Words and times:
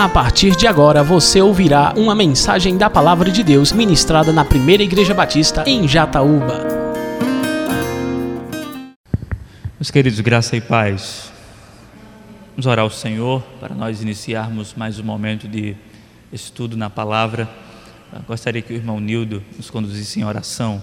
A 0.00 0.08
partir 0.08 0.56
de 0.56 0.66
agora 0.66 1.02
você 1.02 1.42
ouvirá 1.42 1.92
uma 1.94 2.14
mensagem 2.14 2.78
da 2.78 2.88
Palavra 2.88 3.30
de 3.30 3.44
Deus 3.44 3.70
ministrada 3.70 4.32
na 4.32 4.46
Primeira 4.46 4.82
Igreja 4.82 5.12
Batista 5.12 5.62
em 5.66 5.86
Jataúba. 5.86 6.66
Meus 9.78 9.90
queridos, 9.90 10.18
graça 10.20 10.56
e 10.56 10.60
paz. 10.62 11.30
Vamos 12.52 12.64
orar 12.64 12.82
ao 12.82 12.88
Senhor 12.88 13.42
para 13.60 13.74
nós 13.74 14.00
iniciarmos 14.00 14.72
mais 14.74 14.98
um 14.98 15.04
momento 15.04 15.46
de 15.46 15.76
estudo 16.32 16.78
na 16.78 16.88
palavra. 16.88 17.46
Eu 18.10 18.22
gostaria 18.26 18.62
que 18.62 18.72
o 18.72 18.76
irmão 18.76 18.98
Nildo 18.98 19.42
nos 19.58 19.68
conduzisse 19.68 20.18
em 20.18 20.24
oração. 20.24 20.82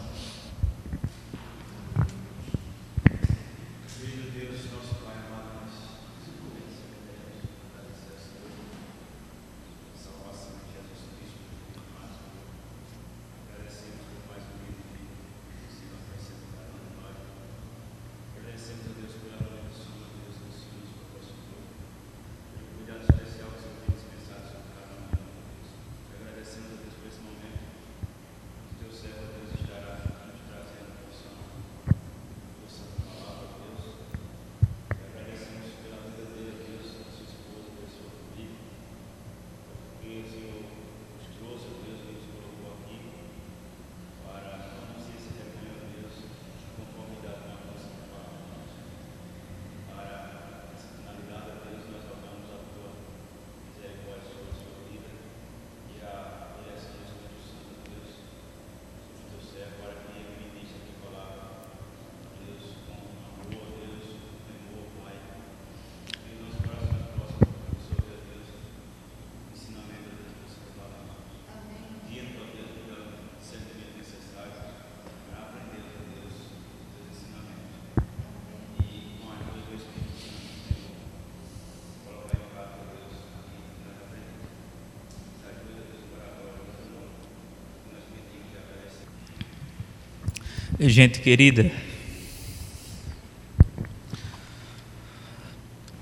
Gente 90.90 91.20
querida, 91.20 91.70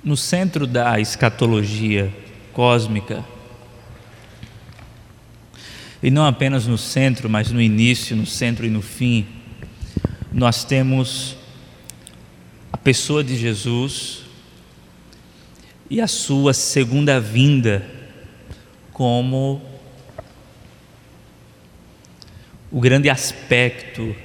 no 0.03 0.15
centro 0.15 0.67
da 0.67 0.99
escatologia 0.99 2.13
cósmica, 2.53 3.25
e 6.03 6.11
não 6.11 6.23
apenas 6.23 6.67
no 6.67 6.77
centro, 6.77 7.27
mas 7.27 7.49
no 7.49 7.59
início, 7.59 8.15
no 8.15 8.27
centro 8.27 8.63
e 8.63 8.69
no 8.69 8.83
fim, 8.83 9.25
nós 10.31 10.63
temos 10.63 11.35
a 12.71 12.77
pessoa 12.77 13.23
de 13.23 13.35
Jesus 13.35 14.21
e 15.89 15.99
a 15.99 16.07
sua 16.07 16.53
segunda 16.53 17.19
vinda 17.19 17.83
como 18.93 19.59
o 22.71 22.79
grande 22.79 23.09
aspecto 23.09 24.15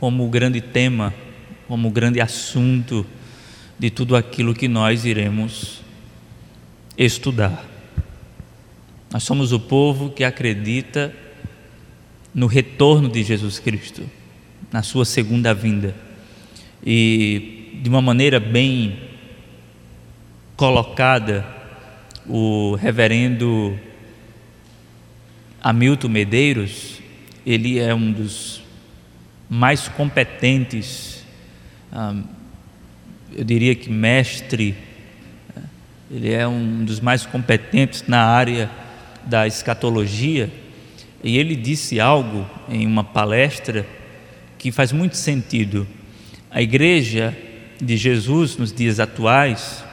como 0.00 0.24
o 0.24 0.30
grande 0.30 0.62
tema, 0.62 1.12
como 1.68 1.88
o 1.88 1.90
grande 1.90 2.22
assunto 2.22 3.06
de 3.78 3.90
tudo 3.90 4.16
aquilo 4.16 4.54
que 4.54 4.66
nós 4.66 5.04
iremos 5.04 5.82
estudar. 6.96 7.64
Nós 9.12 9.22
somos 9.22 9.52
o 9.52 9.60
povo 9.60 10.10
que 10.10 10.24
acredita 10.24 11.14
no 12.34 12.46
retorno 12.46 13.10
de 13.10 13.22
Jesus 13.22 13.58
Cristo, 13.58 14.02
na 14.72 14.82
sua 14.82 15.04
segunda 15.04 15.52
vinda. 15.52 15.94
E 16.84 17.78
de 17.82 17.88
uma 17.90 18.00
maneira 18.00 18.40
bem 18.40 18.98
colocada, 20.56 21.44
o 22.26 22.74
reverendo 22.76 23.78
Hamilton 25.60 26.08
Medeiros, 26.08 27.00
ele 27.44 27.78
é 27.78 27.94
um 27.94 28.12
dos 28.12 28.59
mais 29.50 29.88
competentes, 29.88 31.24
eu 33.36 33.42
diria 33.42 33.74
que 33.74 33.90
mestre, 33.90 34.76
ele 36.08 36.32
é 36.32 36.46
um 36.46 36.84
dos 36.84 37.00
mais 37.00 37.26
competentes 37.26 38.04
na 38.06 38.22
área 38.22 38.70
da 39.26 39.48
escatologia, 39.48 40.48
e 41.22 41.36
ele 41.36 41.56
disse 41.56 41.98
algo 41.98 42.48
em 42.68 42.86
uma 42.86 43.02
palestra 43.02 43.84
que 44.56 44.70
faz 44.70 44.92
muito 44.92 45.16
sentido. 45.16 45.84
A 46.48 46.62
igreja 46.62 47.36
de 47.82 47.96
Jesus 47.96 48.56
nos 48.56 48.72
dias 48.72 49.00
atuais, 49.00 49.84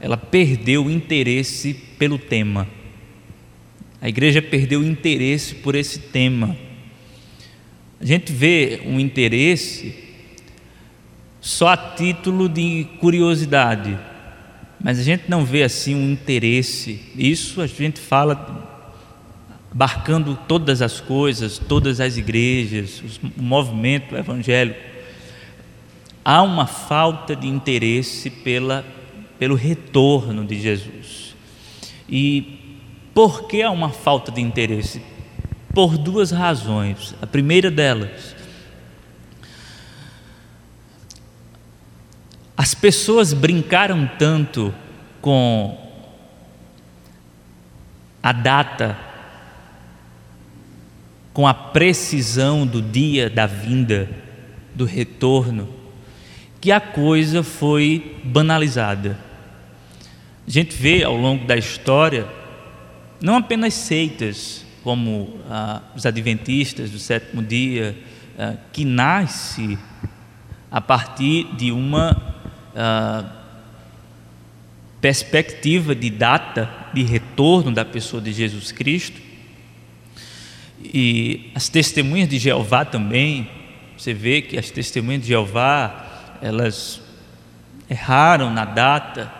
ela 0.00 0.16
perdeu 0.16 0.86
o 0.86 0.90
interesse 0.90 1.72
pelo 1.72 2.18
tema. 2.18 2.66
A 4.00 4.08
igreja 4.08 4.42
perdeu 4.42 4.80
o 4.80 4.84
interesse 4.84 5.54
por 5.54 5.76
esse 5.76 6.00
tema 6.00 6.56
a 8.00 8.04
gente 8.04 8.32
vê 8.32 8.80
um 8.84 9.00
interesse 9.00 9.94
só 11.40 11.68
a 11.68 11.76
título 11.76 12.48
de 12.48 12.86
curiosidade, 13.00 13.98
mas 14.80 14.98
a 15.00 15.02
gente 15.02 15.24
não 15.28 15.44
vê 15.44 15.64
assim 15.64 15.94
um 15.94 16.12
interesse. 16.12 17.00
Isso 17.16 17.60
a 17.60 17.66
gente 17.66 17.98
fala 17.98 18.68
abarcando 19.70 20.38
todas 20.46 20.80
as 20.80 21.00
coisas, 21.00 21.58
todas 21.58 22.00
as 22.00 22.16
igrejas, 22.16 23.02
o 23.36 23.42
movimento 23.42 24.16
evangélico. 24.16 24.78
Há 26.24 26.42
uma 26.42 26.66
falta 26.66 27.34
de 27.34 27.48
interesse 27.48 28.30
pela, 28.30 28.84
pelo 29.38 29.56
retorno 29.56 30.44
de 30.44 30.60
Jesus. 30.60 31.34
E 32.08 32.76
por 33.12 33.48
que 33.48 33.62
há 33.62 33.70
uma 33.70 33.90
falta 33.90 34.30
de 34.30 34.40
interesse? 34.40 35.02
Por 35.72 35.96
duas 35.96 36.30
razões. 36.30 37.14
A 37.20 37.26
primeira 37.26 37.70
delas, 37.70 38.34
as 42.56 42.74
pessoas 42.74 43.32
brincaram 43.32 44.10
tanto 44.18 44.74
com 45.20 45.78
a 48.22 48.32
data, 48.32 48.98
com 51.32 51.46
a 51.46 51.54
precisão 51.54 52.66
do 52.66 52.82
dia 52.82 53.30
da 53.30 53.46
vinda, 53.46 54.08
do 54.74 54.84
retorno, 54.84 55.68
que 56.60 56.72
a 56.72 56.80
coisa 56.80 57.42
foi 57.42 58.20
banalizada. 58.24 59.18
A 60.46 60.50
gente 60.50 60.74
vê 60.74 61.04
ao 61.04 61.16
longo 61.16 61.46
da 61.46 61.56
história 61.56 62.26
não 63.20 63.36
apenas 63.36 63.74
seitas, 63.74 64.64
como 64.88 65.38
ah, 65.50 65.82
os 65.94 66.06
adventistas 66.06 66.90
do 66.90 66.98
sétimo 66.98 67.42
dia, 67.42 67.94
ah, 68.38 68.54
que 68.72 68.86
nasce 68.86 69.78
a 70.70 70.80
partir 70.80 71.44
de 71.56 71.70
uma 71.70 72.16
ah, 72.74 73.22
perspectiva 74.98 75.94
de 75.94 76.08
data 76.08 76.70
de 76.94 77.02
retorno 77.02 77.70
da 77.70 77.84
pessoa 77.84 78.22
de 78.22 78.32
Jesus 78.32 78.72
Cristo. 78.72 79.20
E 80.82 81.50
as 81.54 81.68
testemunhas 81.68 82.26
de 82.26 82.38
Jeová 82.38 82.82
também, 82.82 83.46
você 83.94 84.14
vê 84.14 84.40
que 84.40 84.56
as 84.56 84.70
testemunhas 84.70 85.20
de 85.20 85.28
Jeová, 85.28 86.38
elas 86.40 87.02
erraram 87.90 88.50
na 88.50 88.64
data, 88.64 89.30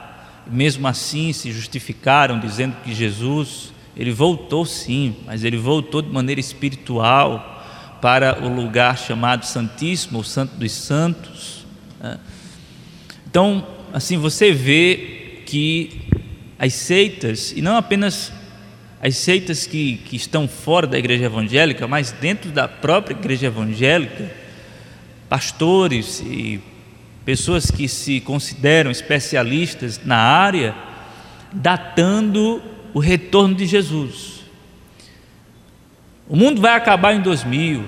mesmo 0.47 0.87
assim 0.87 1.33
se 1.33 1.51
justificaram 1.51 2.39
dizendo 2.39 2.77
que 2.85 2.95
Jesus 2.95 3.73
ele 3.99 4.13
voltou 4.13 4.65
sim, 4.65 5.17
mas 5.27 5.43
ele 5.43 5.57
voltou 5.57 6.01
de 6.01 6.09
maneira 6.11 6.41
espiritual 6.41 7.57
para 8.01 8.45
o 8.45 8.49
lugar 8.49 8.97
chamado 8.97 9.45
Santíssimo, 9.45 10.21
o 10.21 10.25
Santo 10.25 10.55
dos 10.57 10.71
Santos. 10.71 11.67
Né? 12.01 12.17
Então, 13.29 13.67
assim, 13.93 14.17
você 14.17 14.53
vê 14.53 15.43
que 15.45 16.01
as 16.59 16.75
seitas, 16.75 17.53
e 17.57 17.61
não 17.61 17.77
apenas 17.77 18.33
as 19.03 19.17
seitas 19.17 19.67
que, 19.67 19.97
que 20.05 20.17
estão 20.17 20.47
fora 20.47 20.87
da 20.87 20.99
igreja 20.99 21.25
evangélica, 21.25 21.89
mas 21.89 22.13
dentro 22.13 22.51
da 22.51 22.69
própria 22.69 23.15
igreja 23.15 23.47
evangélica, 23.47 24.31
pastores 25.29 26.21
e 26.21 26.61
pessoas 27.25 27.71
que 27.71 27.89
se 27.89 28.21
consideram 28.21 28.91
especialistas 28.91 30.01
na 30.05 30.17
área, 30.17 30.75
datando 31.53 32.63
o 32.93 32.99
retorno 32.99 33.55
de 33.55 33.67
Jesus. 33.67 34.39
O 36.29 36.37
mundo 36.37 36.61
vai 36.61 36.75
acabar 36.75 37.15
em 37.15 37.21
2000, 37.21 37.81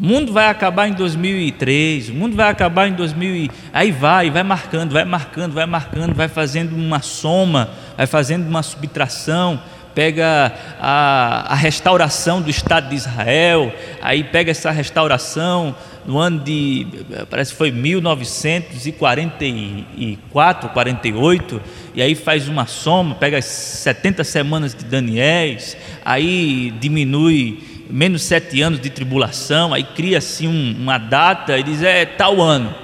o 0.00 0.04
mundo 0.04 0.32
vai 0.32 0.48
acabar 0.48 0.88
em 0.88 0.92
2003, 0.92 2.10
o 2.10 2.14
mundo 2.14 2.36
vai 2.36 2.50
acabar 2.50 2.88
em 2.88 2.92
2000 2.92 3.36
e 3.36 3.50
aí 3.72 3.90
vai, 3.90 4.30
vai 4.30 4.42
marcando, 4.42 4.92
vai 4.92 5.04
marcando, 5.04 5.52
vai 5.52 5.66
marcando, 5.66 6.14
vai 6.14 6.28
fazendo 6.28 6.74
uma 6.74 7.00
soma, 7.00 7.70
vai 7.96 8.06
fazendo 8.06 8.46
uma 8.46 8.62
subtração, 8.62 9.60
pega 9.94 10.52
a, 10.80 11.52
a 11.52 11.54
restauração 11.56 12.40
do 12.40 12.48
Estado 12.48 12.88
de 12.88 12.94
Israel, 12.94 13.74
aí 14.00 14.22
pega 14.22 14.52
essa 14.52 14.70
restauração 14.70 15.74
no 16.08 16.18
ano 16.18 16.40
de, 16.40 16.84
parece 17.28 17.52
que 17.52 17.58
foi 17.58 17.70
1944, 17.70 20.70
48, 20.70 21.60
e 21.94 22.00
aí 22.00 22.14
faz 22.14 22.48
uma 22.48 22.66
soma, 22.66 23.14
pega 23.14 23.36
as 23.36 23.44
70 23.44 24.24
semanas 24.24 24.74
de 24.74 24.86
Daniéis, 24.86 25.76
aí 26.02 26.72
diminui 26.80 27.62
menos 27.90 28.22
sete 28.22 28.62
anos 28.62 28.80
de 28.80 28.88
tribulação, 28.88 29.74
aí 29.74 29.84
cria 29.84 30.16
assim 30.16 30.48
um, 30.48 30.74
uma 30.80 30.96
data 30.96 31.58
e 31.58 31.62
diz 31.62 31.82
é 31.82 32.06
tal 32.06 32.40
ano. 32.40 32.74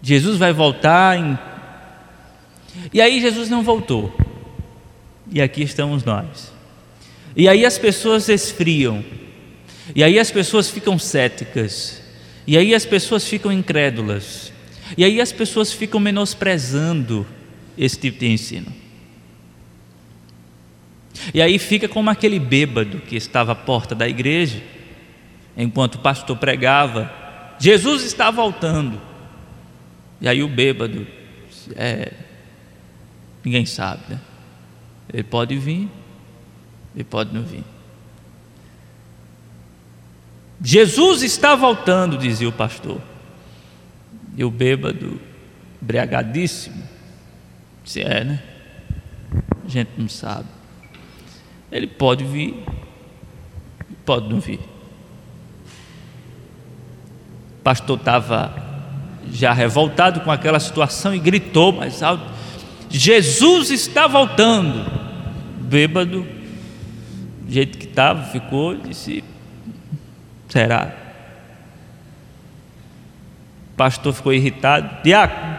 Jesus 0.00 0.38
vai 0.38 0.54
voltar 0.54 1.18
em. 1.18 1.38
E 2.90 3.02
aí 3.02 3.20
Jesus 3.20 3.50
não 3.50 3.62
voltou. 3.62 4.16
E 5.30 5.42
aqui 5.42 5.62
estamos 5.62 6.04
nós. 6.04 6.50
E 7.36 7.50
aí 7.50 7.66
as 7.66 7.76
pessoas 7.76 8.30
esfriam. 8.30 9.04
E 9.94 10.02
aí 10.02 10.18
as 10.18 10.30
pessoas 10.30 10.70
ficam 10.70 10.98
céticas. 10.98 12.02
E 12.46 12.56
aí 12.56 12.74
as 12.74 12.84
pessoas 12.86 13.26
ficam 13.26 13.52
incrédulas. 13.52 14.52
E 14.96 15.04
aí 15.04 15.20
as 15.20 15.32
pessoas 15.32 15.72
ficam 15.72 15.98
menosprezando 15.98 17.26
esse 17.76 17.98
tipo 17.98 18.18
de 18.18 18.28
ensino. 18.28 18.72
E 21.32 21.40
aí 21.40 21.58
fica 21.58 21.88
como 21.88 22.10
aquele 22.10 22.38
bêbado 22.38 22.98
que 23.00 23.16
estava 23.16 23.52
à 23.52 23.54
porta 23.54 23.94
da 23.94 24.08
igreja, 24.08 24.62
enquanto 25.56 25.96
o 25.96 25.98
pastor 25.98 26.36
pregava: 26.36 27.10
Jesus 27.58 28.04
está 28.04 28.30
voltando. 28.30 29.00
E 30.20 30.28
aí 30.28 30.42
o 30.42 30.48
bêbado, 30.48 31.06
é, 31.74 32.12
ninguém 33.44 33.66
sabe, 33.66 34.02
né? 34.08 34.20
Ele 35.12 35.22
pode 35.22 35.56
vir, 35.56 35.88
ele 36.94 37.04
pode 37.04 37.34
não 37.34 37.42
vir. 37.42 37.64
Jesus 40.60 41.22
está 41.22 41.54
voltando, 41.54 42.16
dizia 42.16 42.48
o 42.48 42.52
pastor. 42.52 43.00
E 44.36 44.44
o 44.44 44.50
bêbado, 44.50 45.20
embriagadíssimo, 45.82 46.82
se 47.84 48.02
é, 48.02 48.24
né? 48.24 48.42
A 49.64 49.68
gente 49.68 49.90
não 49.96 50.08
sabe. 50.08 50.48
Ele 51.70 51.86
pode 51.86 52.24
vir, 52.24 52.64
pode 54.04 54.28
não 54.28 54.40
vir. 54.40 54.60
O 57.58 57.62
pastor 57.62 57.98
estava 57.98 58.54
já 59.32 59.52
revoltado 59.52 60.20
com 60.20 60.30
aquela 60.30 60.60
situação 60.60 61.14
e 61.14 61.18
gritou 61.18 61.72
mais 61.72 62.02
alto: 62.02 62.24
Jesus 62.88 63.70
está 63.70 64.06
voltando. 64.06 65.06
Bêbado, 65.60 66.24
do 67.42 67.52
jeito 67.52 67.76
que 67.76 67.86
estava, 67.86 68.22
ficou, 68.24 68.76
disse: 68.76 69.24
Será? 70.48 70.94
O 73.72 73.76
pastor 73.76 74.12
ficou 74.12 74.32
irritado: 74.32 75.02
Diácono, 75.02 75.58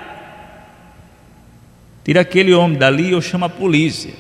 tira 2.04 2.22
aquele 2.22 2.54
homem 2.54 2.78
dali 2.78 3.14
ou 3.14 3.22
chama 3.22 3.48
a 3.48 3.50
polícia. 3.50 4.14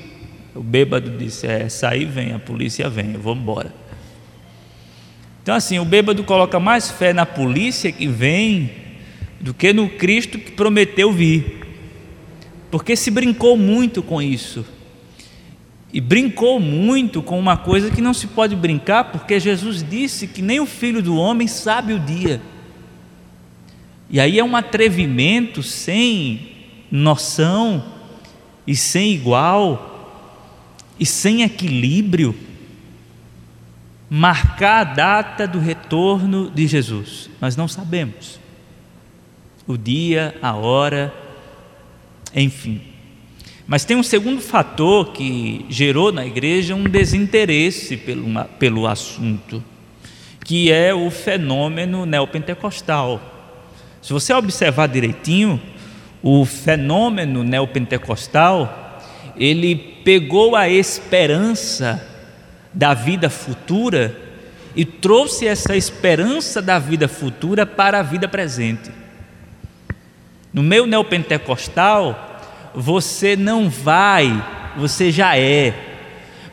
O 0.53 0.61
bêbado 0.61 1.17
disse: 1.17 1.47
É, 1.47 1.67
sair 1.69 2.05
vem, 2.05 2.33
a 2.33 2.39
polícia 2.39 2.89
vem, 2.89 3.13
eu 3.13 3.19
vou 3.19 3.35
embora. 3.35 3.73
Então, 5.41 5.55
assim, 5.55 5.79
o 5.79 5.85
bêbado 5.85 6.23
coloca 6.23 6.59
mais 6.59 6.91
fé 6.91 7.13
na 7.13 7.25
polícia 7.25 7.91
que 7.91 8.07
vem 8.07 8.69
do 9.39 9.53
que 9.53 9.71
no 9.71 9.87
Cristo 9.87 10.37
que 10.37 10.51
prometeu 10.51 11.11
vir 11.11 11.57
porque 12.69 12.95
se 12.95 13.09
brincou 13.09 13.57
muito 13.57 14.03
com 14.03 14.21
isso. 14.21 14.65
E 15.92 16.01
brincou 16.01 16.60
muito 16.60 17.22
com 17.22 17.39
uma 17.39 17.56
coisa 17.56 17.89
que 17.89 18.01
não 18.01 18.13
se 18.13 18.28
pode 18.28 18.56
brincar, 18.56 19.06
porque 19.06 19.39
Jesus 19.39 19.81
disse 19.81 20.28
que 20.28 20.42
nem 20.42 20.60
o 20.60 20.66
filho 20.66 21.01
do 21.01 21.16
homem 21.16 21.48
sabe 21.48 21.94
o 21.94 22.00
dia. 22.00 22.42
E 24.10 24.19
aí 24.19 24.39
é 24.39 24.44
um 24.44 24.56
atrevimento 24.56 25.63
sem 25.63 26.51
noção 26.92 27.84
e 28.66 28.75
sem 28.75 29.13
igual 29.13 30.24
e 31.00 31.06
sem 31.06 31.44
equilíbrio 31.44 32.36
marcar 34.10 34.80
a 34.80 34.84
data 34.84 35.48
do 35.48 35.60
retorno 35.60 36.50
de 36.50 36.66
Jesus. 36.68 37.30
Nós 37.42 37.56
não 37.56 37.68
sabemos 37.68 38.39
o 39.68 39.78
dia, 39.78 40.34
a 40.42 40.56
hora, 40.56 41.13
enfim. 42.34 42.81
Mas 43.67 43.83
tem 43.83 43.97
um 43.97 44.03
segundo 44.03 44.41
fator 44.41 45.11
que 45.11 45.65
gerou 45.69 46.11
na 46.13 46.25
igreja 46.25 46.73
um 46.73 46.85
desinteresse 46.85 47.97
pelo, 47.97 48.25
pelo 48.57 48.87
assunto, 48.87 49.61
que 50.45 50.71
é 50.71 50.93
o 50.93 51.11
fenômeno 51.11 52.05
neopentecostal. 52.05 53.21
Se 54.01 54.13
você 54.13 54.33
observar 54.33 54.87
direitinho, 54.87 55.61
o 56.23 56.45
fenômeno 56.45 57.43
neopentecostal, 57.43 59.03
ele 59.35 59.75
pegou 59.75 60.55
a 60.55 60.69
esperança 60.69 62.07
da 62.73 62.93
vida 62.93 63.29
futura 63.29 64.15
e 64.73 64.85
trouxe 64.85 65.45
essa 65.45 65.75
esperança 65.75 66.61
da 66.61 66.79
vida 66.79 67.09
futura 67.09 67.65
para 67.65 67.99
a 67.99 68.03
vida 68.03 68.29
presente. 68.29 68.91
No 70.53 70.63
meio 70.63 70.85
neopentecostal, 70.85 72.26
você 72.79 73.36
não 73.36 73.69
vai, 73.69 74.31
você 74.77 75.12
já 75.12 75.36
é. 75.36 75.74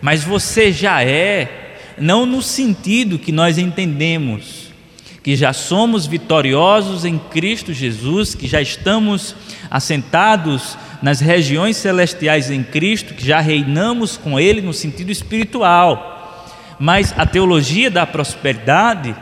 Mas 0.00 0.24
você 0.24 0.72
já 0.72 1.04
é, 1.04 1.76
não 1.98 2.24
no 2.24 2.40
sentido 2.40 3.18
que 3.18 3.30
nós 3.30 3.58
entendemos, 3.58 4.72
que 5.22 5.36
já 5.36 5.52
somos 5.52 6.06
vitoriosos 6.06 7.04
em 7.04 7.18
Cristo 7.18 7.74
Jesus, 7.74 8.34
que 8.34 8.46
já 8.46 8.62
estamos 8.62 9.36
assentados 9.70 10.78
nas 11.02 11.20
regiões 11.20 11.76
celestiais 11.76 12.50
em 12.50 12.62
Cristo, 12.62 13.12
que 13.12 13.26
já 13.26 13.40
reinamos 13.40 14.16
com 14.16 14.40
Ele 14.40 14.62
no 14.62 14.72
sentido 14.72 15.12
espiritual. 15.12 16.48
Mas 16.78 17.12
a 17.18 17.26
teologia 17.26 17.90
da 17.90 18.06
prosperidade 18.06 19.14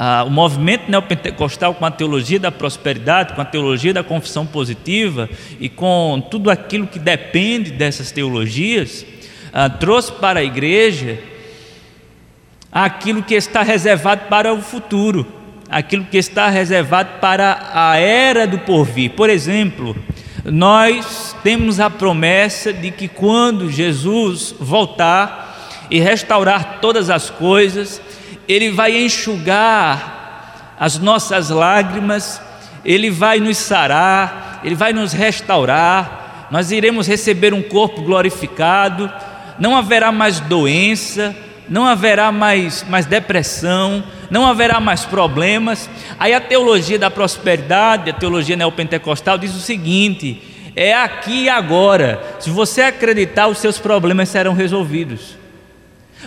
ah, 0.00 0.22
o 0.24 0.30
movimento 0.30 0.88
neopentecostal 0.88 1.74
com 1.74 1.84
a 1.84 1.90
teologia 1.90 2.38
da 2.38 2.52
prosperidade, 2.52 3.34
com 3.34 3.40
a 3.40 3.44
teologia 3.44 3.92
da 3.92 4.04
confissão 4.04 4.46
positiva 4.46 5.28
e 5.58 5.68
com 5.68 6.24
tudo 6.30 6.52
aquilo 6.52 6.86
que 6.86 7.00
depende 7.00 7.72
dessas 7.72 8.12
teologias, 8.12 9.04
ah, 9.52 9.68
trouxe 9.68 10.12
para 10.12 10.38
a 10.38 10.44
igreja 10.44 11.18
aquilo 12.70 13.24
que 13.24 13.34
está 13.34 13.62
reservado 13.62 14.26
para 14.28 14.54
o 14.54 14.62
futuro, 14.62 15.26
aquilo 15.68 16.04
que 16.04 16.16
está 16.16 16.48
reservado 16.48 17.18
para 17.20 17.70
a 17.74 17.96
era 17.96 18.46
do 18.46 18.60
porvir. 18.60 19.10
Por 19.10 19.28
exemplo, 19.28 19.96
nós 20.44 21.34
temos 21.42 21.80
a 21.80 21.90
promessa 21.90 22.72
de 22.72 22.92
que 22.92 23.08
quando 23.08 23.68
Jesus 23.68 24.54
voltar 24.60 25.48
e 25.90 25.98
restaurar 25.98 26.78
todas 26.80 27.10
as 27.10 27.30
coisas, 27.30 28.00
ele 28.48 28.70
vai 28.70 28.96
enxugar 28.96 30.18
as 30.78 30.98
nossas 30.98 31.50
lágrimas, 31.50 32.40
Ele 32.84 33.10
vai 33.10 33.40
nos 33.40 33.58
sarar, 33.58 34.60
Ele 34.62 34.74
vai 34.74 34.92
nos 34.92 35.12
restaurar, 35.12 36.46
nós 36.50 36.70
iremos 36.70 37.06
receber 37.06 37.52
um 37.52 37.62
corpo 37.62 38.02
glorificado, 38.02 39.12
não 39.58 39.76
haverá 39.76 40.12
mais 40.12 40.40
doença, 40.40 41.34
não 41.68 41.84
haverá 41.84 42.32
mais, 42.32 42.84
mais 42.88 43.04
depressão, 43.04 44.02
não 44.30 44.46
haverá 44.46 44.80
mais 44.80 45.04
problemas. 45.04 45.90
Aí 46.18 46.32
a 46.32 46.40
teologia 46.40 46.98
da 46.98 47.10
prosperidade, 47.10 48.10
a 48.10 48.14
teologia 48.14 48.56
neopentecostal 48.56 49.36
diz 49.36 49.54
o 49.54 49.60
seguinte: 49.60 50.40
é 50.74 50.94
aqui 50.94 51.44
e 51.44 51.48
agora. 51.48 52.36
Se 52.38 52.50
você 52.50 52.82
acreditar, 52.82 53.48
os 53.48 53.58
seus 53.58 53.78
problemas 53.78 54.28
serão 54.28 54.54
resolvidos. 54.54 55.36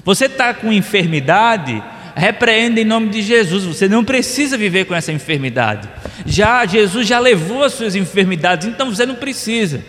Você 0.04 0.26
está 0.26 0.54
com 0.54 0.72
enfermidade, 0.72 1.82
repreenda 2.16 2.80
em 2.80 2.86
nome 2.86 3.10
de 3.10 3.22
Jesus. 3.22 3.64
Você 3.64 3.88
não 3.88 4.04
precisa 4.04 4.58
viver 4.58 4.86
com 4.86 4.96
essa 4.96 5.12
enfermidade. 5.12 5.88
Já 6.26 6.66
Jesus 6.66 7.08
já 7.08 7.20
levou 7.20 7.64
as 7.64 7.74
suas 7.74 7.96
enfermidades, 7.96 8.68
então 8.68 8.94
você 8.94 9.06
não 9.06 9.16
precisa. 9.16 9.82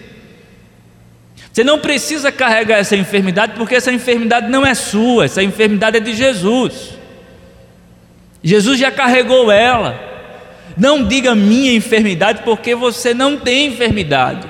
Você 1.52 1.62
não 1.62 1.78
precisa 1.78 2.32
carregar 2.32 2.78
essa 2.78 2.96
enfermidade, 2.96 3.52
porque 3.56 3.74
essa 3.74 3.92
enfermidade 3.92 4.48
não 4.48 4.64
é 4.64 4.74
sua, 4.74 5.26
essa 5.26 5.42
enfermidade 5.42 5.98
é 5.98 6.00
de 6.00 6.14
Jesus. 6.14 6.98
Jesus 8.42 8.78
já 8.78 8.90
carregou 8.90 9.52
ela. 9.52 10.10
Não 10.76 11.06
diga 11.06 11.34
minha 11.34 11.74
enfermidade, 11.74 12.42
porque 12.42 12.74
você 12.74 13.12
não 13.12 13.36
tem 13.36 13.66
enfermidade. 13.66 14.48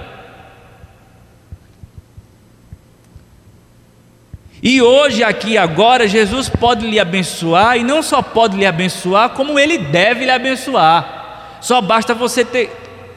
E 4.62 4.80
hoje, 4.80 5.24
aqui, 5.24 5.58
agora, 5.58 6.06
Jesus 6.06 6.48
pode 6.48 6.86
lhe 6.86 7.00
abençoar, 7.00 7.76
e 7.76 7.82
não 7.82 8.02
só 8.02 8.22
pode 8.22 8.56
lhe 8.56 8.64
abençoar, 8.64 9.30
como 9.30 9.58
ele 9.58 9.76
deve 9.76 10.24
lhe 10.24 10.30
abençoar. 10.30 11.58
Só 11.60 11.80
basta 11.80 12.14
você 12.14 12.44
ter 12.44 12.70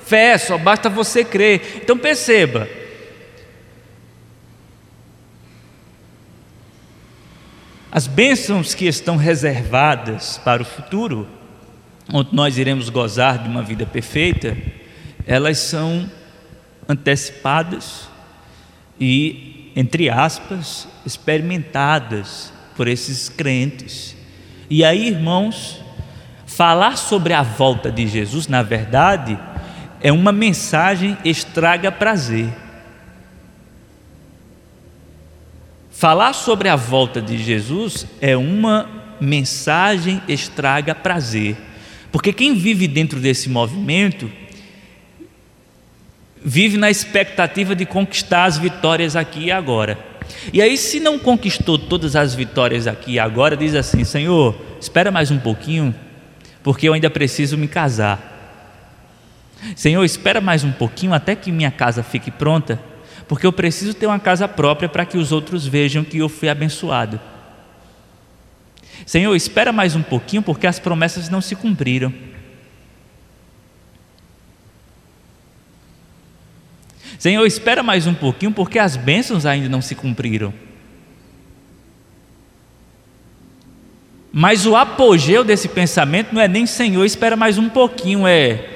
fé, 0.03 0.37
só 0.37 0.57
basta 0.57 0.89
você 0.89 1.23
crer. 1.23 1.81
Então 1.83 1.97
perceba, 1.97 2.67
As 7.95 8.07
bênçãos 8.07 8.73
que 8.73 8.87
estão 8.87 9.15
reservadas 9.15 10.37
para 10.43 10.61
o 10.61 10.65
futuro, 10.65 11.25
onde 12.11 12.35
nós 12.35 12.57
iremos 12.57 12.89
gozar 12.89 13.41
de 13.41 13.47
uma 13.47 13.61
vida 13.61 13.85
perfeita, 13.85 14.57
elas 15.25 15.59
são 15.59 16.11
antecipadas 16.89 18.09
e, 18.99 19.64
entre 19.75 20.09
aspas, 20.09 20.87
experimentadas 21.05 22.53
por 22.75 22.87
esses 22.87 23.27
crentes. 23.27 24.15
E 24.69 24.83
aí, 24.85 25.09
irmãos, 25.09 25.81
falar 26.45 26.97
sobre 26.97 27.33
a 27.33 27.41
volta 27.41 27.91
de 27.91 28.07
Jesus, 28.07 28.47
na 28.47 28.63
verdade, 28.63 29.37
é 30.01 30.11
uma 30.11 30.31
mensagem 30.31 31.17
estraga 31.25 31.91
prazer. 31.91 32.47
Falar 35.89 36.33
sobre 36.33 36.69
a 36.69 36.75
volta 36.75 37.21
de 37.21 37.37
Jesus 37.37 38.05
é 38.21 38.35
uma 38.35 38.89
mensagem 39.19 40.21
estraga 40.27 40.93
prazer, 40.93 41.55
porque 42.11 42.33
quem 42.33 42.53
vive 42.53 42.87
dentro 42.87 43.19
desse 43.19 43.49
movimento 43.49 44.29
vive 46.45 46.77
na 46.77 46.89
expectativa 46.89 47.75
de 47.75 47.85
conquistar 47.85 48.45
as 48.45 48.57
vitórias 48.57 49.15
aqui 49.15 49.45
e 49.45 49.51
agora. 49.51 49.97
E 50.53 50.61
aí, 50.61 50.77
se 50.77 50.99
não 50.99 51.19
conquistou 51.19 51.77
todas 51.77 52.15
as 52.15 52.33
vitórias 52.35 52.87
aqui 52.87 53.13
e 53.13 53.19
agora, 53.19 53.57
diz 53.57 53.73
assim: 53.75 54.03
Senhor, 54.03 54.55
espera 54.79 55.11
mais 55.11 55.31
um 55.31 55.39
pouquinho, 55.39 55.93
porque 56.63 56.87
eu 56.87 56.93
ainda 56.93 57.09
preciso 57.09 57.57
me 57.57 57.67
casar. 57.67 58.31
Senhor, 59.75 60.03
espera 60.05 60.39
mais 60.39 60.63
um 60.63 60.71
pouquinho 60.71 61.13
até 61.13 61.35
que 61.35 61.51
minha 61.51 61.71
casa 61.71 62.03
fique 62.03 62.29
pronta 62.29 62.79
porque 63.27 63.45
eu 63.45 63.53
preciso 63.53 63.93
ter 63.93 64.05
uma 64.07 64.19
casa 64.19 64.47
própria 64.47 64.87
para 64.87 65.05
que 65.05 65.17
os 65.17 65.31
outros 65.31 65.65
vejam 65.65 66.03
que 66.03 66.19
eu 66.19 66.29
fui 66.29 66.49
abençoado. 66.49 67.19
Senhor, 69.05 69.35
espera 69.35 69.71
mais 69.71 69.95
um 69.95 70.01
pouquinho, 70.01 70.41
porque 70.41 70.67
as 70.67 70.79
promessas 70.79 71.29
não 71.29 71.41
se 71.41 71.55
cumpriram. 71.55 72.13
Senhor, 77.25 77.43
espera 77.43 77.81
mais 77.81 78.05
um 78.05 78.13
pouquinho, 78.13 78.51
porque 78.51 78.77
as 78.77 78.95
bênçãos 78.95 79.47
ainda 79.47 79.67
não 79.67 79.81
se 79.81 79.95
cumpriram. 79.95 80.53
Mas 84.31 84.67
o 84.67 84.75
apogeu 84.75 85.43
desse 85.43 85.67
pensamento 85.67 86.35
não 86.35 86.39
é 86.39 86.47
nem 86.47 86.67
Senhor, 86.67 87.03
espera 87.03 87.35
mais 87.35 87.57
um 87.57 87.67
pouquinho, 87.67 88.27
é 88.27 88.69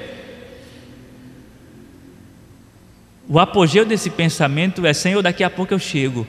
O 3.28 3.38
apogeu 3.38 3.84
desse 3.84 4.10
pensamento 4.10 4.84
é: 4.84 4.92
Senhor, 4.92 5.22
daqui 5.22 5.44
a 5.44 5.48
pouco 5.48 5.72
eu 5.72 5.78
chego. 5.78 6.26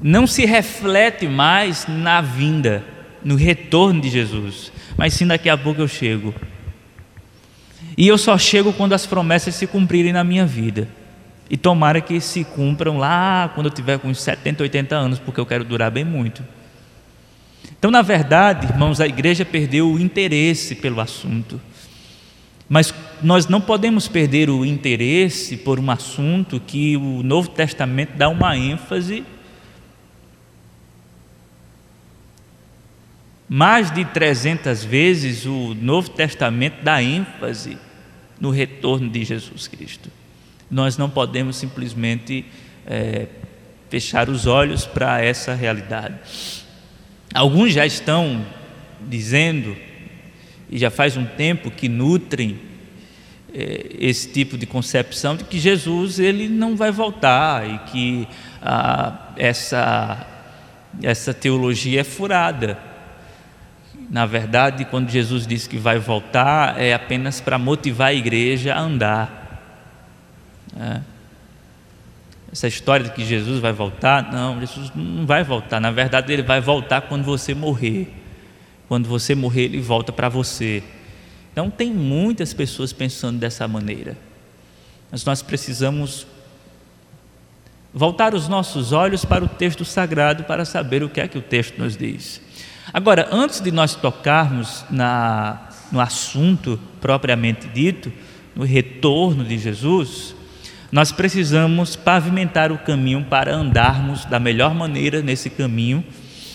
Não 0.00 0.28
se 0.28 0.46
reflete 0.46 1.26
mais 1.26 1.88
na 1.88 2.20
vinda, 2.20 2.84
no 3.24 3.34
retorno 3.34 4.00
de 4.00 4.10
Jesus, 4.10 4.70
mas 4.96 5.12
sim 5.12 5.26
daqui 5.26 5.48
a 5.48 5.58
pouco 5.58 5.80
eu 5.80 5.88
chego. 5.88 6.32
E 7.96 8.06
eu 8.06 8.18
só 8.18 8.36
chego 8.36 8.72
quando 8.72 8.92
as 8.92 9.06
promessas 9.06 9.54
se 9.54 9.66
cumprirem 9.66 10.12
na 10.12 10.22
minha 10.22 10.44
vida. 10.44 10.86
E 11.48 11.56
tomara 11.56 12.00
que 12.00 12.20
se 12.20 12.44
cumpram 12.44 12.98
lá 12.98 13.50
quando 13.54 13.68
eu 13.68 13.72
tiver 13.72 13.98
com 13.98 14.08
uns 14.08 14.20
70, 14.20 14.62
80 14.64 14.94
anos, 14.94 15.18
porque 15.18 15.40
eu 15.40 15.46
quero 15.46 15.64
durar 15.64 15.90
bem 15.90 16.04
muito. 16.04 16.44
Então, 17.78 17.90
na 17.90 18.02
verdade, 18.02 18.66
irmãos, 18.66 19.00
a 19.00 19.06
igreja 19.06 19.44
perdeu 19.44 19.90
o 19.90 19.98
interesse 19.98 20.74
pelo 20.74 21.00
assunto. 21.00 21.60
Mas 22.68 22.92
nós 23.22 23.46
não 23.46 23.60
podemos 23.60 24.08
perder 24.08 24.50
o 24.50 24.64
interesse 24.64 25.56
por 25.56 25.78
um 25.78 25.90
assunto 25.90 26.60
que 26.60 26.96
o 26.96 27.22
Novo 27.22 27.48
Testamento 27.48 28.16
dá 28.16 28.28
uma 28.28 28.56
ênfase. 28.56 29.24
Mais 33.48 33.90
de 33.92 34.04
300 34.04 34.84
vezes 34.84 35.46
o 35.46 35.74
Novo 35.80 36.10
Testamento 36.10 36.82
dá 36.82 37.00
ênfase 37.00 37.78
no 38.40 38.50
retorno 38.50 39.08
de 39.08 39.24
Jesus 39.24 39.68
Cristo. 39.68 40.10
Nós 40.70 40.96
não 40.96 41.08
podemos 41.08 41.56
simplesmente 41.56 42.44
é, 42.86 43.26
fechar 43.88 44.28
os 44.28 44.46
olhos 44.46 44.84
para 44.84 45.22
essa 45.22 45.54
realidade. 45.54 46.16
Alguns 47.34 47.72
já 47.72 47.86
estão 47.86 48.44
dizendo 49.00 49.76
e 50.68 50.78
já 50.78 50.90
faz 50.90 51.16
um 51.16 51.24
tempo 51.24 51.70
que 51.70 51.88
nutrem 51.88 52.58
é, 53.54 53.86
esse 53.98 54.32
tipo 54.32 54.58
de 54.58 54.66
concepção 54.66 55.36
de 55.36 55.44
que 55.44 55.58
Jesus 55.58 56.18
ele 56.18 56.48
não 56.48 56.76
vai 56.76 56.90
voltar 56.90 57.68
e 57.68 57.78
que 57.90 58.28
ah, 58.60 59.32
essa 59.36 60.32
essa 61.02 61.34
teologia 61.34 62.00
é 62.00 62.04
furada. 62.04 62.78
Na 64.08 64.24
verdade, 64.24 64.84
quando 64.84 65.10
Jesus 65.10 65.46
diz 65.46 65.66
que 65.66 65.78
vai 65.78 65.98
voltar, 65.98 66.80
é 66.80 66.94
apenas 66.94 67.40
para 67.40 67.58
motivar 67.58 68.08
a 68.08 68.14
igreja 68.14 68.74
a 68.74 68.80
andar. 68.80 69.62
É. 70.78 71.00
Essa 72.52 72.68
história 72.68 73.04
de 73.04 73.10
que 73.10 73.24
Jesus 73.24 73.60
vai 73.60 73.72
voltar, 73.72 74.32
não, 74.32 74.60
Jesus 74.60 74.92
não 74.94 75.26
vai 75.26 75.42
voltar. 75.42 75.80
Na 75.80 75.90
verdade, 75.90 76.32
ele 76.32 76.42
vai 76.42 76.60
voltar 76.60 77.02
quando 77.02 77.24
você 77.24 77.54
morrer. 77.54 78.14
Quando 78.88 79.08
você 79.08 79.34
morrer, 79.34 79.64
ele 79.64 79.80
volta 79.80 80.12
para 80.12 80.28
você. 80.28 80.82
Então, 81.52 81.68
tem 81.68 81.92
muitas 81.92 82.54
pessoas 82.54 82.92
pensando 82.92 83.38
dessa 83.38 83.66
maneira. 83.66 84.16
Mas 85.10 85.24
nós 85.24 85.42
precisamos 85.42 86.26
voltar 87.92 88.34
os 88.34 88.46
nossos 88.46 88.92
olhos 88.92 89.24
para 89.24 89.44
o 89.44 89.48
texto 89.48 89.84
sagrado 89.84 90.44
para 90.44 90.64
saber 90.64 91.02
o 91.02 91.08
que 91.08 91.20
é 91.20 91.26
que 91.26 91.38
o 91.38 91.42
texto 91.42 91.78
nos 91.78 91.96
diz. 91.96 92.40
Agora, 92.92 93.28
antes 93.32 93.60
de 93.60 93.70
nós 93.70 93.94
tocarmos 93.94 94.84
na, 94.90 95.68
no 95.90 96.00
assunto 96.00 96.78
propriamente 97.00 97.68
dito, 97.68 98.12
no 98.54 98.64
retorno 98.64 99.44
de 99.44 99.58
Jesus, 99.58 100.34
nós 100.90 101.12
precisamos 101.12 101.96
pavimentar 101.96 102.70
o 102.70 102.78
caminho 102.78 103.24
para 103.24 103.54
andarmos 103.54 104.24
da 104.24 104.38
melhor 104.38 104.74
maneira 104.74 105.20
nesse 105.20 105.50
caminho, 105.50 106.04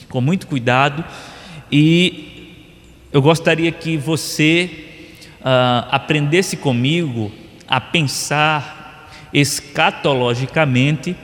com 0.09 0.21
muito 0.21 0.47
cuidado 0.47 1.03
e 1.71 2.31
eu 3.13 3.21
gostaria 3.21 3.71
que 3.71 3.95
você 3.97 4.69
uh, 5.39 5.87
aprendesse 5.89 6.57
comigo 6.57 7.31
a 7.67 7.79
pensar 7.79 9.09
escatologicamente 9.33 11.15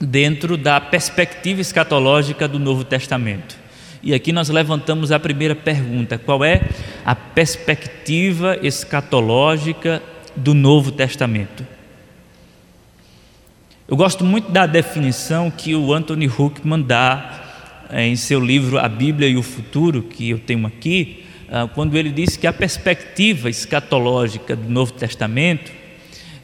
dentro 0.00 0.56
da 0.56 0.80
perspectiva 0.80 1.60
escatológica 1.60 2.48
do 2.48 2.58
Novo 2.58 2.84
Testamento. 2.84 3.63
E 4.04 4.12
aqui 4.12 4.32
nós 4.32 4.50
levantamos 4.50 5.10
a 5.10 5.18
primeira 5.18 5.54
pergunta: 5.54 6.18
qual 6.18 6.44
é 6.44 6.60
a 7.06 7.14
perspectiva 7.14 8.58
escatológica 8.62 10.02
do 10.36 10.52
Novo 10.52 10.92
Testamento? 10.92 11.66
Eu 13.88 13.96
gosto 13.96 14.22
muito 14.22 14.52
da 14.52 14.66
definição 14.66 15.50
que 15.50 15.74
o 15.74 15.94
Anthony 15.94 16.26
Huckman 16.26 16.82
dá 16.82 17.86
é, 17.88 18.06
em 18.06 18.14
seu 18.14 18.40
livro 18.40 18.78
A 18.78 18.88
Bíblia 18.88 19.26
e 19.26 19.38
o 19.38 19.42
Futuro, 19.42 20.02
que 20.02 20.28
eu 20.28 20.38
tenho 20.38 20.66
aqui, 20.66 21.24
ah, 21.50 21.66
quando 21.74 21.96
ele 21.96 22.10
diz 22.10 22.36
que 22.36 22.46
a 22.46 22.52
perspectiva 22.52 23.48
escatológica 23.48 24.54
do 24.54 24.68
Novo 24.68 24.92
Testamento 24.92 25.72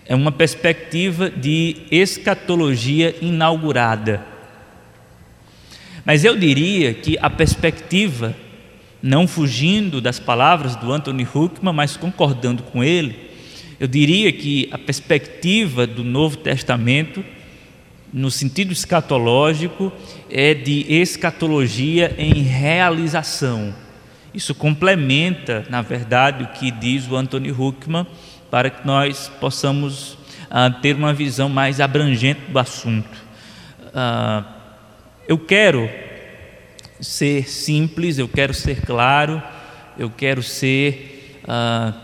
é 0.07 0.15
uma 0.15 0.33
perspectiva 0.33 1.29
de 1.29 1.77
escatologia 1.91 3.15
inaugurada. 3.21 4.25
Mas 6.05 6.25
eu 6.25 6.37
diria 6.37 6.95
que 6.95 7.19
a 7.21 7.29
perspectiva, 7.29 8.35
não 9.03 9.27
fugindo 9.27 10.01
das 10.01 10.19
palavras 10.19 10.77
do 10.77 10.93
Anthony 10.93 11.25
Huckman, 11.25 11.75
mas 11.75 11.97
concordando 11.97 12.63
com 12.63 12.83
ele, 12.83 13.31
eu 13.79 13.87
diria 13.89 14.33
que 14.33 14.69
a 14.73 14.79
perspectiva 14.79 15.87
do 15.87 16.05
Novo 16.05 16.37
Testamento 16.37 17.25
no 18.13 18.31
sentido 18.31 18.73
escatológico, 18.73 19.93
é 20.29 20.55
de 20.55 20.85
escatologia 20.89 22.15
em 22.19 22.43
realização. 22.43 23.75
Isso 24.35 24.55
complementa, 24.55 25.65
na 25.69 25.83
verdade, 25.83 26.45
o 26.45 26.49
que 26.49 26.71
diz 26.71 27.09
o 27.09 27.17
Anthony 27.17 27.51
Huckman, 27.51 28.07
para 28.51 28.71
que 28.71 28.87
nós 28.87 29.31
possamos 29.41 30.13
uh, 30.13 30.81
ter 30.81 30.97
uma 30.97 31.13
visão 31.13 31.49
mais 31.49 31.81
abrangente 31.81 32.41
do 32.49 32.59
assunto. 32.59 33.17
Uh, 33.89 34.60
eu 35.31 35.39
quero 35.39 35.89
ser 37.01 37.49
simples, 37.49 38.19
eu 38.19 38.27
quero 38.27 38.53
ser 38.53 38.81
claro, 38.81 39.41
eu 39.97 40.11
quero 40.11 40.43
ser 40.43 41.41
uh, 41.45 41.95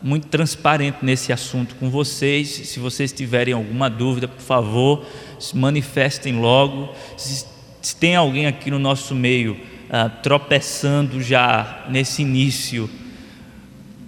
muito 0.00 0.28
transparente 0.28 0.96
nesse 1.02 1.30
assunto 1.30 1.74
com 1.74 1.90
vocês. 1.90 2.48
Se 2.48 2.80
vocês 2.80 3.12
tiverem 3.12 3.52
alguma 3.52 3.90
dúvida, 3.90 4.26
por 4.26 4.40
favor, 4.40 5.04
se 5.38 5.54
manifestem 5.54 6.40
logo. 6.40 6.94
Se, 7.18 7.44
se 7.82 7.94
tem 7.96 8.16
alguém 8.16 8.46
aqui 8.46 8.70
no 8.70 8.78
nosso 8.78 9.14
meio 9.14 9.52
uh, 9.52 10.10
tropeçando 10.22 11.22
já 11.22 11.84
nesse 11.90 12.22
início, 12.22 12.88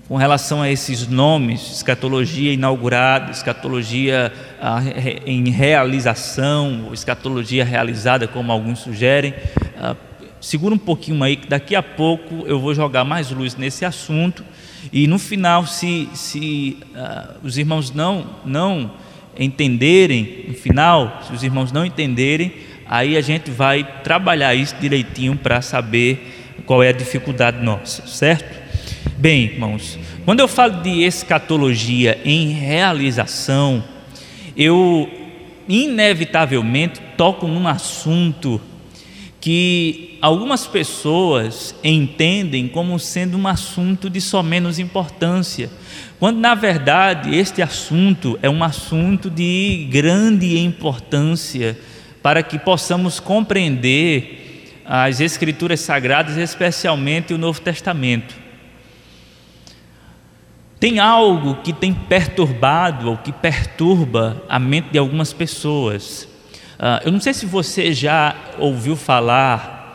com 0.09 0.17
relação 0.17 0.61
a 0.62 0.71
esses 0.71 1.07
nomes, 1.07 1.73
escatologia 1.73 2.52
inaugurada, 2.52 3.31
escatologia 3.31 4.33
ah, 4.52 4.52
em 5.26 5.49
realização, 5.50 6.85
ou 6.87 6.95
escatologia 6.95 7.64
realizada, 7.64 8.28
como 8.28 8.52
alguns 8.52 8.78
sugerem, 8.78 9.35
ah, 9.76 9.97
segura 10.40 10.75
um 10.75 10.78
pouquinho 10.78 11.23
aí, 11.23 11.37
que 11.37 11.49
daqui 11.49 11.75
a 11.75 11.83
pouco 11.83 12.45
eu 12.47 12.61
vou 12.61 12.75
jogar 12.75 13.04
mais 13.04 13.31
luz 13.31 13.57
nesse 13.57 13.85
assunto, 13.85 14.45
e 14.92 15.07
no 15.07 15.19
final, 15.19 15.66
se, 15.66 16.09
se 16.12 16.78
uh, 16.95 17.38
os 17.42 17.57
irmãos 17.57 17.92
não, 17.92 18.26
não 18.45 18.90
entenderem, 19.38 20.47
no 20.49 20.54
final, 20.54 21.23
se 21.26 21.33
os 21.33 21.42
irmãos 21.45 21.71
não 21.71 21.87
entenderem, 21.87 22.52
aí 22.87 23.16
a 23.16 23.21
gente 23.21 23.50
vai 23.50 23.85
trabalhar 24.02 24.54
isso 24.54 24.75
direitinho 24.81 25.37
para 25.37 25.62
saber 25.62 26.52
qual 26.66 26.83
é 26.83 26.88
a 26.88 26.92
dificuldade 26.92 27.62
nossa, 27.62 28.07
certo? 28.07 28.61
Bem, 29.16 29.45
irmãos, 29.45 29.99
quando 30.25 30.40
eu 30.40 30.49
falo 30.49 30.83
de 30.83 31.02
escatologia 31.02 32.21
em 32.25 32.49
realização, 32.49 33.85
eu 34.57 35.09
inevitavelmente 35.69 37.01
toco 37.17 37.47
num 37.47 37.67
assunto 37.67 38.61
que 39.41 40.19
algumas 40.21 40.67
pessoas 40.67 41.75
entendem 41.83 42.69
como 42.69 42.99
sendo 42.99 43.37
um 43.37 43.49
assunto 43.49 44.09
de 44.09 44.21
só 44.21 44.43
menos 44.43 44.79
importância, 44.79 45.69
quando 46.21 46.39
na 46.39 46.55
verdade 46.55 47.35
este 47.35 47.61
assunto 47.61 48.39
é 48.41 48.49
um 48.49 48.63
assunto 48.63 49.29
de 49.29 49.89
grande 49.91 50.59
importância 50.59 51.77
para 52.23 52.43
que 52.43 52.59
possamos 52.59 53.19
compreender 53.19 54.39
as 54.85 55.21
Escrituras 55.21 55.81
Sagradas, 55.81 56.37
especialmente 56.37 57.35
o 57.35 57.39
Novo 57.39 57.61
Testamento. 57.61 58.42
Tem 60.83 60.99
algo 60.99 61.62
que 61.62 61.73
tem 61.73 61.95
perturbado 61.95 63.09
ou 63.09 63.17
que 63.17 63.31
perturba 63.31 64.43
a 64.49 64.59
mente 64.59 64.91
de 64.91 64.99
algumas 64.99 65.33
pessoas 65.33 66.29
Uh, 66.83 66.99
eu 67.05 67.12
não 67.12 67.21
sei 67.21 67.33
se 67.33 67.47
você 67.47 67.93
já 67.93 68.35
ouviu 68.59 68.97
falar 68.97 69.95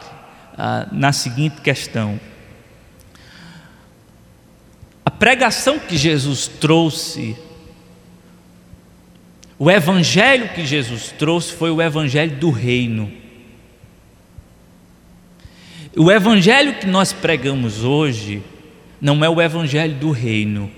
uh, 0.53 0.95
na 0.95 1.11
seguinte 1.11 1.59
questão. 1.59 2.17
A 5.03 5.11
pregação 5.11 5.79
que 5.79 5.97
Jesus 5.97 6.47
trouxe, 6.47 7.35
o 9.59 9.69
evangelho 9.69 10.47
que 10.53 10.65
Jesus 10.65 11.11
trouxe 11.11 11.51
foi 11.51 11.71
o 11.71 11.81
evangelho 11.81 12.37
do 12.37 12.51
reino. 12.51 13.11
O 15.93 16.09
evangelho 16.09 16.75
que 16.75 16.87
nós 16.87 17.11
pregamos 17.11 17.83
hoje 17.83 18.41
não 18.99 19.23
é 19.23 19.29
o 19.29 19.41
evangelho 19.41 19.95
do 19.95 20.11
reino, 20.11 20.71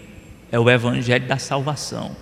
é 0.52 0.60
o 0.60 0.70
evangelho 0.70 1.26
da 1.26 1.38
salvação. 1.38 2.16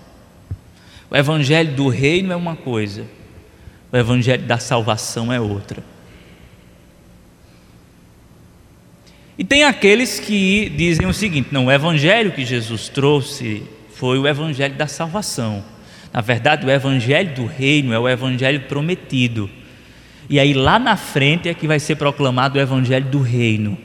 O 1.10 1.16
evangelho 1.16 1.74
do 1.74 1.88
reino 1.88 2.32
é 2.32 2.36
uma 2.36 2.54
coisa, 2.54 3.04
o 3.90 3.96
evangelho 3.96 4.42
da 4.42 4.58
salvação 4.58 5.32
é 5.32 5.40
outra. 5.40 5.82
E 9.38 9.44
tem 9.44 9.62
aqueles 9.62 10.18
que 10.18 10.68
dizem 10.70 11.06
o 11.06 11.14
seguinte: 11.14 11.48
não, 11.52 11.66
o 11.66 11.72
evangelho 11.72 12.32
que 12.32 12.44
Jesus 12.44 12.88
trouxe 12.88 13.62
foi 13.94 14.18
o 14.18 14.26
evangelho 14.26 14.74
da 14.74 14.86
salvação. 14.86 15.64
Na 16.12 16.20
verdade, 16.20 16.66
o 16.66 16.70
evangelho 16.70 17.34
do 17.34 17.46
reino 17.46 17.92
é 17.92 17.98
o 17.98 18.08
evangelho 18.08 18.62
prometido. 18.62 19.48
E 20.28 20.38
aí 20.38 20.52
lá 20.52 20.78
na 20.78 20.96
frente 20.96 21.48
é 21.48 21.54
que 21.54 21.66
vai 21.66 21.78
ser 21.78 21.96
proclamado 21.96 22.58
o 22.58 22.60
evangelho 22.60 23.06
do 23.06 23.20
reino. 23.20 23.78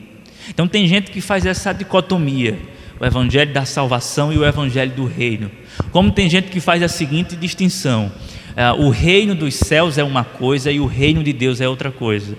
Então 0.48 0.68
tem 0.68 0.86
gente 0.86 1.10
que 1.10 1.20
faz 1.20 1.46
essa 1.46 1.72
dicotomia, 1.72 2.58
o 3.00 3.04
evangelho 3.04 3.52
da 3.52 3.64
salvação 3.64 4.32
e 4.32 4.38
o 4.38 4.44
evangelho 4.44 4.92
do 4.92 5.04
reino. 5.04 5.50
Como 5.90 6.10
tem 6.10 6.28
gente 6.28 6.48
que 6.50 6.60
faz 6.60 6.82
a 6.82 6.88
seguinte 6.88 7.36
distinção: 7.36 8.12
ah, 8.56 8.74
o 8.74 8.90
reino 8.90 9.34
dos 9.34 9.54
céus 9.54 9.98
é 9.98 10.04
uma 10.04 10.24
coisa 10.24 10.70
e 10.70 10.80
o 10.80 10.86
reino 10.86 11.22
de 11.22 11.32
Deus 11.32 11.60
é 11.60 11.68
outra 11.68 11.90
coisa. 11.90 12.36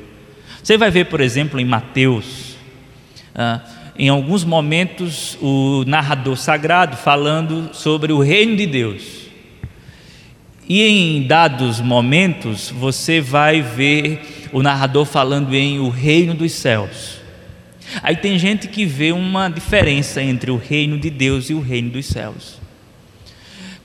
Você 0.63 0.77
vai 0.77 0.89
ver, 0.89 1.05
por 1.05 1.21
exemplo, 1.21 1.59
em 1.59 1.65
Mateus, 1.65 2.55
ah, 3.33 3.61
em 3.97 4.09
alguns 4.09 4.43
momentos, 4.43 5.37
o 5.41 5.83
narrador 5.85 6.35
sagrado 6.35 6.97
falando 6.97 7.69
sobre 7.73 8.11
o 8.11 8.19
reino 8.19 8.55
de 8.55 8.65
Deus. 8.65 9.25
E 10.67 10.81
em 10.81 11.27
dados 11.27 11.79
momentos, 11.79 12.71
você 12.71 13.21
vai 13.21 13.61
ver 13.61 14.49
o 14.51 14.63
narrador 14.63 15.05
falando 15.05 15.53
em 15.53 15.79
o 15.79 15.89
reino 15.89 16.33
dos 16.33 16.51
céus. 16.53 17.24
Aí 18.01 18.15
tem 18.15 18.37
gente 18.37 18.67
que 18.67 18.85
vê 18.85 19.11
uma 19.11 19.49
diferença 19.49 20.21
entre 20.21 20.51
o 20.51 20.57
reino 20.57 20.97
de 20.97 21.09
Deus 21.09 21.49
e 21.49 21.53
o 21.53 21.61
reino 21.61 21.91
dos 21.91 22.05
céus. 22.05 22.59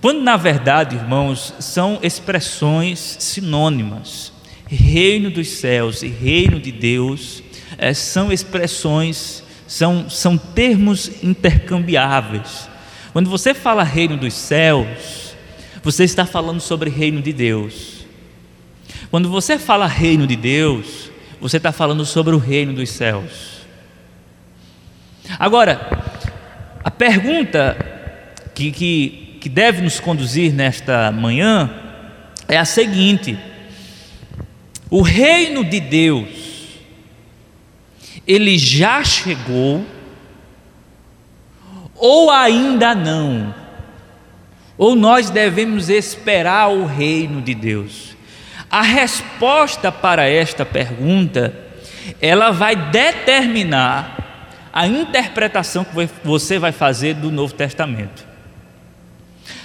Quando 0.00 0.22
na 0.22 0.36
verdade, 0.36 0.96
irmãos, 0.96 1.54
são 1.60 1.98
expressões 2.02 3.16
sinônimas. 3.20 4.32
Reino 4.66 5.30
dos 5.30 5.48
céus 5.48 6.02
e 6.02 6.08
reino 6.08 6.58
de 6.60 6.72
Deus 6.72 7.42
é, 7.76 7.92
são 7.92 8.32
expressões, 8.32 9.42
são, 9.66 10.08
são 10.08 10.38
termos 10.38 11.22
intercambiáveis. 11.22 12.68
Quando 13.12 13.28
você 13.28 13.52
fala 13.52 13.82
reino 13.82 14.16
dos 14.16 14.32
céus, 14.32 15.34
você 15.82 16.04
está 16.04 16.24
falando 16.24 16.60
sobre 16.60 16.88
reino 16.88 17.20
de 17.20 17.32
Deus. 17.32 18.06
Quando 19.10 19.28
você 19.28 19.58
fala 19.58 19.86
reino 19.86 20.26
de 20.26 20.36
Deus, 20.36 21.10
você 21.40 21.56
está 21.56 21.72
falando 21.72 22.06
sobre 22.06 22.34
o 22.34 22.38
reino 22.38 22.72
dos 22.72 22.90
céus. 22.90 23.59
Agora, 25.38 25.80
a 26.82 26.90
pergunta 26.90 27.76
que, 28.54 28.70
que 28.70 29.30
que 29.40 29.48
deve 29.48 29.80
nos 29.80 29.98
conduzir 29.98 30.52
nesta 30.52 31.10
manhã 31.10 31.70
é 32.46 32.58
a 32.58 32.64
seguinte: 32.64 33.38
o 34.90 35.00
reino 35.00 35.64
de 35.64 35.80
Deus, 35.80 36.28
ele 38.26 38.58
já 38.58 39.02
chegou, 39.02 39.84
ou 41.96 42.30
ainda 42.30 42.94
não? 42.94 43.54
Ou 44.76 44.94
nós 44.94 45.28
devemos 45.28 45.88
esperar 45.88 46.70
o 46.70 46.86
reino 46.86 47.42
de 47.42 47.54
Deus? 47.54 48.16
A 48.70 48.82
resposta 48.82 49.90
para 49.90 50.28
esta 50.28 50.64
pergunta, 50.64 51.54
ela 52.20 52.50
vai 52.50 52.76
determinar 52.76 54.19
a 54.72 54.86
interpretação 54.86 55.84
que 55.84 56.08
você 56.24 56.58
vai 56.58 56.72
fazer 56.72 57.14
do 57.14 57.30
Novo 57.30 57.54
Testamento. 57.54 58.24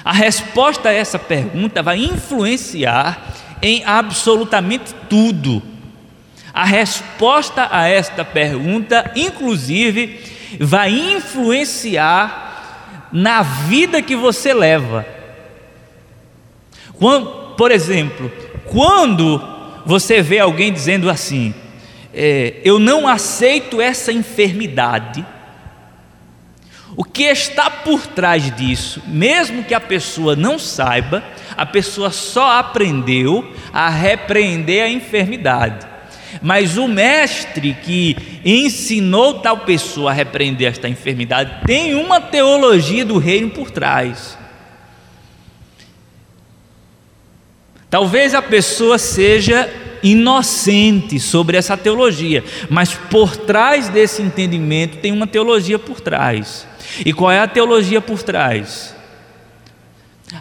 A 0.04 0.12
resposta 0.12 0.90
a 0.90 0.94
essa 0.94 1.18
pergunta 1.18 1.82
vai 1.82 1.98
influenciar 1.98 3.34
em 3.62 3.84
absolutamente 3.84 4.94
tudo. 5.10 5.62
A 6.54 6.64
resposta 6.64 7.68
a 7.72 7.88
esta 7.88 8.24
pergunta, 8.24 9.12
inclusive, 9.16 10.20
vai 10.60 10.92
influenciar 10.92 13.10
na 13.12 13.42
vida 13.42 14.02
que 14.02 14.16
você 14.16 14.54
leva. 14.54 15.06
Quando, 16.94 17.56
por 17.56 17.72
exemplo, 17.72 18.32
quando 18.66 19.42
você 19.86 20.22
vê 20.22 20.40
alguém 20.40 20.72
dizendo 20.72 21.10
assim: 21.10 21.54
é, 22.16 22.56
Eu 22.64 22.80
não 22.80 23.08
aceito 23.08 23.82
essa 23.82 24.12
enfermidade 24.12 25.26
o 26.98 27.04
que 27.04 27.24
está 27.24 27.70
por 27.70 28.08
trás 28.08 28.56
disso, 28.56 29.02
mesmo 29.06 29.64
que 29.64 29.74
a 29.74 29.82
pessoa 29.82 30.36
não 30.36 30.58
saiba, 30.58 31.24
a 31.58 31.66
pessoa 31.66 32.10
só 32.10 32.58
aprendeu 32.58 33.54
a 33.74 33.90
repreender 33.90 34.84
a 34.84 34.90
enfermidade. 34.90 35.86
Mas 36.42 36.78
o 36.78 36.88
mestre 36.88 37.74
que 37.74 38.16
ensinou 38.46 39.40
tal 39.40 39.60
pessoa 39.60 40.12
a 40.12 40.14
repreender 40.14 40.70
esta 40.70 40.88
enfermidade 40.88 41.66
tem 41.66 41.96
uma 41.96 42.22
teologia 42.22 43.06
do 43.06 43.18
reino 43.18 43.50
por 43.50 43.72
trás. 43.72 44.38
Talvez 47.90 48.34
a 48.34 48.42
pessoa 48.42 48.98
seja 48.98 49.70
inocente 50.06 51.20
sobre 51.20 51.58
essa 51.58 51.76
teologia, 51.76 52.44
mas 52.70 52.94
por 52.94 53.36
trás 53.36 53.90
desse 53.90 54.22
entendimento 54.22 54.98
tem 54.98 55.12
uma 55.12 55.28
teologia 55.28 55.78
por 55.78 56.00
trás. 56.00 56.66
E 57.06 57.12
qual 57.12 57.32
é 57.32 57.40
a 57.40 57.48
teologia 57.48 58.00
por 58.00 58.24
trás? 58.24 58.96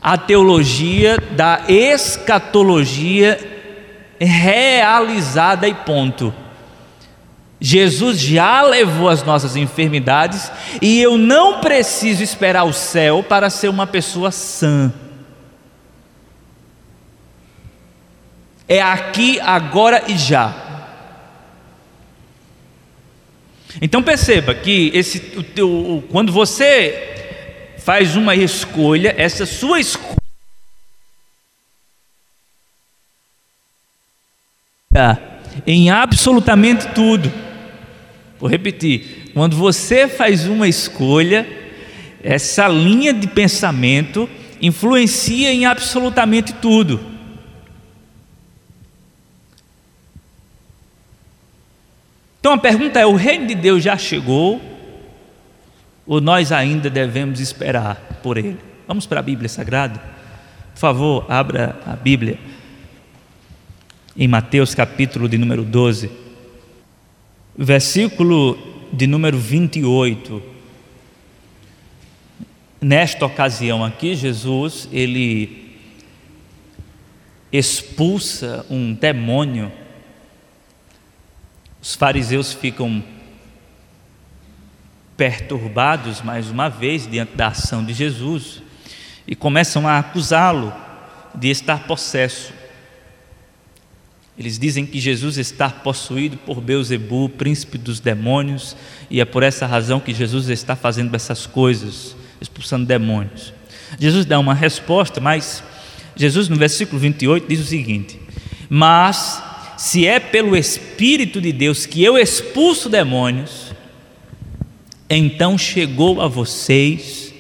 a 0.00 0.16
teologia 0.16 1.18
da 1.33 1.62
escatologia 1.68 3.38
realizada 4.18 5.68
e 5.68 5.74
ponto. 5.74 6.33
Jesus 7.61 8.20
já 8.20 8.62
levou 8.62 9.09
as 9.09 9.22
nossas 9.22 9.57
enfermidades 9.57 10.50
e 10.83 11.00
eu 11.00 11.16
não 11.16 11.61
preciso 11.61 12.22
esperar 12.22 12.64
o 12.64 12.72
céu 12.72 13.22
para 13.22 13.48
ser 13.48 13.68
uma 13.68 13.87
pessoa 13.87 14.31
sã. 14.31 14.92
É 18.68 18.81
aqui, 18.81 19.38
agora 19.40 20.05
e 20.09 20.16
já. 20.16 20.64
Então 23.81 24.03
perceba 24.03 24.55
que 24.55 24.90
esse, 24.94 25.20
o, 25.61 25.96
o, 25.96 26.03
quando 26.03 26.33
você 26.33 27.74
faz 27.79 28.16
uma 28.16 28.35
escolha, 28.35 29.14
essa 29.18 29.44
sua 29.44 29.81
escolha 29.81 30.14
em 35.66 35.90
absolutamente 35.90 36.88
tudo. 36.88 37.31
Vou 38.38 38.48
repetir: 38.48 39.31
quando 39.35 39.57
você 39.57 40.09
faz 40.09 40.46
uma 40.46 40.68
escolha, 40.68 41.46
essa 42.22 42.68
linha 42.68 43.12
de 43.12 43.27
pensamento 43.27 44.29
influencia 44.61 45.53
em 45.53 45.66
absolutamente 45.66 46.53
tudo. 46.55 47.13
Então 52.44 52.52
a 52.52 52.59
pergunta 52.59 53.00
é: 53.00 53.07
o 53.07 53.16
reino 53.16 53.46
de 53.46 53.54
Deus 53.54 53.83
já 53.83 53.96
chegou? 53.96 54.61
Ou 56.07 56.20
nós 56.20 56.52
ainda 56.52 56.90
devemos 56.90 57.40
esperar 57.40 58.20
por 58.22 58.37
ele? 58.37 58.59
Vamos 58.87 59.07
para 59.07 59.20
a 59.20 59.22
Bíblia 59.22 59.48
Sagrada? 59.48 59.98
Por 60.74 60.78
favor, 60.78 61.24
abra 61.26 61.80
a 61.87 61.96
Bíblia 61.96 62.38
em 64.14 64.28
Mateus 64.28 64.74
capítulo 64.74 65.26
de 65.26 65.38
número 65.38 65.64
12, 65.64 66.11
versículo 67.57 68.59
de 68.92 69.07
número 69.07 69.38
28. 69.38 70.42
Nesta 72.78 73.24
ocasião 73.24 73.83
aqui, 73.83 74.14
Jesus, 74.14 74.87
ele 74.92 75.78
expulsa 77.50 78.66
um 78.68 78.92
demônio 78.92 79.72
os 81.84 81.94
fariseus 81.94 82.54
ficam 82.54 83.04
perturbados 85.18 86.22
mais 86.22 86.48
uma 86.48 86.70
vez 86.70 87.06
diante 87.06 87.36
da 87.36 87.48
ação 87.48 87.84
de 87.84 87.92
Jesus 87.92 88.62
e 89.26 89.36
começam 89.36 89.86
a 89.86 89.98
acusá-lo 89.98 90.72
de 91.34 91.50
estar 91.50 91.86
possesso. 91.86 92.54
Eles 94.38 94.58
dizem 94.58 94.86
que 94.86 94.98
Jesus 94.98 95.36
está 95.36 95.68
possuído 95.68 96.38
por 96.38 96.58
Beuzebu, 96.62 97.28
príncipe 97.28 97.76
dos 97.76 98.00
demônios, 98.00 98.74
e 99.10 99.20
é 99.20 99.26
por 99.26 99.42
essa 99.42 99.66
razão 99.66 100.00
que 100.00 100.14
Jesus 100.14 100.48
está 100.48 100.74
fazendo 100.74 101.14
essas 101.14 101.44
coisas, 101.44 102.16
expulsando 102.40 102.86
demônios. 102.86 103.52
Jesus 104.00 104.24
dá 104.24 104.38
uma 104.38 104.54
resposta, 104.54 105.20
mas 105.20 105.62
Jesus 106.16 106.48
no 106.48 106.56
versículo 106.56 106.98
28 106.98 107.46
diz 107.46 107.60
o 107.60 107.64
seguinte: 107.64 108.18
Mas 108.70 109.42
se 109.76 110.06
é 110.06 110.20
pelo 110.20 110.56
Espírito 110.56 111.40
de 111.40 111.52
Deus 111.52 111.87
que 111.87 112.02
eu 112.02 112.16
expulso 112.16 112.88
demônios, 112.88 113.72
então 115.08 115.58
chegou 115.58 116.20
a 116.20 116.28
vocês 116.28 117.34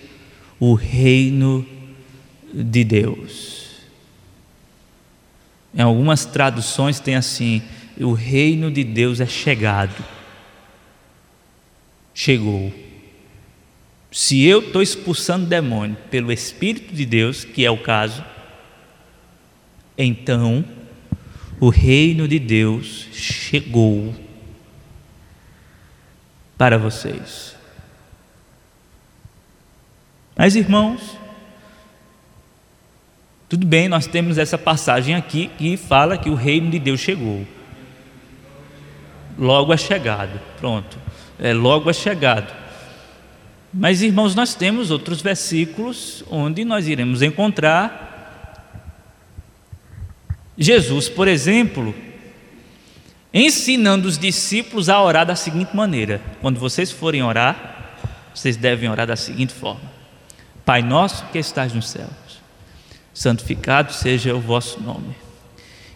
o 0.60 0.74
reino 0.74 1.66
de 2.52 2.84
Deus. 2.84 3.54
Em 5.74 5.82
algumas 5.82 6.24
traduções 6.24 7.00
tem 7.00 7.16
assim: 7.16 7.62
o 7.98 8.12
reino 8.12 8.70
de 8.70 8.84
Deus 8.84 9.20
é 9.20 9.26
chegado. 9.26 10.04
Chegou. 12.14 12.72
Se 14.12 14.44
eu 14.44 14.60
estou 14.60 14.80
expulsando 14.80 15.46
demônio 15.46 15.96
pelo 16.08 16.30
Espírito 16.30 16.94
de 16.94 17.04
Deus, 17.04 17.44
que 17.44 17.64
é 17.64 17.70
o 17.70 17.76
caso, 17.76 18.24
então 19.98 20.64
o 21.60 21.68
reino 21.68 22.26
de 22.26 22.38
Deus 22.38 23.08
chegou 23.12 24.14
para 26.56 26.78
vocês. 26.78 27.56
Mas 30.36 30.56
irmãos, 30.56 31.16
tudo 33.48 33.66
bem, 33.66 33.88
nós 33.88 34.06
temos 34.06 34.36
essa 34.36 34.58
passagem 34.58 35.14
aqui 35.14 35.48
que 35.58 35.76
fala 35.76 36.18
que 36.18 36.28
o 36.28 36.34
reino 36.34 36.70
de 36.70 36.78
Deus 36.78 37.00
chegou. 37.00 37.46
Logo 39.38 39.72
é 39.72 39.76
chegado, 39.76 40.40
pronto. 40.58 40.98
É 41.38 41.52
logo 41.52 41.90
é 41.90 41.92
chegado. 41.92 42.52
Mas 43.72 44.02
irmãos, 44.02 44.34
nós 44.34 44.54
temos 44.54 44.90
outros 44.90 45.20
versículos 45.20 46.24
onde 46.30 46.64
nós 46.64 46.86
iremos 46.86 47.22
encontrar 47.22 48.13
Jesus, 50.56 51.08
por 51.08 51.26
exemplo, 51.26 51.94
ensinando 53.32 54.06
os 54.06 54.16
discípulos 54.16 54.88
a 54.88 55.02
orar 55.02 55.26
da 55.26 55.34
seguinte 55.34 55.74
maneira: 55.74 56.20
quando 56.40 56.60
vocês 56.60 56.90
forem 56.90 57.22
orar, 57.22 57.98
vocês 58.34 58.56
devem 58.56 58.88
orar 58.88 59.06
da 59.06 59.16
seguinte 59.16 59.52
forma: 59.52 59.90
Pai 60.64 60.82
nosso 60.82 61.26
que 61.26 61.38
estás 61.38 61.72
nos 61.72 61.88
céus, 61.88 62.40
santificado 63.12 63.92
seja 63.92 64.34
o 64.34 64.40
vosso 64.40 64.80
nome, 64.80 65.16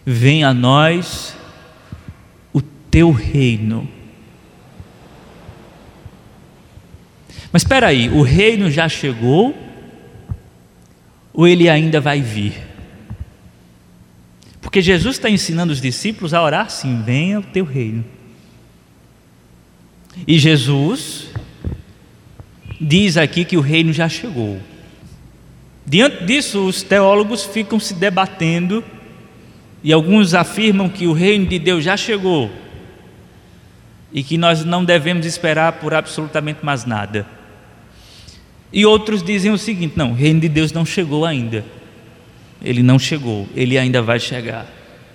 venha 0.05 0.49
a 0.49 0.53
nós 0.53 1.35
o 2.51 2.61
teu 2.61 3.11
reino. 3.11 3.89
Mas 7.51 7.63
espera 7.63 7.87
aí, 7.87 8.09
o 8.09 8.21
reino 8.21 8.69
já 8.69 8.87
chegou 8.87 9.57
ou 11.33 11.47
ele 11.47 11.69
ainda 11.69 11.99
vai 11.99 12.21
vir? 12.21 12.68
Porque 14.61 14.81
Jesus 14.81 15.15
está 15.15 15.29
ensinando 15.29 15.71
os 15.71 15.81
discípulos 15.81 16.33
a 16.33 16.41
orar 16.41 16.65
assim: 16.65 17.01
venha 17.01 17.39
o 17.39 17.43
teu 17.43 17.65
reino. 17.65 18.03
E 20.27 20.37
Jesus 20.37 21.29
diz 22.79 23.17
aqui 23.17 23.45
que 23.45 23.57
o 23.57 23.61
reino 23.61 23.93
já 23.93 24.09
chegou. 24.09 24.59
Diante 25.85 26.23
disso, 26.25 26.65
os 26.65 26.83
teólogos 26.83 27.45
ficam 27.45 27.79
se 27.79 27.93
debatendo 27.93 28.83
e 29.83 29.91
alguns 29.91 30.33
afirmam 30.33 30.89
que 30.89 31.07
o 31.07 31.13
reino 31.13 31.45
de 31.45 31.57
Deus 31.57 31.83
já 31.83 31.97
chegou 31.97 32.51
e 34.11 34.23
que 34.23 34.37
nós 34.37 34.65
não 34.65 34.83
devemos 34.83 35.25
esperar 35.25 35.73
por 35.73 35.93
absolutamente 35.93 36.63
mais 36.63 36.85
nada. 36.85 37.25
E 38.71 38.85
outros 38.85 39.23
dizem 39.23 39.51
o 39.51 39.57
seguinte: 39.57 39.97
não, 39.97 40.11
o 40.11 40.15
reino 40.15 40.41
de 40.41 40.49
Deus 40.49 40.71
não 40.71 40.85
chegou 40.85 41.25
ainda. 41.25 41.65
Ele 42.61 42.83
não 42.83 42.99
chegou, 42.99 43.47
ele 43.55 43.77
ainda 43.77 44.01
vai 44.01 44.19
chegar. 44.19 44.65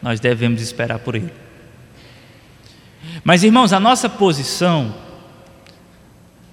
Nós 0.02 0.20
devemos 0.20 0.60
esperar 0.62 0.98
por 0.98 1.14
ele. 1.14 1.32
Mas 3.22 3.42
irmãos, 3.42 3.72
a 3.72 3.80
nossa 3.80 4.08
posição 4.08 4.94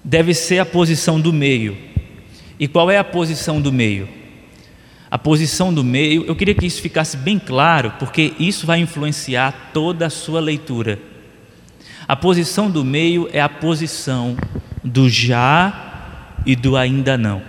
deve 0.04 0.34
ser 0.34 0.58
a 0.58 0.66
posição 0.66 1.20
do 1.20 1.32
meio. 1.32 1.76
E 2.58 2.68
qual 2.68 2.90
é 2.90 2.98
a 2.98 3.04
posição 3.04 3.60
do 3.60 3.72
meio? 3.72 4.08
A 5.10 5.18
posição 5.18 5.72
do 5.72 5.84
meio, 5.84 6.24
eu 6.24 6.34
queria 6.34 6.54
que 6.54 6.64
isso 6.64 6.80
ficasse 6.80 7.16
bem 7.16 7.38
claro, 7.38 7.92
porque 7.98 8.32
isso 8.38 8.66
vai 8.66 8.80
influenciar 8.80 9.70
toda 9.72 10.06
a 10.06 10.10
sua 10.10 10.40
leitura. 10.40 10.98
A 12.08 12.16
posição 12.16 12.70
do 12.70 12.84
meio 12.84 13.28
é 13.32 13.40
a 13.40 13.48
posição 13.48 14.36
do 14.82 15.08
já 15.08 16.34
e 16.46 16.56
do 16.56 16.76
ainda 16.76 17.16
não. 17.16 17.42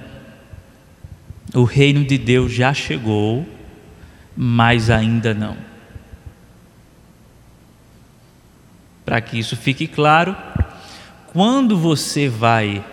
O 1.54 1.64
reino 1.64 2.04
de 2.04 2.18
Deus 2.18 2.52
já 2.52 2.74
chegou, 2.74 3.48
mas 4.36 4.90
ainda 4.90 5.34
não. 5.34 5.56
Para 9.06 9.22
que 9.22 9.38
isso 9.38 9.56
fique 9.56 9.86
claro, 9.86 10.36
quando 11.32 11.78
você 11.78 12.28
vai 12.28 12.84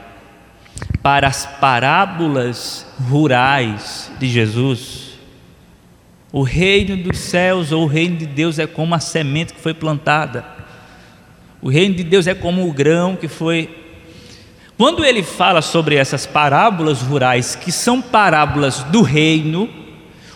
para 1.02 1.26
as 1.26 1.46
parábolas 1.46 2.86
rurais 3.08 4.12
de 4.18 4.28
Jesus, 4.28 5.18
o 6.30 6.42
reino 6.42 6.96
dos 6.96 7.18
céus 7.18 7.72
ou 7.72 7.84
o 7.84 7.86
reino 7.86 8.18
de 8.18 8.26
Deus 8.26 8.58
é 8.58 8.66
como 8.66 8.94
a 8.94 9.00
semente 9.00 9.54
que 9.54 9.60
foi 9.60 9.72
plantada. 9.72 10.44
O 11.62 11.70
reino 11.70 11.94
de 11.94 12.04
Deus 12.04 12.26
é 12.26 12.34
como 12.34 12.68
o 12.68 12.72
grão 12.72 13.16
que 13.16 13.28
foi 13.28 13.79
quando 14.80 15.04
ele 15.04 15.22
fala 15.22 15.60
sobre 15.60 15.96
essas 15.96 16.24
parábolas 16.24 17.02
rurais, 17.02 17.54
que 17.54 17.70
são 17.70 18.00
parábolas 18.00 18.82
do 18.84 19.02
reino, 19.02 19.68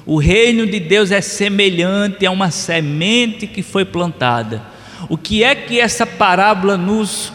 o 0.05 0.19
reino 0.19 0.67
de 0.67 0.79
Deus 0.79 1.11
é 1.11 1.23
semelhante 1.23 2.27
a 2.27 2.31
uma 2.31 2.51
semente 2.51 3.47
que 3.47 3.63
foi 3.63 3.87
plantada. 3.87 4.61
O 5.09 5.17
que 5.17 5.43
é 5.43 5.55
que 5.55 5.81
essa 5.81 6.05
parábola 6.05 6.77
nos 6.77 7.33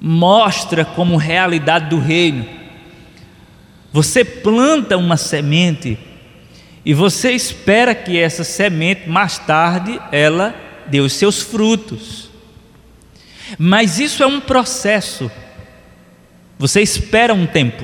mostra 0.00 0.82
como 0.82 1.18
realidade 1.18 1.90
do 1.90 1.98
reino? 1.98 2.46
Você 3.92 4.24
planta 4.24 4.96
uma 4.96 5.18
semente 5.18 5.98
e 6.86 6.94
você 6.94 7.32
espera 7.32 7.94
que 7.94 8.18
essa 8.18 8.44
semente 8.44 9.10
mais 9.10 9.36
tarde 9.36 10.00
ela 10.10 10.54
dê 10.86 11.00
os 11.00 11.12
seus 11.12 11.42
frutos. 11.42 12.30
Mas 13.58 13.98
isso 13.98 14.22
é 14.22 14.26
um 14.26 14.40
processo. 14.40 15.30
Você 16.60 16.82
espera 16.82 17.32
um 17.32 17.46
tempo. 17.46 17.82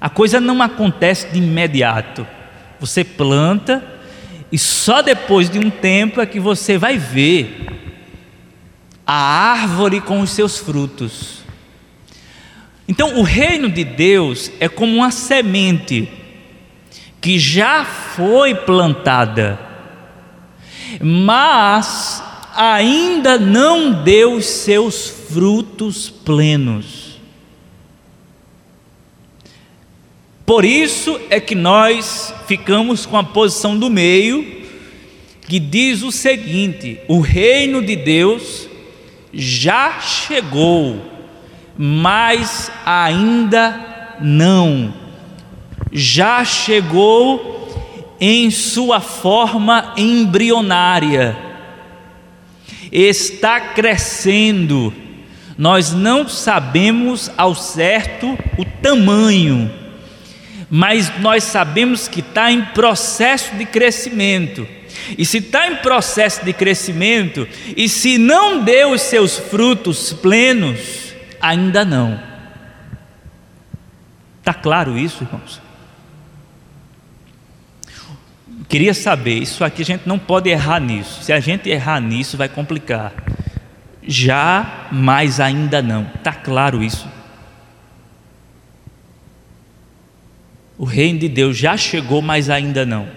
A 0.00 0.08
coisa 0.08 0.38
não 0.38 0.62
acontece 0.62 1.26
de 1.32 1.38
imediato. 1.38 2.24
Você 2.78 3.02
planta 3.02 3.82
e 4.52 4.56
só 4.56 5.02
depois 5.02 5.50
de 5.50 5.58
um 5.58 5.68
tempo 5.68 6.20
é 6.20 6.26
que 6.26 6.38
você 6.38 6.78
vai 6.78 6.96
ver 6.96 7.66
a 9.04 9.14
árvore 9.14 10.00
com 10.00 10.20
os 10.20 10.30
seus 10.30 10.58
frutos. 10.58 11.40
Então, 12.86 13.18
o 13.18 13.24
reino 13.24 13.68
de 13.68 13.82
Deus 13.82 14.48
é 14.60 14.68
como 14.68 14.98
uma 14.98 15.10
semente 15.10 16.08
que 17.20 17.36
já 17.36 17.84
foi 17.84 18.54
plantada, 18.54 19.58
mas 21.00 22.22
ainda 22.54 23.36
não 23.36 24.04
deu 24.04 24.34
os 24.34 24.46
seus 24.46 25.08
frutos 25.08 26.08
plenos. 26.08 27.05
Por 30.46 30.64
isso 30.64 31.20
é 31.28 31.40
que 31.40 31.56
nós 31.56 32.32
ficamos 32.46 33.04
com 33.04 33.18
a 33.18 33.24
posição 33.24 33.76
do 33.76 33.90
meio, 33.90 34.62
que 35.48 35.58
diz 35.58 36.04
o 36.04 36.12
seguinte: 36.12 37.00
o 37.08 37.18
reino 37.18 37.82
de 37.82 37.96
Deus 37.96 38.68
já 39.34 39.98
chegou, 39.98 41.02
mas 41.76 42.70
ainda 42.86 44.16
não. 44.20 44.94
Já 45.92 46.44
chegou 46.44 47.54
em 48.20 48.48
sua 48.50 49.00
forma 49.00 49.94
embrionária, 49.96 51.36
está 52.92 53.60
crescendo. 53.60 54.92
Nós 55.58 55.92
não 55.92 56.28
sabemos 56.28 57.30
ao 57.36 57.54
certo 57.54 58.38
o 58.58 58.64
tamanho, 58.82 59.70
mas 60.70 61.18
nós 61.20 61.44
sabemos 61.44 62.08
que 62.08 62.20
está 62.20 62.50
em 62.50 62.62
processo 62.66 63.54
de 63.56 63.64
crescimento. 63.64 64.66
E 65.16 65.24
se 65.24 65.38
está 65.38 65.68
em 65.68 65.76
processo 65.76 66.44
de 66.44 66.52
crescimento, 66.52 67.46
e 67.76 67.88
se 67.88 68.18
não 68.18 68.64
deu 68.64 68.92
os 68.92 69.02
seus 69.02 69.38
frutos 69.38 70.12
plenos, 70.12 71.14
ainda 71.40 71.84
não. 71.84 72.20
Está 74.40 74.54
claro 74.54 74.96
isso, 74.96 75.24
irmãos? 75.24 75.60
Queria 78.68 78.94
saber, 78.94 79.40
isso 79.42 79.64
aqui 79.64 79.82
a 79.82 79.84
gente 79.84 80.08
não 80.08 80.18
pode 80.18 80.50
errar 80.50 80.80
nisso. 80.80 81.22
Se 81.22 81.32
a 81.32 81.38
gente 81.38 81.68
errar 81.68 82.00
nisso, 82.00 82.36
vai 82.36 82.48
complicar. 82.48 83.12
Já, 84.02 84.88
mas 84.90 85.38
ainda 85.38 85.80
não. 85.80 86.10
Está 86.16 86.32
claro 86.32 86.82
isso? 86.82 87.08
O 90.78 90.84
reino 90.84 91.18
de 91.18 91.28
Deus 91.28 91.56
já 91.56 91.76
chegou, 91.76 92.20
mas 92.20 92.50
ainda 92.50 92.84
não. 92.84 93.08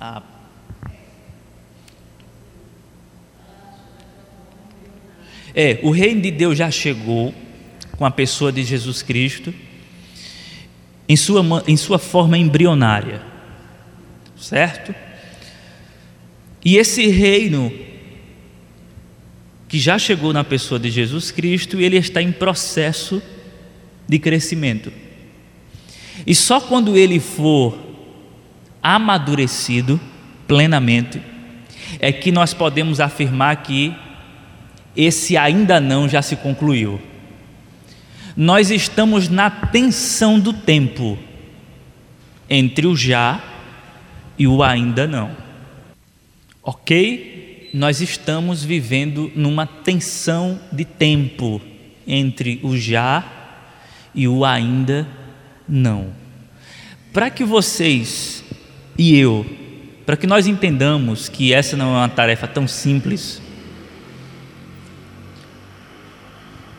Ah. 0.00 0.22
É, 5.54 5.78
o 5.82 5.90
reino 5.90 6.20
de 6.20 6.30
Deus 6.30 6.58
já 6.58 6.70
chegou 6.70 7.34
com 7.96 8.04
a 8.04 8.10
pessoa 8.10 8.52
de 8.52 8.62
Jesus 8.62 9.02
Cristo 9.02 9.54
em 11.08 11.16
sua, 11.16 11.64
em 11.66 11.76
sua 11.76 11.98
forma 11.98 12.36
embrionária, 12.36 13.22
certo? 14.36 14.94
E 16.64 16.76
esse 16.76 17.06
reino 17.06 17.72
que 19.68 19.78
já 19.78 19.98
chegou 19.98 20.32
na 20.32 20.44
pessoa 20.44 20.78
de 20.78 20.90
Jesus 20.90 21.30
Cristo, 21.30 21.80
ele 21.80 21.96
está 21.96 22.20
em 22.20 22.32
processo 22.32 23.20
de 23.20 23.35
crescimento. 24.18 24.92
E 26.26 26.34
só 26.34 26.60
quando 26.60 26.96
ele 26.96 27.18
for 27.20 27.76
amadurecido 28.82 30.00
plenamente, 30.46 31.20
é 31.98 32.12
que 32.12 32.30
nós 32.30 32.54
podemos 32.54 33.00
afirmar 33.00 33.62
que 33.62 33.94
esse 34.96 35.36
ainda 35.36 35.80
não 35.80 36.08
já 36.08 36.22
se 36.22 36.36
concluiu. 36.36 37.00
Nós 38.36 38.70
estamos 38.70 39.28
na 39.28 39.50
tensão 39.50 40.38
do 40.38 40.52
tempo 40.52 41.18
entre 42.48 42.86
o 42.86 42.96
já 42.96 43.42
e 44.38 44.46
o 44.46 44.62
ainda 44.62 45.06
não. 45.06 45.30
Ok? 46.62 47.70
Nós 47.72 48.00
estamos 48.00 48.62
vivendo 48.62 49.30
numa 49.34 49.66
tensão 49.66 50.60
de 50.70 50.84
tempo 50.84 51.60
entre 52.06 52.60
o 52.62 52.76
já 52.76 53.35
e 54.16 54.26
o 54.26 54.44
ainda 54.44 55.06
não. 55.68 56.12
Para 57.12 57.30
que 57.30 57.44
vocês 57.44 58.42
e 58.98 59.16
eu, 59.16 59.44
para 60.06 60.16
que 60.16 60.26
nós 60.26 60.46
entendamos 60.46 61.28
que 61.28 61.52
essa 61.52 61.76
não 61.76 61.94
é 61.94 61.98
uma 61.98 62.08
tarefa 62.08 62.48
tão 62.48 62.66
simples, 62.66 63.42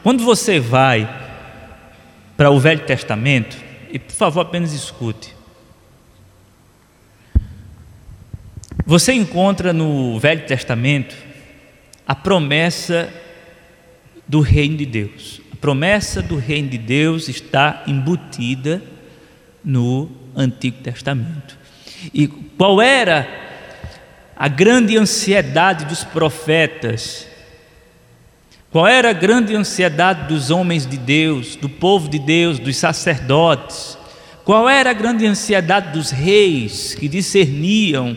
quando 0.02 0.23
você 0.23 0.60
vai 0.60 1.08
para 2.36 2.50
o 2.50 2.60
Velho 2.60 2.86
Testamento, 2.86 3.58
e 3.91 4.00
por 4.00 4.13
favor 4.13 4.41
apenas 4.41 4.73
escute, 4.73 5.36
você 8.86 9.12
encontra 9.12 9.73
no 9.73 10.17
Velho 10.17 10.45
Testamento 10.45 11.15
a 12.08 12.15
promessa 12.15 13.13
do 14.26 14.39
reino 14.39 14.78
de 14.78 14.86
Deus. 14.86 15.41
Promessa 15.58 16.22
do 16.22 16.38
reino 16.38 16.70
de 16.70 16.78
Deus 16.78 17.28
está 17.28 17.84
embutida 17.88 18.82
no 19.63 20.10
Antigo 20.36 20.82
Testamento. 20.82 21.58
E 22.13 22.28
qual 22.28 22.82
era 22.82 23.28
a 24.36 24.48
grande 24.48 24.98
ansiedade 24.98 25.86
dos 25.86 26.04
profetas? 26.04 27.28
Qual 28.72 28.86
era 28.86 29.10
a 29.10 29.13
grande 29.13 29.56
ansiedade 29.56 30.28
dos 30.28 30.52
homens 30.52 30.86
de 30.86 30.98
Deus, 30.98 31.56
do 31.56 31.67
povo 31.67 32.08
de 32.08 32.20
Deus, 32.20 32.60
dos 32.60 32.78
sacerdotes? 32.78 33.98
Qual 34.46 34.70
era 34.70 34.91
a 34.91 34.93
grande 34.93 35.26
ansiedade 35.26 35.91
dos 35.91 36.12
reis 36.12 36.96
que 36.96 37.08
discerniam 37.08 38.15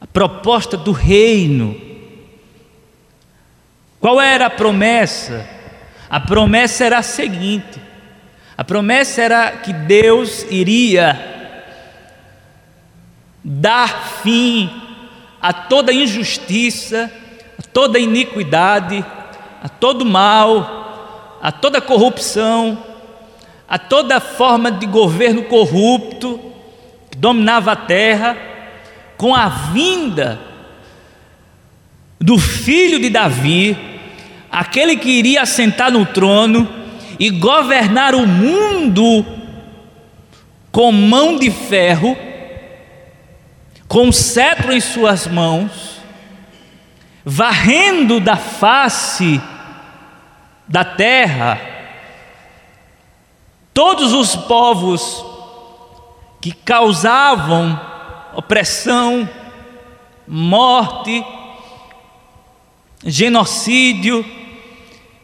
a 0.00 0.06
proposta 0.06 0.76
do 0.76 0.90
reino? 0.90 1.93
Qual 4.04 4.20
era 4.20 4.44
a 4.44 4.50
promessa? 4.50 5.48
A 6.10 6.20
promessa 6.20 6.84
era 6.84 6.98
a 6.98 7.02
seguinte: 7.02 7.80
a 8.54 8.62
promessa 8.62 9.22
era 9.22 9.52
que 9.52 9.72
Deus 9.72 10.44
iria 10.50 11.18
dar 13.42 14.20
fim 14.22 14.70
a 15.40 15.54
toda 15.54 15.90
injustiça, 15.90 17.10
a 17.58 17.62
toda 17.62 17.98
iniquidade, 17.98 19.02
a 19.62 19.70
todo 19.70 20.04
mal, 20.04 21.38
a 21.40 21.50
toda 21.50 21.80
corrupção, 21.80 22.84
a 23.66 23.78
toda 23.78 24.20
forma 24.20 24.70
de 24.70 24.84
governo 24.84 25.44
corrupto 25.44 26.52
que 27.10 27.16
dominava 27.16 27.72
a 27.72 27.76
terra, 27.76 28.36
com 29.16 29.34
a 29.34 29.48
vinda 29.48 30.38
do 32.20 32.38
filho 32.38 33.00
de 33.00 33.08
Davi, 33.08 33.93
aquele 34.54 34.96
que 34.96 35.08
iria 35.10 35.42
assentar 35.42 35.90
no 35.90 36.06
trono 36.06 36.68
e 37.18 37.28
governar 37.28 38.14
o 38.14 38.24
mundo 38.26 39.26
com 40.70 40.92
mão 40.92 41.36
de 41.36 41.50
ferro 41.50 42.16
com 43.88 44.10
cetro 44.10 44.72
em 44.72 44.80
suas 44.80 45.26
mãos, 45.26 46.00
varrendo 47.24 48.18
da 48.18 48.36
face 48.36 49.40
da 50.66 50.84
terra 50.84 51.60
todos 53.72 54.12
os 54.12 54.34
povos 54.34 55.24
que 56.40 56.52
causavam 56.52 57.80
opressão, 58.34 59.28
morte, 60.26 61.24
genocídio, 63.04 64.24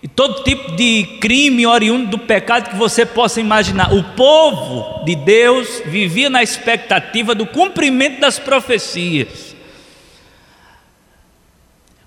e 0.02 0.08
todo 0.08 0.42
tipo 0.44 0.76
de 0.76 1.18
crime 1.20 1.66
oriundo 1.66 2.10
do 2.12 2.18
pecado 2.18 2.70
que 2.70 2.76
você 2.76 3.04
possa 3.04 3.40
imaginar. 3.40 3.92
O 3.92 4.02
povo 4.02 5.04
de 5.04 5.14
Deus 5.14 5.82
vivia 5.84 6.30
na 6.30 6.42
expectativa 6.42 7.34
do 7.34 7.46
cumprimento 7.46 8.20
das 8.20 8.38
profecias. 8.38 9.54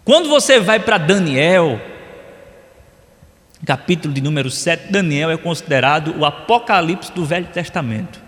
Quando 0.04 0.28
você 0.28 0.60
vai 0.60 0.80
para 0.80 0.98
Daniel, 0.98 1.80
capítulo 3.66 4.14
de 4.14 4.22
número 4.22 4.50
7, 4.50 4.92
Daniel 4.92 5.30
é 5.30 5.38
considerado 5.38 6.18
o 6.18 6.26
apocalipse 6.26 7.12
do 7.12 7.24
Velho 7.24 7.48
Testamento. 7.48 8.20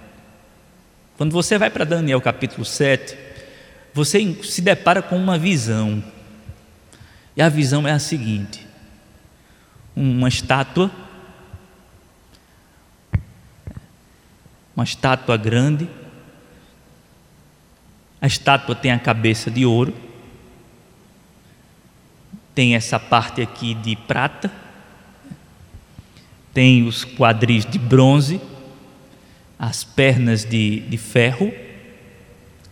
Quando 1.18 1.32
você 1.32 1.58
vai 1.58 1.70
para 1.70 1.84
Daniel 1.84 2.22
capítulo 2.22 2.64
7, 2.64 3.18
você 3.94 4.38
se 4.44 4.62
depara 4.62 5.02
com 5.02 5.18
uma 5.18 5.40
visão. 5.40 6.04
E 7.36 7.42
a 7.42 7.50
visão 7.50 7.88
é 7.88 7.92
a 7.92 8.00
seguinte: 8.00 8.65
uma 9.96 10.28
estátua, 10.28 10.92
uma 14.76 14.84
estátua 14.84 15.38
grande, 15.38 15.90
a 18.22 18.28
estátua 18.28 18.76
tem 18.76 18.92
a 18.92 19.00
cabeça 19.00 19.50
de 19.50 19.66
ouro, 19.66 19.94
tem 22.54 22.76
essa 22.76 23.00
parte 23.00 23.42
aqui 23.42 23.74
de 23.74 23.96
prata, 23.96 24.52
tem 26.54 26.88
os 26.88 27.06
quadris 27.06 27.66
de 27.66 27.78
bronze, 27.78 28.42
as 29.58 29.84
pernas 29.84 30.44
de, 30.44 30.82
de 30.82 30.98
ferro. 30.98 31.52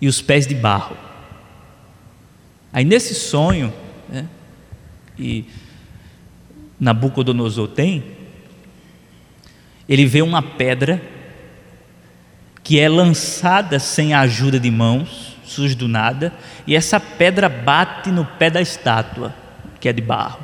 E 0.03 0.07
os 0.07 0.21
pés 0.21 0.45
de 0.45 0.53
barro. 0.53 0.97
Aí 2.73 2.83
nesse 2.83 3.15
sonho, 3.15 3.73
né, 4.09 4.27
e 5.17 5.45
Nabucodonosor 6.79 7.67
tem, 7.69 8.03
ele 9.87 10.05
vê 10.05 10.21
uma 10.21 10.41
pedra 10.41 11.01
que 12.63 12.79
é 12.79 12.87
lançada 12.87 13.77
sem 13.79 14.13
a 14.13 14.21
ajuda 14.21 14.59
de 14.59 14.71
mãos, 14.71 15.37
surge 15.43 15.75
do 15.75 15.87
nada, 15.87 16.33
e 16.65 16.75
essa 16.75 16.99
pedra 16.99 17.49
bate 17.49 18.09
no 18.09 18.25
pé 18.25 18.49
da 18.49 18.61
estátua, 18.61 19.35
que 19.79 19.89
é 19.89 19.93
de 19.93 20.01
barro. 20.01 20.39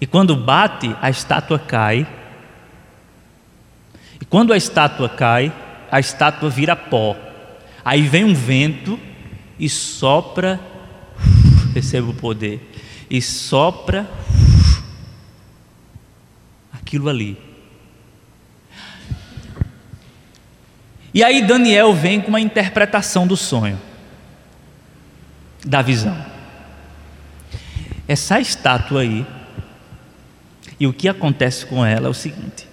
E 0.00 0.06
quando 0.06 0.34
bate, 0.34 0.94
a 1.00 1.10
estátua 1.10 1.58
cai. 1.58 2.06
E 4.20 4.24
quando 4.24 4.52
a 4.52 4.56
estátua 4.56 5.08
cai, 5.08 5.52
a 5.90 6.00
estátua 6.00 6.48
vira 6.48 6.74
pó. 6.74 7.16
Aí 7.84 8.02
vem 8.02 8.24
um 8.24 8.34
vento 8.34 8.98
e 9.58 9.68
sopra, 9.68 10.58
recebe 11.74 12.10
o 12.10 12.14
poder, 12.14 12.72
e 13.08 13.20
sopra 13.20 14.08
aquilo 16.86 17.08
ali. 17.08 17.36
E 21.12 21.24
aí 21.24 21.44
Daniel 21.44 21.92
vem 21.92 22.20
com 22.20 22.28
uma 22.28 22.40
interpretação 22.40 23.26
do 23.26 23.36
sonho, 23.36 23.80
da 25.64 25.82
visão. 25.82 26.16
Essa 28.06 28.38
estátua 28.38 29.00
aí, 29.00 29.26
e 30.78 30.86
o 30.86 30.92
que 30.92 31.08
acontece 31.08 31.66
com 31.66 31.84
ela 31.84 32.06
é 32.06 32.10
o 32.10 32.14
seguinte: 32.14 32.68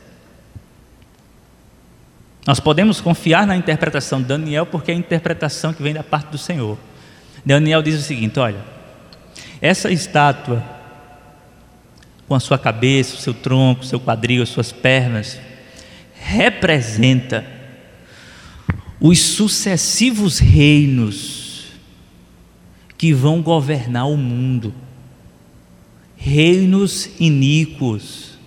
nós 2.46 2.60
podemos 2.60 3.02
confiar 3.02 3.48
na 3.48 3.58
interpretação 3.58 4.22
de 4.22 4.28
Daniel, 4.28 4.68
porque 4.68 4.92
é 4.92 4.94
a 4.94 4.98
interpretação 4.98 5.74
que 5.74 5.82
vem 5.82 5.94
da 5.94 6.04
parte 6.04 6.30
do 6.30 6.38
Senhor. 6.38 6.78
Daniel 7.44 7.82
diz 7.82 8.00
o 8.00 8.04
seguinte: 8.04 8.38
olha, 8.40 8.60
essa 9.60 9.90
estátua 9.90 10.62
com 12.28 12.36
a 12.36 12.40
sua 12.40 12.58
cabeça, 12.58 13.16
o 13.16 13.20
seu 13.20 13.34
tronco, 13.34 13.82
o 13.82 13.86
seu 13.86 14.00
quadril, 14.00 14.44
as 14.44 14.50
suas 14.50 14.72
pernas, 14.72 15.40
representa 16.14 17.46
os 19.00 19.20
sucessivos 19.20 20.40
reinos 20.40 21.44
que 22.98 23.14
vão 23.14 23.42
governar 23.42 24.08
o 24.08 24.16
mundo. 24.16 24.74
Reinos 26.16 27.10
iníquos. 27.20 28.38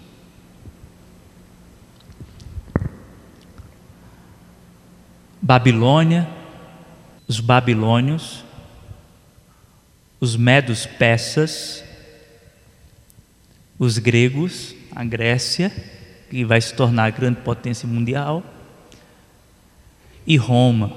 Babilônia, 5.42 6.26
os 7.28 7.38
babilônios, 7.38 8.42
os 10.18 10.36
medos 10.36 10.86
persas, 10.86 11.84
os 13.78 13.98
gregos, 13.98 14.74
a 14.94 15.04
Grécia, 15.04 15.72
que 16.30 16.44
vai 16.44 16.60
se 16.60 16.74
tornar 16.74 17.04
a 17.04 17.10
grande 17.10 17.40
potência 17.40 17.88
mundial, 17.88 18.42
e 20.26 20.36
Roma. 20.36 20.92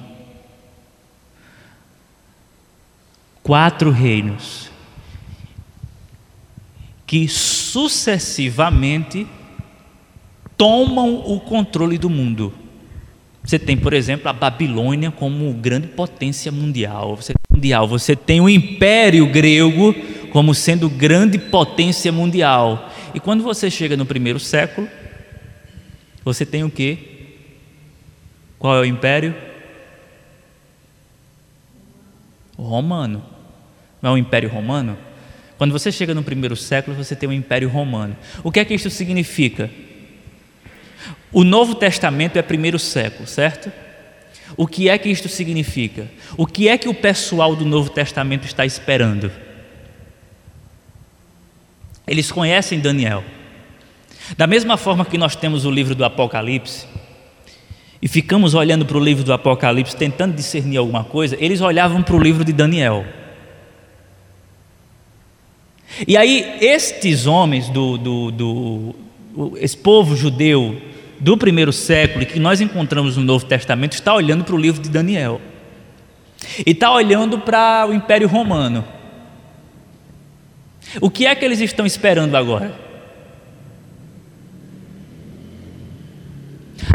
Quatro 3.43 3.91
reinos 3.91 4.69
que 7.09 7.27
sucessivamente 7.27 9.25
tomam 10.55 11.15
o 11.25 11.39
controle 11.39 11.97
do 11.97 12.07
mundo. 12.07 12.53
Você 13.43 13.57
tem, 13.57 13.75
por 13.75 13.93
exemplo, 13.93 14.29
a 14.29 14.33
Babilônia 14.33 15.09
como 15.09 15.51
grande 15.53 15.87
potência 15.87 16.51
mundial. 16.51 17.15
Você, 17.15 17.33
mundial. 17.51 17.87
Você 17.87 18.15
tem 18.15 18.39
o 18.39 18.47
Império 18.47 19.25
Grego 19.31 19.95
como 20.31 20.53
sendo 20.53 20.89
grande 20.89 21.37
potência 21.37 22.11
mundial. 22.11 22.91
E 23.13 23.19
quando 23.19 23.43
você 23.43 23.69
chega 23.69 23.97
no 23.97 24.05
primeiro 24.05 24.39
século, 24.39 24.87
você 26.23 26.45
tem 26.45 26.63
o 26.63 26.69
que? 26.69 27.37
Qual 28.57 28.75
é 28.75 28.81
o 28.81 28.85
império? 28.85 29.35
O 32.57 32.63
romano. 32.63 33.23
Não 34.01 34.11
é 34.11 34.13
o 34.13 34.17
império 34.17 34.49
romano? 34.49 34.97
Quando 35.57 35.71
você 35.71 35.91
chega 35.91 36.13
no 36.13 36.23
primeiro 36.23 36.55
século, 36.55 36.95
você 36.95 37.15
tem 37.15 37.27
o 37.27 37.33
império 37.33 37.69
romano. 37.69 38.15
O 38.43 38.51
que 38.51 38.59
é 38.59 38.65
que 38.65 38.73
isso 38.73 38.89
significa? 38.89 39.69
O 41.31 41.43
Novo 41.43 41.75
Testamento 41.75 42.37
é 42.37 42.41
primeiro 42.41 42.79
século, 42.79 43.27
certo? 43.27 43.71
O 44.57 44.65
que 44.65 44.89
é 44.89 44.97
que 44.97 45.09
isto 45.09 45.29
significa? 45.29 46.07
O 46.37 46.45
que 46.45 46.67
é 46.67 46.77
que 46.77 46.89
o 46.89 46.93
pessoal 46.93 47.55
do 47.55 47.65
Novo 47.65 47.89
Testamento 47.89 48.45
está 48.45 48.65
esperando? 48.65 49.31
Eles 52.09 52.31
conhecem 52.31 52.79
Daniel. 52.79 53.23
Da 54.35 54.47
mesma 54.47 54.77
forma 54.77 55.05
que 55.05 55.15
nós 55.15 55.35
temos 55.35 55.63
o 55.63 55.69
livro 55.69 55.93
do 55.93 56.03
Apocalipse, 56.03 56.87
e 58.01 58.07
ficamos 58.07 58.55
olhando 58.55 58.83
para 58.83 58.97
o 58.97 58.99
livro 58.99 59.23
do 59.23 59.31
Apocalipse 59.31 59.95
tentando 59.95 60.35
discernir 60.35 60.77
alguma 60.77 61.03
coisa, 61.03 61.37
eles 61.39 61.61
olhavam 61.61 62.01
para 62.01 62.15
o 62.15 62.19
livro 62.19 62.43
de 62.43 62.51
Daniel. 62.51 63.05
E 66.07 66.17
aí, 66.17 66.57
estes 66.61 67.27
homens, 67.27 67.69
do, 67.69 67.97
do, 67.97 68.31
do, 68.31 68.95
esse 69.57 69.77
povo 69.77 70.15
judeu 70.15 70.81
do 71.19 71.37
primeiro 71.37 71.71
século, 71.71 72.25
que 72.25 72.39
nós 72.39 72.59
encontramos 72.59 73.17
no 73.17 73.23
Novo 73.23 73.45
Testamento, 73.45 73.93
está 73.93 74.15
olhando 74.15 74.43
para 74.43 74.55
o 74.55 74.57
livro 74.57 74.81
de 74.81 74.89
Daniel. 74.89 75.39
E 76.65 76.71
está 76.71 76.91
olhando 76.91 77.37
para 77.37 77.85
o 77.87 77.93
Império 77.93 78.27
Romano. 78.27 78.98
O 81.01 81.09
que 81.09 81.25
é 81.25 81.35
que 81.35 81.45
eles 81.45 81.59
estão 81.59 81.85
esperando 81.85 82.35
agora? 82.35 82.73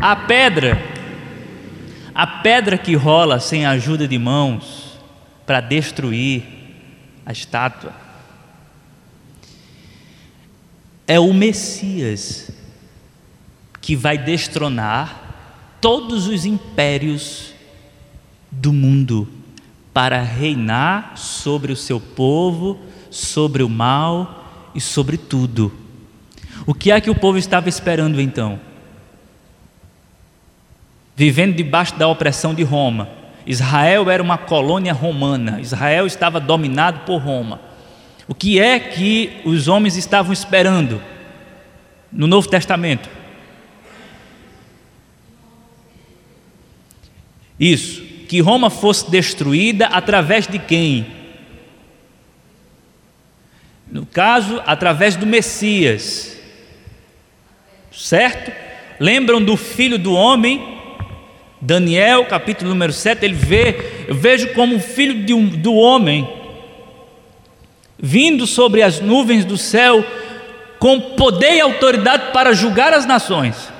A 0.01 0.16
pedra, 0.16 0.83
a 2.14 2.27
pedra 2.27 2.77
que 2.77 2.94
rola 2.94 3.38
sem 3.38 3.64
a 3.64 3.70
ajuda 3.70 4.09
de 4.09 4.18
mãos 4.18 4.99
para 5.47 5.61
destruir 5.61 6.42
a 7.25 7.33
estátua, 7.33 7.92
é 11.07 11.20
o 11.20 11.33
Messias 11.33 12.51
que 13.81 13.94
vai 13.94 14.16
destronar 14.16 15.77
todos 15.81 16.27
os 16.27 16.47
impérios 16.47 17.53
do 18.51 18.73
mundo 18.73 19.29
para 19.92 20.23
reinar 20.23 21.17
sobre 21.17 21.73
o 21.73 21.77
seu 21.77 22.00
povo 22.00 22.81
sobre 23.15 23.62
o 23.62 23.69
mal 23.69 24.44
e 24.75 24.81
sobre 24.81 25.17
tudo. 25.17 25.73
O 26.67 26.75
que 26.75 26.90
é 26.90 27.00
que 27.00 27.10
o 27.10 27.15
povo 27.15 27.38
estava 27.38 27.69
esperando 27.69 28.21
então? 28.21 28.58
Vivendo 31.15 31.54
debaixo 31.54 31.94
da 31.96 32.08
opressão 32.08 32.52
de 32.52 32.65
Roma. 32.65 33.08
Israel 33.46 34.10
era 34.10 34.23
uma 34.23 34.37
colônia 34.37 34.92
romana, 34.92 35.60
Israel 35.60 36.06
estava 36.06 36.40
dominado 36.40 37.00
por 37.00 37.19
Roma. 37.19 37.60
O 38.27 38.35
que 38.35 38.58
é 38.58 38.81
que 38.81 39.40
os 39.44 39.69
homens 39.69 39.96
estavam 39.96 40.33
esperando 40.33 41.00
no 42.10 42.27
Novo 42.27 42.48
Testamento? 42.48 43.08
Isso, 47.60 48.02
que 48.29 48.40
Roma 48.40 48.71
fosse 48.71 49.08
destruída 49.08 49.87
através 49.87 50.48
de 50.48 50.58
quem? 50.58 51.23
No 53.95 54.05
caso, 54.05 54.61
através 54.67 55.15
do 55.15 55.25
Messias. 55.25 56.37
Certo? 57.92 58.51
Lembram 58.99 59.40
do 59.40 59.57
filho 59.57 59.97
do 59.97 60.13
homem? 60.13 60.81
Daniel, 61.61 62.25
capítulo 62.25 62.71
número 62.71 62.92
7, 62.92 63.25
ele 63.25 63.35
vê, 63.35 64.05
eu 64.09 64.15
vejo 64.17 64.53
como 64.53 64.75
o 64.75 64.81
filho 64.81 65.37
um, 65.37 65.47
do 65.47 65.75
homem 65.75 66.29
vindo 67.97 68.49
sobre 68.49 68.83
as 68.83 68.99
nuvens 69.01 69.45
do 69.45 69.57
céu 69.57 70.05
com 70.81 71.01
poder 71.01 71.55
e 71.55 71.61
autoridade 71.61 72.33
para 72.33 72.53
julgar 72.53 72.92
as 72.92 73.07
nações. 73.07 73.73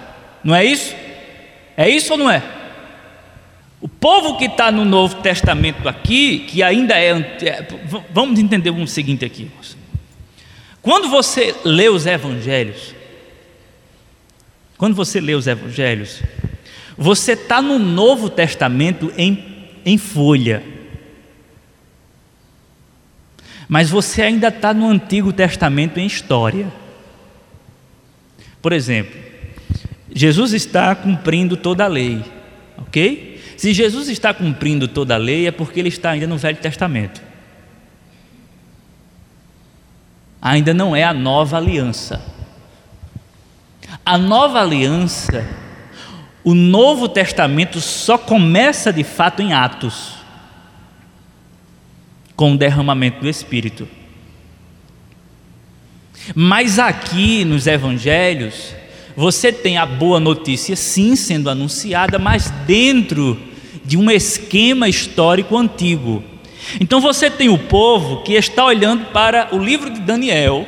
Não 0.45 0.55
é 0.55 0.65
isso? 0.65 0.95
É 1.77 1.89
isso 1.89 2.13
ou 2.13 2.19
não 2.21 2.31
é? 2.31 2.41
O 3.81 3.89
povo 3.89 4.37
que 4.37 4.45
está 4.45 4.71
no 4.71 4.85
Novo 4.85 5.17
Testamento 5.17 5.89
aqui, 5.89 6.39
que 6.49 6.63
ainda 6.63 6.95
é, 6.95 7.11
é. 7.43 7.67
Vamos 8.13 8.39
entender 8.39 8.71
o 8.71 8.87
seguinte 8.87 9.25
aqui. 9.25 9.51
Quando 10.85 11.09
você 11.09 11.55
lê 11.65 11.89
os 11.89 12.05
evangelhos, 12.05 12.95
quando 14.77 14.95
você 14.95 15.19
lê 15.19 15.33
os 15.33 15.47
evangelhos, 15.47 16.21
você 16.95 17.33
está 17.33 17.63
no 17.63 17.79
Novo 17.79 18.29
Testamento 18.29 19.11
em, 19.17 19.67
em 19.83 19.97
folha. 19.97 20.63
Mas 23.67 23.89
você 23.89 24.21
ainda 24.21 24.49
está 24.49 24.75
no 24.75 24.87
Antigo 24.91 25.33
Testamento 25.33 25.99
em 25.99 26.05
história. 26.05 26.71
Por 28.61 28.75
exemplo, 28.75 29.19
Jesus 30.15 30.53
está 30.53 30.95
cumprindo 30.95 31.57
toda 31.57 31.85
a 31.85 31.89
lei, 31.89 32.23
ok? 32.77 33.41
Se 33.57 33.73
Jesus 33.73 34.11
está 34.11 34.35
cumprindo 34.35 34.87
toda 34.87 35.15
a 35.15 35.19
lei, 35.19 35.47
é 35.47 35.51
porque 35.51 35.81
ele 35.81 35.89
está 35.89 36.11
ainda 36.11 36.27
no 36.27 36.37
Velho 36.37 36.59
Testamento. 36.59 37.23
Ainda 40.45 40.75
não 40.75 40.95
é 40.95 41.03
a 41.03 41.15
nova 41.15 41.57
aliança. 41.57 42.23
A 44.05 44.19
nova 44.19 44.61
aliança, 44.61 45.43
o 46.45 46.53
Novo 46.53 47.09
Testamento 47.09 47.81
só 47.81 48.19
começa 48.19 48.93
de 48.93 49.03
fato 49.03 49.41
em 49.41 49.55
Atos 49.55 50.17
com 52.37 52.53
o 52.53 52.59
derramamento 52.59 53.23
do 53.23 53.29
Espírito. 53.29 53.89
Mas 56.35 56.79
aqui 56.79 57.43
nos 57.47 57.67
Evangelhos, 57.67 58.75
você 59.17 59.51
tem 59.51 59.79
a 59.79 59.87
boa 59.87 60.21
notícia, 60.21 60.77
sim, 60.77 61.17
sendo 61.17 61.49
anunciada, 61.49 62.19
mas 62.19 62.51
dentro 62.67 63.41
de 63.83 63.97
um 63.97 64.11
esquema 64.11 64.91
histórico 64.91 65.57
antigo. 65.57 66.23
Então 66.81 67.01
você 67.01 67.31
tem 67.31 67.49
o 67.49 67.59
povo 67.59 68.23
que 68.23 68.35
está 68.35 68.65
olhando 68.65 69.07
para 69.07 69.55
o 69.55 69.59
livro 69.59 69.91
de 69.91 70.01
Daniel 70.01 70.67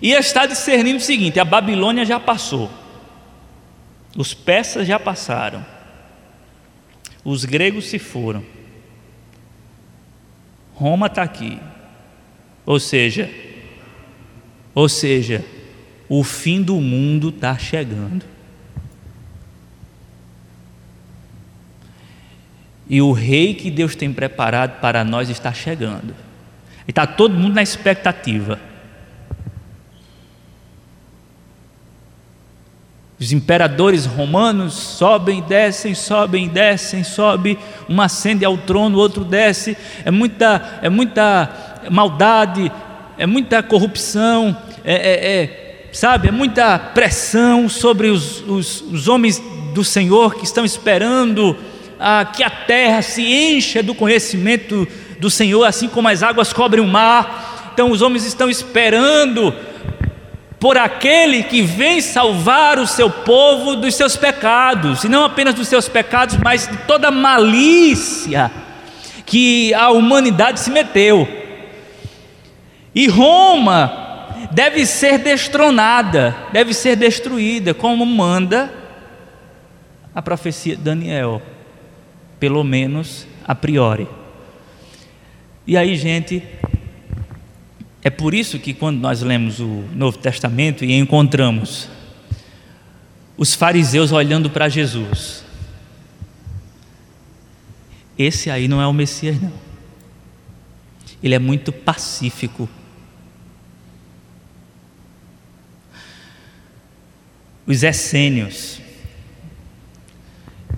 e 0.00 0.12
está 0.12 0.46
discernindo 0.46 0.98
o 0.98 1.00
seguinte: 1.00 1.38
a 1.40 1.44
Babilônia 1.44 2.04
já 2.04 2.18
passou, 2.18 2.70
os 4.16 4.34
persas 4.34 4.86
já 4.86 4.98
passaram, 4.98 5.64
os 7.24 7.44
gregos 7.44 7.86
se 7.86 7.98
foram, 7.98 8.44
Roma 10.74 11.06
está 11.06 11.22
aqui. 11.22 11.58
Ou 12.64 12.78
seja, 12.78 13.28
ou 14.74 14.88
seja, 14.88 15.44
o 16.08 16.22
fim 16.22 16.62
do 16.62 16.76
mundo 16.76 17.30
está 17.30 17.58
chegando. 17.58 18.31
E 22.92 23.00
o 23.00 23.10
rei 23.10 23.54
que 23.54 23.70
Deus 23.70 23.96
tem 23.96 24.12
preparado 24.12 24.78
para 24.78 25.02
nós 25.02 25.30
está 25.30 25.50
chegando. 25.50 26.14
E 26.86 26.90
está 26.90 27.06
todo 27.06 27.32
mundo 27.32 27.54
na 27.54 27.62
expectativa. 27.62 28.60
Os 33.18 33.32
imperadores 33.32 34.04
romanos 34.04 34.74
sobem, 34.74 35.40
descem, 35.40 35.94
sobem, 35.94 36.48
descem, 36.48 37.02
sobe, 37.02 37.58
um 37.88 37.98
ascende 37.98 38.44
ao 38.44 38.58
trono, 38.58 38.98
outro 38.98 39.24
desce. 39.24 39.74
É 40.04 40.10
muita, 40.10 40.80
é 40.82 40.90
muita 40.90 41.80
maldade, 41.90 42.70
é 43.16 43.26
muita 43.26 43.62
corrupção, 43.62 44.54
é, 44.84 44.92
é, 44.92 45.42
é 45.44 45.88
sabe, 45.94 46.28
é 46.28 46.30
muita 46.30 46.78
pressão 46.78 47.70
sobre 47.70 48.08
os, 48.08 48.46
os, 48.46 48.82
os 48.82 49.08
homens 49.08 49.42
do 49.72 49.82
Senhor 49.82 50.34
que 50.34 50.44
estão 50.44 50.62
esperando 50.62 51.56
ah, 52.04 52.24
que 52.24 52.42
a 52.42 52.50
terra 52.50 53.00
se 53.00 53.22
encha 53.22 53.80
do 53.80 53.94
conhecimento 53.94 54.88
do 55.20 55.30
Senhor, 55.30 55.64
assim 55.64 55.88
como 55.88 56.08
as 56.08 56.20
águas 56.20 56.52
cobrem 56.52 56.84
o 56.84 56.88
mar. 56.88 57.70
Então 57.72 57.92
os 57.92 58.02
homens 58.02 58.26
estão 58.26 58.50
esperando 58.50 59.54
por 60.58 60.76
aquele 60.76 61.44
que 61.44 61.62
vem 61.62 62.00
salvar 62.00 62.78
o 62.78 62.86
seu 62.86 63.08
povo 63.08 63.76
dos 63.76 63.94
seus 63.94 64.16
pecados, 64.16 65.04
e 65.04 65.08
não 65.08 65.24
apenas 65.24 65.54
dos 65.54 65.68
seus 65.68 65.88
pecados, 65.88 66.36
mas 66.36 66.68
de 66.68 66.76
toda 66.78 67.10
malícia 67.10 68.50
que 69.24 69.72
a 69.74 69.90
humanidade 69.90 70.58
se 70.58 70.70
meteu. 70.70 71.26
E 72.94 73.08
Roma 73.08 74.26
deve 74.50 74.86
ser 74.86 75.18
destronada, 75.18 76.36
deve 76.52 76.74
ser 76.74 76.96
destruída, 76.96 77.72
como 77.72 78.04
manda 78.04 78.72
a 80.14 80.20
profecia 80.20 80.76
de 80.76 80.82
Daniel, 80.82 81.40
pelo 82.42 82.64
menos 82.64 83.24
a 83.44 83.54
priori. 83.54 84.08
E 85.64 85.76
aí, 85.76 85.94
gente, 85.94 86.42
é 88.02 88.10
por 88.10 88.34
isso 88.34 88.58
que 88.58 88.74
quando 88.74 88.98
nós 88.98 89.22
lemos 89.22 89.60
o 89.60 89.84
Novo 89.94 90.18
Testamento 90.18 90.84
e 90.84 90.92
encontramos 90.92 91.88
os 93.36 93.54
fariseus 93.54 94.10
olhando 94.10 94.50
para 94.50 94.68
Jesus, 94.68 95.44
esse 98.18 98.50
aí 98.50 98.66
não 98.66 98.82
é 98.82 98.88
o 98.88 98.92
Messias, 98.92 99.40
não. 99.40 99.52
Ele 101.22 101.36
é 101.36 101.38
muito 101.38 101.70
pacífico. 101.70 102.68
Os 107.64 107.84
essênios, 107.84 108.81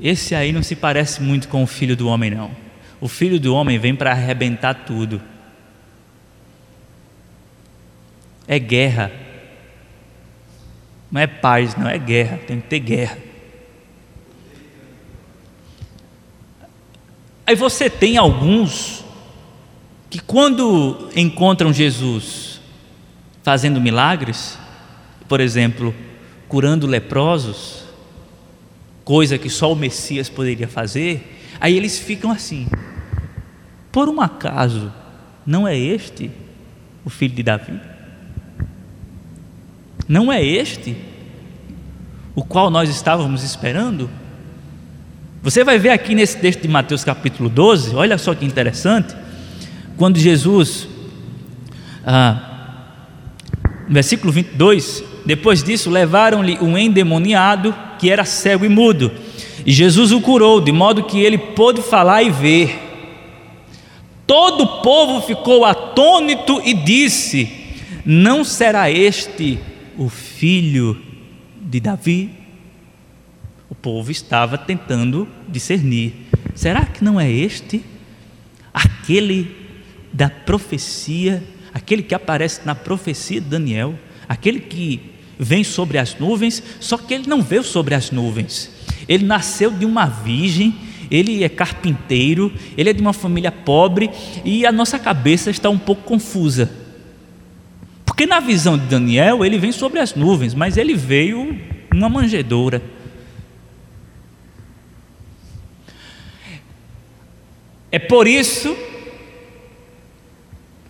esse 0.01 0.35
aí 0.35 0.53
não 0.53 0.63
se 0.63 0.75
parece 0.75 1.23
muito 1.23 1.49
com 1.49 1.63
o 1.63 1.67
filho 1.67 1.97
do 1.97 2.09
homem, 2.09 2.31
não. 2.31 2.51
O 3.01 3.09
filho 3.09 3.39
do 3.39 3.55
homem 3.55 3.79
vem 3.79 3.95
para 3.95 4.13
arrebentar 4.13 4.75
tudo. 4.75 5.21
É 8.47 8.59
guerra. 8.59 9.11
Não 11.11 11.21
é 11.21 11.27
paz, 11.27 11.77
não 11.77 11.89
é 11.89 11.99
guerra, 11.99 12.39
tem 12.39 12.61
que 12.61 12.67
ter 12.67 12.81
guerra. 12.81 13.19
Aí 17.47 17.55
você 17.55 17.91
tem 17.91 18.17
alguns 18.17 19.05
que, 20.09 20.19
quando 20.19 21.11
encontram 21.15 21.73
Jesus 21.73 22.61
fazendo 23.43 23.81
milagres, 23.81 24.59
por 25.29 25.41
exemplo, 25.41 25.95
curando 26.49 26.87
leprosos, 26.87 27.84
coisa 29.05 29.39
que 29.39 29.51
só 29.51 29.73
o 29.73 29.77
Messias 29.77 30.29
poderia 30.29 30.67
fazer, 30.67 31.39
aí 31.61 31.77
eles 31.77 31.99
ficam 31.99 32.31
assim: 32.31 32.67
por 33.93 34.09
um 34.09 34.21
acaso, 34.21 34.93
não 35.47 35.69
é 35.69 35.77
este 35.77 36.31
o 37.05 37.11
filho 37.11 37.35
de 37.35 37.43
Davi? 37.43 37.79
Não 40.09 40.33
é 40.33 40.43
este 40.43 40.97
o 42.35 42.45
qual 42.45 42.71
nós 42.71 42.89
estávamos 42.89 43.43
esperando? 43.45 44.11
Você 45.43 45.63
vai 45.63 45.79
ver 45.79 45.91
aqui 45.91 46.15
nesse 46.15 46.39
texto 46.39 46.63
de 46.63 46.69
Mateus 46.69 47.05
capítulo 47.05 47.49
12, 47.49 47.95
olha 47.95 48.17
só 48.17 48.35
que 48.35 48.47
interessante, 48.47 49.15
quando 49.97 50.19
Jesus, 50.19 50.89
ah, 52.05 52.87
versículo 53.89 54.33
22, 54.33 55.05
depois 55.25 55.63
disso 55.63 55.91
levaram-lhe 55.91 56.59
um 56.61 56.77
endemoniado 56.77 57.75
que 58.05 58.11
era 58.11 58.27
cego 58.27 58.67
e 58.67 58.69
mudo, 58.69 59.11
e 59.65 59.73
Jesus 59.73 60.13
o 60.13 60.21
curou, 60.21 60.61
de 60.61 60.71
modo 60.71 61.05
que 61.05 61.21
ele 61.21 61.39
pôde 61.39 61.81
falar 61.81 62.23
e 62.23 62.29
ver. 62.29 62.79
Todo 64.27 64.65
o 64.65 64.83
povo 64.83 65.27
ficou 65.27 65.65
atônito 65.65 66.61
e 66.63 66.75
disse: 66.75 67.51
Não 68.05 68.45
será 68.45 68.91
este 68.91 69.59
o 69.97 70.11
filho 70.11 71.01
de 71.63 71.81
Davi, 71.81 72.31
o 73.71 73.75
povo 73.75 74.11
estava 74.11 74.59
tentando 74.59 75.27
discernir: 75.49 76.13
será 76.55 76.85
que 76.85 77.03
não 77.03 77.19
é 77.19 77.33
este? 77.33 77.83
Aquele 78.75 79.51
da 80.13 80.29
profecia, 80.29 81.43
aquele 81.73 82.03
que 82.03 82.15
aparece 82.15 82.67
na 82.67 82.75
profecia 82.75 83.41
de 83.41 83.49
Daniel, 83.49 83.99
aquele 84.29 84.61
que 84.61 85.14
vem 85.39 85.65
sobre 85.65 85.99
as 85.99 86.19
nuvens, 86.19 86.63
só 86.81 86.97
que 86.97 87.15
ele 87.15 87.27
não 87.27 87.43
veio 87.43 87.63
sobre 87.63 87.95
as 87.95 88.11
nuvens, 88.11 88.71
ele 89.09 89.25
nasceu 89.25 89.71
de 89.71 89.85
uma 89.85 90.07
virgem. 90.07 90.75
Ele 91.11 91.45
é 91.45 91.51
carpinteiro, 91.51 92.51
ele 92.79 92.89
é 92.89 92.93
de 92.93 93.01
uma 93.01 93.13
família 93.13 93.53
pobre 93.53 94.11
e 94.43 94.65
a 94.65 94.73
nossa 94.73 94.99
cabeça 94.99 95.51
está 95.51 95.69
um 95.69 95.79
pouco 95.79 96.03
confusa 96.03 96.85
porque 98.15 98.27
na 98.27 98.39
visão 98.39 98.79
de 98.79 98.87
Daniel, 98.87 99.45
ele 99.45 99.59
vem 99.59 99.73
sobre 99.73 99.99
as 99.99 100.15
nuvens, 100.15 100.55
mas 100.55 100.77
ele 100.77 100.95
veio 100.95 101.59
numa 101.93 102.09
manjedoura. 102.09 102.81
É 107.91 107.99
por 107.99 108.29
isso 108.29 108.77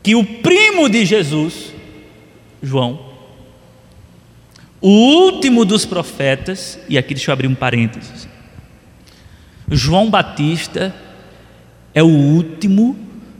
que 0.02 0.14
o 0.14 0.22
primo 0.22 0.86
de 0.86 1.06
Jesus, 1.06 1.72
João, 2.62 3.13
o 4.80 4.88
último 4.88 5.64
dos 5.64 5.86
profetas, 5.86 6.78
e 6.88 6.98
aqui 6.98 7.14
deixa 7.14 7.30
eu 7.30 7.32
abrir 7.32 7.48
um 7.48 7.54
parênteses. 7.54 8.28
João 9.70 10.10
Batista 10.10 10.94
é 11.94 12.02
o 12.02 12.08
último 12.08 12.96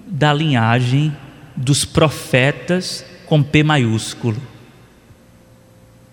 da 0.07 0.33
linhagem 0.33 1.15
dos 1.57 1.85
profetas 1.85 3.05
com 3.27 3.43
P 3.43 3.63
maiúsculo. 3.63 4.41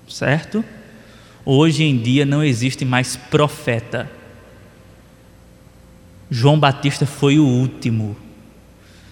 Certo? 0.08 0.66
Hoje 1.46 1.84
em 1.84 1.98
dia 1.98 2.26
não 2.26 2.44
existe 2.44 2.84
mais 2.84 3.16
profeta. 3.16 4.10
João 6.30 6.60
Batista 6.60 7.06
foi 7.06 7.40
o 7.40 7.46
último. 7.46 8.16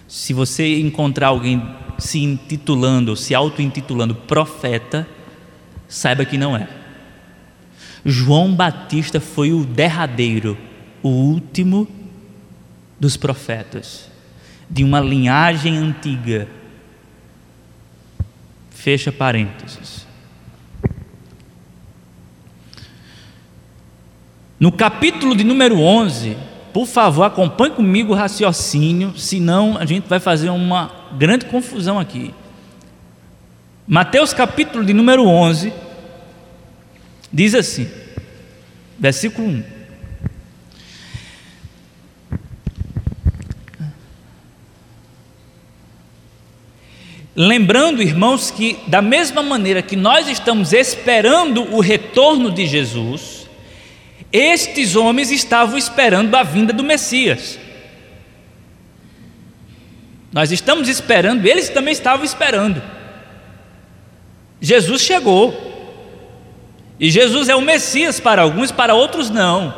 Se 0.06 0.32
você 0.32 0.78
encontrar 0.80 1.28
alguém 1.28 1.62
se 1.98 2.18
intitulando, 2.18 3.16
se 3.16 3.34
auto-intitulando 3.34 4.14
profeta, 4.14 5.06
saiba 5.90 6.24
que 6.24 6.38
não 6.38 6.56
é. 6.56 6.68
João 8.06 8.54
Batista 8.54 9.20
foi 9.20 9.52
o 9.52 9.64
derradeiro, 9.64 10.56
o 11.02 11.08
último 11.08 11.86
dos 12.98 13.16
profetas, 13.16 14.08
de 14.70 14.84
uma 14.84 15.00
linhagem 15.00 15.76
antiga. 15.76 16.48
Fecha 18.70 19.12
parênteses. 19.12 20.06
No 24.58 24.70
capítulo 24.70 25.34
de 25.34 25.42
número 25.42 25.80
11, 25.80 26.36
por 26.72 26.86
favor, 26.86 27.24
acompanhe 27.24 27.74
comigo 27.74 28.12
o 28.12 28.16
raciocínio, 28.16 29.18
senão 29.18 29.76
a 29.76 29.84
gente 29.84 30.08
vai 30.08 30.20
fazer 30.20 30.50
uma 30.50 30.90
grande 31.18 31.46
confusão 31.46 31.98
aqui. 31.98 32.32
Mateus 33.92 34.32
capítulo 34.32 34.84
de 34.84 34.94
número 34.94 35.26
11 35.26 35.72
diz 37.32 37.56
assim, 37.56 37.90
versículo 38.96 39.48
1. 39.48 39.64
Lembrando, 47.34 48.00
irmãos, 48.00 48.52
que 48.52 48.78
da 48.86 49.02
mesma 49.02 49.42
maneira 49.42 49.82
que 49.82 49.96
nós 49.96 50.28
estamos 50.28 50.72
esperando 50.72 51.74
o 51.74 51.80
retorno 51.80 52.52
de 52.52 52.68
Jesus, 52.68 53.48
estes 54.32 54.94
homens 54.94 55.32
estavam 55.32 55.76
esperando 55.76 56.36
a 56.36 56.44
vinda 56.44 56.72
do 56.72 56.84
Messias. 56.84 57.58
Nós 60.32 60.52
estamos 60.52 60.88
esperando, 60.88 61.44
eles 61.44 61.68
também 61.68 61.90
estavam 61.90 62.24
esperando. 62.24 62.99
Jesus 64.60 65.02
chegou. 65.02 65.68
E 66.98 67.10
Jesus 67.10 67.48
é 67.48 67.56
o 67.56 67.62
Messias 67.62 68.20
para 68.20 68.42
alguns, 68.42 68.70
para 68.70 68.94
outros 68.94 69.30
não. 69.30 69.74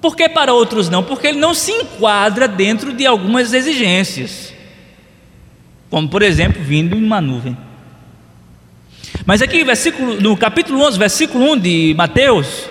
Por 0.00 0.14
que 0.14 0.28
para 0.28 0.54
outros 0.54 0.88
não? 0.88 1.02
Porque 1.02 1.26
ele 1.26 1.38
não 1.38 1.52
se 1.52 1.72
enquadra 1.72 2.46
dentro 2.46 2.92
de 2.92 3.04
algumas 3.04 3.52
exigências. 3.52 4.54
Como, 5.90 6.08
por 6.08 6.22
exemplo, 6.22 6.62
vindo 6.62 6.94
em 6.96 7.02
uma 7.02 7.20
nuvem. 7.20 7.56
Mas 9.24 9.42
aqui, 9.42 9.64
no 10.20 10.36
capítulo 10.36 10.80
11, 10.86 10.98
versículo 10.98 11.52
1 11.52 11.58
de 11.58 11.94
Mateus, 11.96 12.68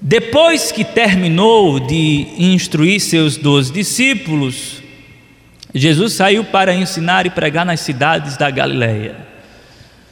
depois 0.00 0.70
que 0.70 0.84
terminou 0.84 1.80
de 1.80 2.28
instruir 2.38 3.00
seus 3.00 3.38
doze 3.38 3.72
discípulos, 3.72 4.82
Jesus 5.74 6.12
saiu 6.12 6.44
para 6.44 6.74
ensinar 6.74 7.24
e 7.26 7.30
pregar 7.30 7.64
nas 7.64 7.80
cidades 7.80 8.36
da 8.36 8.50
Galiléia. 8.50 9.16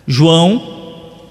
João, 0.07 0.63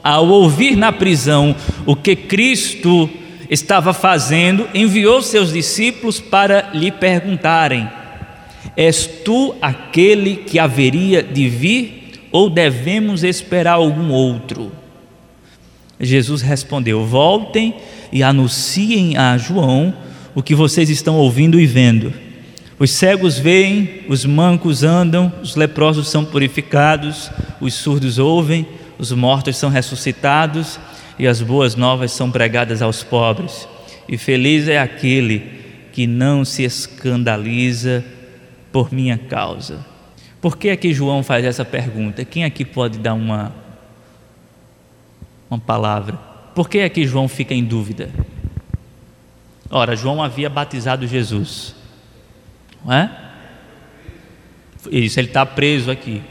ao 0.03 0.27
ouvir 0.27 0.75
na 0.75 0.91
prisão 0.91 1.55
o 1.85 1.95
que 1.95 2.15
Cristo 2.15 3.09
estava 3.49 3.93
fazendo, 3.93 4.67
enviou 4.73 5.21
seus 5.21 5.53
discípulos 5.53 6.19
para 6.19 6.71
lhe 6.73 6.91
perguntarem: 6.91 7.87
És 8.75 9.05
tu 9.05 9.55
aquele 9.61 10.37
que 10.37 10.59
haveria 10.59 11.21
de 11.21 11.47
vir 11.47 12.27
ou 12.31 12.49
devemos 12.49 13.23
esperar 13.23 13.73
algum 13.73 14.11
outro? 14.11 14.71
Jesus 15.99 16.41
respondeu: 16.41 17.05
Voltem 17.05 17.75
e 18.11 18.23
anunciem 18.23 19.17
a 19.17 19.37
João 19.37 19.93
o 20.35 20.41
que 20.41 20.55
vocês 20.55 20.89
estão 20.89 21.15
ouvindo 21.15 21.59
e 21.59 21.65
vendo. 21.65 22.13
Os 22.83 22.91
cegos 22.91 23.39
veem, 23.39 24.01
os 24.09 24.25
mancos 24.25 24.83
andam, 24.83 25.31
os 25.41 25.55
leprosos 25.55 26.09
são 26.09 26.25
purificados, 26.25 27.31
os 27.61 27.75
surdos 27.75 28.19
ouvem, 28.19 28.67
os 28.99 29.09
mortos 29.13 29.55
são 29.55 29.69
ressuscitados 29.69 30.77
e 31.17 31.25
as 31.25 31.41
boas 31.41 31.77
novas 31.77 32.11
são 32.11 32.29
pregadas 32.29 32.81
aos 32.81 33.01
pobres. 33.01 33.69
E 34.05 34.17
feliz 34.17 34.67
é 34.67 34.79
aquele 34.79 35.49
que 35.93 36.05
não 36.05 36.43
se 36.43 36.63
escandaliza 36.63 38.03
por 38.69 38.91
minha 38.91 39.17
causa. 39.17 39.79
Por 40.41 40.57
que 40.57 40.69
aqui 40.69 40.93
João 40.93 41.23
faz 41.23 41.45
essa 41.45 41.63
pergunta? 41.63 42.25
Quem 42.25 42.43
aqui 42.43 42.65
pode 42.65 42.99
dar 42.99 43.13
uma, 43.13 43.53
uma 45.49 45.57
palavra? 45.57 46.19
Por 46.53 46.67
que 46.67 46.79
é 46.79 46.89
que 46.89 47.07
João 47.07 47.29
fica 47.29 47.53
em 47.53 47.63
dúvida? 47.63 48.09
Ora, 49.69 49.95
João 49.95 50.21
havia 50.21 50.49
batizado 50.49 51.07
Jesus, 51.07 51.81
é? 52.91 53.09
Isso, 54.91 55.19
ele 55.19 55.27
está 55.27 55.45
preso 55.45 55.89
aqui. 55.89 56.21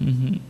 Uhum. 0.00 0.40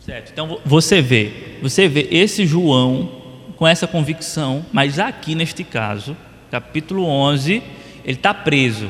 Certo. 0.00 0.30
Então 0.30 0.60
você 0.64 1.02
vê 1.02 1.58
você 1.60 1.88
vê 1.88 2.06
esse 2.10 2.46
João 2.46 3.10
com 3.56 3.66
essa 3.66 3.86
convicção, 3.86 4.64
mas 4.72 4.98
aqui 4.98 5.34
neste 5.34 5.64
caso, 5.64 6.16
capítulo 6.50 7.04
11, 7.04 7.62
ele 8.06 8.16
está 8.16 8.32
preso. 8.32 8.88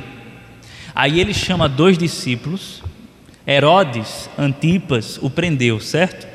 Aí 0.94 1.18
ele 1.18 1.32
chama 1.32 1.70
dois 1.70 1.96
discípulos, 1.96 2.82
Herodes, 3.46 4.28
Antipas, 4.38 5.18
o 5.22 5.30
prendeu, 5.30 5.80
certo? 5.80 6.28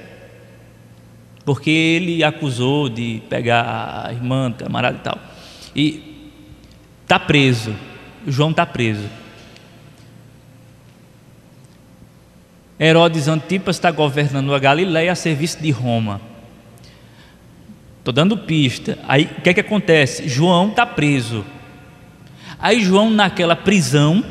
Porque 1.46 1.70
ele 1.70 2.24
acusou 2.24 2.90
de 2.90 3.22
pegar 3.30 4.06
a 4.08 4.12
irmã, 4.12 4.52
camarada 4.52 4.98
e 4.98 5.02
tal. 5.02 5.20
E 5.76 6.32
está 7.04 7.20
preso. 7.20 7.76
João 8.26 8.50
está 8.50 8.66
preso. 8.66 9.08
Herodes 12.80 13.28
Antipas 13.28 13.76
está 13.76 13.92
governando 13.92 14.56
a 14.56 14.60
Galiléia 14.60 15.12
a 15.12 15.16
serviço 15.16 15.62
de 15.62 15.70
Roma. 15.70 16.20
Estou 18.00 18.12
dando 18.12 18.36
pista. 18.36 18.98
Aí 19.08 19.30
o 19.38 19.42
que 19.42 19.50
é 19.52 19.54
que 19.54 19.60
acontece? 19.60 20.28
João 20.28 20.70
está 20.70 20.84
preso. 20.84 21.46
Aí 22.62 22.84
João, 22.84 23.10
naquela 23.10 23.56
prisão, 23.56 24.24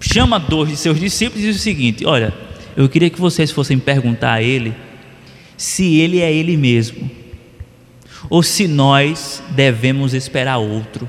chama 0.00 0.38
dois 0.38 0.68
de 0.68 0.76
seus 0.76 1.00
discípulos 1.00 1.42
e 1.42 1.46
diz 1.48 1.56
o 1.56 1.60
seguinte: 1.60 2.04
Olha, 2.04 2.34
eu 2.76 2.88
queria 2.88 3.08
que 3.08 3.20
vocês 3.20 3.50
fossem 3.50 3.78
perguntar 3.78 4.34
a 4.34 4.42
ele 4.42 4.74
se 5.56 5.96
ele 5.96 6.20
é 6.20 6.32
ele 6.32 6.56
mesmo, 6.56 7.10
ou 8.28 8.42
se 8.42 8.68
nós 8.68 9.42
devemos 9.50 10.12
esperar 10.12 10.58
outro. 10.58 11.08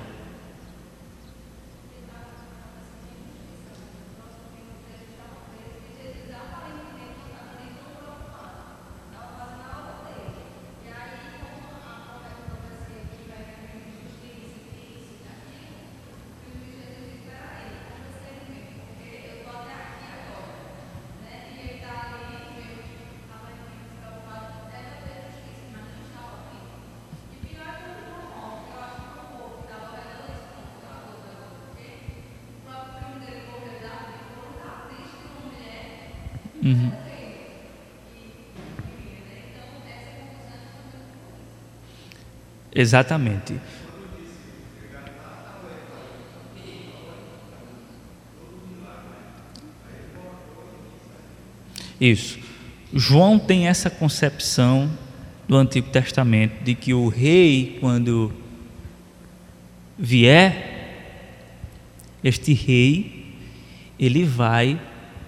Exatamente. 42.75 43.59
Isso. 51.99 52.37
João 52.93 53.39
tem 53.39 53.67
essa 53.67 53.89
concepção 53.89 54.91
do 55.47 55.55
Antigo 55.55 55.89
Testamento 55.89 56.63
de 56.63 56.75
que 56.75 56.93
o 56.93 57.07
rei, 57.07 57.77
quando 57.79 58.33
vier, 59.97 60.73
este 62.23 62.53
rei, 62.53 63.35
ele 63.97 64.25
vai 64.25 64.79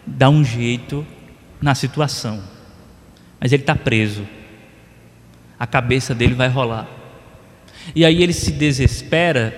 dar 0.06 0.30
um 0.30 0.44
jeito 0.44 1.06
na 1.62 1.74
situação, 1.74 2.44
mas 3.40 3.54
ele 3.54 3.64
está 3.64 3.76
preso, 3.76 4.28
a 5.60 5.66
cabeça 5.66 6.14
dele 6.14 6.34
vai 6.34 6.50
rolar, 6.50 6.88
e 7.96 8.06
aí 8.06 8.22
ele 8.22 8.34
se 8.34 8.52
desespera 8.52 9.54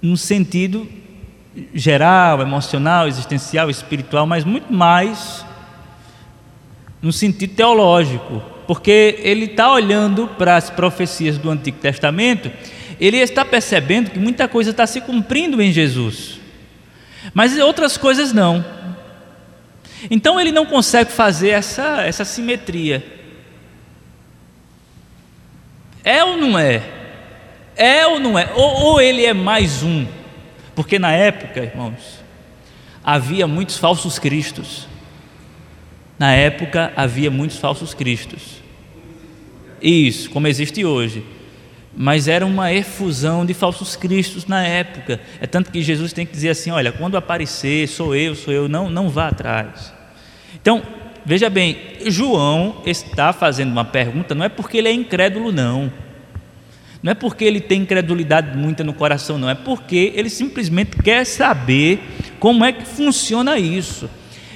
no 0.00 0.16
sentido 0.16 0.88
geral, 1.74 2.40
emocional, 2.40 3.08
existencial, 3.08 3.68
espiritual, 3.68 4.26
mas 4.26 4.44
muito 4.44 4.72
mais 4.72 5.44
no 7.00 7.12
sentido 7.12 7.54
teológico, 7.54 8.42
porque 8.66 9.16
ele 9.20 9.46
está 9.46 9.70
olhando 9.70 10.28
para 10.36 10.56
as 10.56 10.70
profecias 10.70 11.38
do 11.38 11.50
Antigo 11.50 11.78
Testamento, 11.78 12.50
ele 13.00 13.16
está 13.16 13.44
percebendo 13.44 14.10
que 14.10 14.18
muita 14.18 14.48
coisa 14.48 14.70
está 14.70 14.86
se 14.86 15.00
cumprindo 15.00 15.62
em 15.62 15.72
Jesus, 15.72 16.40
mas 17.32 17.56
outras 17.58 17.96
coisas 17.96 18.32
não. 18.32 18.64
Então 20.10 20.38
ele 20.38 20.52
não 20.52 20.64
consegue 20.66 21.10
fazer 21.10 21.50
essa, 21.50 22.02
essa 22.02 22.24
simetria. 22.24 23.17
É 26.08 26.24
ou 26.24 26.38
não 26.38 26.58
é? 26.58 26.82
É 27.76 28.06
ou 28.06 28.18
não 28.18 28.38
é? 28.38 28.50
Ou, 28.54 28.80
ou 28.82 29.00
ele 29.00 29.26
é 29.26 29.34
mais 29.34 29.82
um? 29.82 30.06
Porque 30.74 30.98
na 30.98 31.12
época, 31.12 31.60
irmãos, 31.60 32.24
havia 33.04 33.46
muitos 33.46 33.76
falsos 33.76 34.18
cristos. 34.18 34.88
Na 36.18 36.32
época 36.32 36.94
havia 36.96 37.30
muitos 37.30 37.58
falsos 37.58 37.92
cristos. 37.92 38.62
Isso, 39.82 40.30
como 40.30 40.46
existe 40.46 40.82
hoje. 40.82 41.22
Mas 41.94 42.26
era 42.26 42.46
uma 42.46 42.72
efusão 42.72 43.44
de 43.44 43.52
falsos 43.52 43.94
cristos 43.94 44.46
na 44.46 44.66
época. 44.66 45.20
É 45.42 45.46
tanto 45.46 45.70
que 45.70 45.82
Jesus 45.82 46.14
tem 46.14 46.24
que 46.24 46.32
dizer 46.32 46.48
assim: 46.48 46.70
olha, 46.70 46.90
quando 46.90 47.18
aparecer, 47.18 47.86
sou 47.86 48.16
eu, 48.16 48.34
sou 48.34 48.54
eu, 48.54 48.66
não, 48.66 48.88
não 48.88 49.10
vá 49.10 49.28
atrás. 49.28 49.92
Então, 50.54 50.82
veja 51.28 51.50
bem, 51.50 51.76
João 52.06 52.80
está 52.86 53.34
fazendo 53.34 53.70
uma 53.70 53.84
pergunta, 53.84 54.34
não 54.34 54.46
é 54.46 54.48
porque 54.48 54.78
ele 54.78 54.88
é 54.88 54.92
incrédulo, 54.92 55.52
não. 55.52 55.92
Não 57.02 57.12
é 57.12 57.14
porque 57.14 57.44
ele 57.44 57.60
tem 57.60 57.82
incredulidade 57.82 58.56
muita 58.56 58.82
no 58.82 58.94
coração, 58.94 59.36
não. 59.36 59.50
É 59.50 59.54
porque 59.54 60.10
ele 60.16 60.30
simplesmente 60.30 60.96
quer 60.96 61.26
saber 61.26 62.00
como 62.40 62.64
é 62.64 62.72
que 62.72 62.86
funciona 62.86 63.58
isso. 63.58 64.08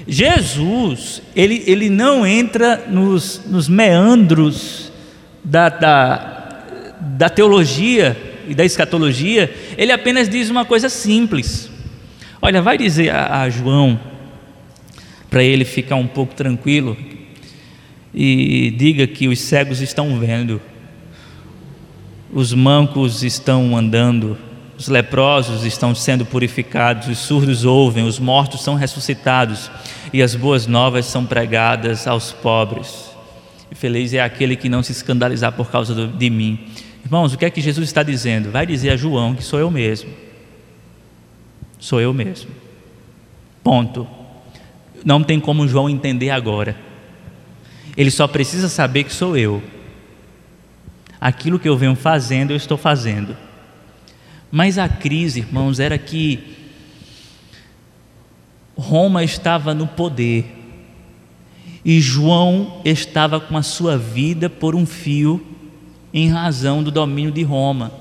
Jesus, 0.09 1.21
ele, 1.37 1.63
ele 1.67 1.91
não 1.91 2.27
entra 2.27 2.87
nos, 2.89 3.43
nos 3.47 3.69
meandros 3.69 4.91
da, 5.45 5.69
da, 5.69 6.65
da 7.01 7.29
teologia 7.29 8.17
e 8.49 8.55
da 8.55 8.65
escatologia, 8.65 9.55
ele 9.77 9.93
apenas 9.93 10.27
diz 10.27 10.49
uma 10.49 10.65
coisa 10.65 10.89
simples. 10.89 11.71
Olha, 12.41 12.63
vai 12.63 12.79
dizer 12.79 13.11
a, 13.11 13.43
a 13.43 13.51
João, 13.51 14.01
para 15.33 15.43
ele 15.43 15.65
ficar 15.65 15.97
um 15.97 16.07
pouco 16.07 16.35
tranquilo, 16.35 16.95
e 18.13 18.71
diga 18.77 19.07
que 19.07 19.29
os 19.29 19.41
cegos 19.41 19.81
estão 19.81 20.21
vendo, 20.21 20.61
os 22.31 22.53
mancos 22.53 23.23
estão 23.23 23.75
andando, 23.75 24.37
os 24.77 24.89
leprosos 24.89 25.65
estão 25.65 25.95
sendo 25.95 26.27
purificados, 26.27 27.09
os 27.09 27.17
surdos 27.17 27.65
ouvem, 27.65 28.05
os 28.05 28.19
mortos 28.19 28.61
são 28.63 28.75
ressuscitados 28.75 29.71
e 30.13 30.23
as 30.23 30.35
boas 30.35 30.67
novas 30.67 31.07
são 31.07 31.25
pregadas 31.25 32.07
aos 32.07 32.31
pobres. 32.31 33.11
E 33.71 33.75
feliz 33.75 34.13
é 34.13 34.21
aquele 34.21 34.55
que 34.55 34.69
não 34.69 34.83
se 34.83 34.93
escandalizar 34.93 35.53
por 35.53 35.71
causa 35.71 36.09
de 36.09 36.29
mim. 36.29 36.59
Irmãos, 37.03 37.33
o 37.33 37.39
que 37.39 37.47
é 37.47 37.51
que 37.51 37.63
Jesus 37.63 37.89
está 37.89 38.03
dizendo? 38.03 38.51
Vai 38.51 38.67
dizer 38.67 38.91
a 38.91 38.97
João 38.99 39.35
que 39.35 39.43
sou 39.43 39.59
eu 39.59 39.71
mesmo. 39.71 40.11
Sou 41.79 42.03
eu 42.03 42.13
mesmo. 42.13 42.51
Ponto. 43.65 44.07
Não 45.05 45.23
tem 45.23 45.41
como 45.41 45.67
João 45.67 45.89
entender 45.89 46.31
agora. 46.31 46.77
Ele 47.97 48.11
só 48.11 48.27
precisa 48.27 48.69
saber 48.69 49.05
que 49.05 49.13
sou 49.13 49.37
eu 49.37 49.63
aquilo 51.23 51.57
que 51.57 51.69
eu 51.69 51.77
venho 51.77 51.95
fazendo, 51.95 52.51
eu 52.51 52.57
estou 52.57 52.77
fazendo. 52.77 53.37
Mas 54.51 54.77
a 54.77 54.89
crise, 54.89 55.39
irmãos, 55.39 55.79
era 55.79 55.97
que 55.97 56.41
Roma 58.77 59.23
estava 59.23 59.73
no 59.73 59.87
poder 59.87 60.45
e 61.85 62.01
João 62.01 62.81
estava 62.85 63.39
com 63.39 63.57
a 63.57 63.63
sua 63.63 63.97
vida 63.97 64.51
por 64.51 64.75
um 64.75 64.85
fio 64.85 65.47
em 66.13 66.29
razão 66.29 66.83
do 66.83 66.91
domínio 66.91 67.31
de 67.31 67.45
Roma. 67.45 67.93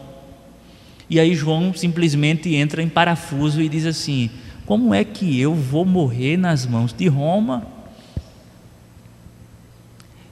E 1.07 1.19
aí 1.19 1.35
João 1.35 1.75
simplesmente 1.75 2.55
entra 2.55 2.81
em 2.81 2.89
parafuso 2.89 3.61
e 3.61 3.69
diz 3.69 3.85
assim: 3.85 4.31
Como 4.71 4.93
é 4.93 5.03
que 5.03 5.37
eu 5.37 5.53
vou 5.53 5.83
morrer 5.83 6.37
nas 6.37 6.65
mãos 6.65 6.93
de 6.93 7.05
Roma? 7.09 7.67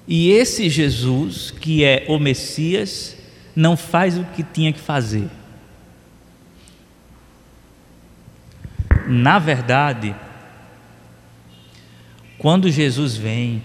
E 0.08 0.32
esse 0.32 0.70
Jesus, 0.70 1.52
que 1.52 1.84
é 1.84 2.06
o 2.08 2.18
Messias, 2.18 3.18
não 3.54 3.76
faz 3.76 4.18
o 4.18 4.24
que 4.24 4.42
tinha 4.42 4.72
que 4.72 4.80
fazer. 4.80 5.28
Na 9.10 9.40
verdade, 9.40 10.16
quando 12.38 12.72
Jesus 12.72 13.18
vem, 13.18 13.62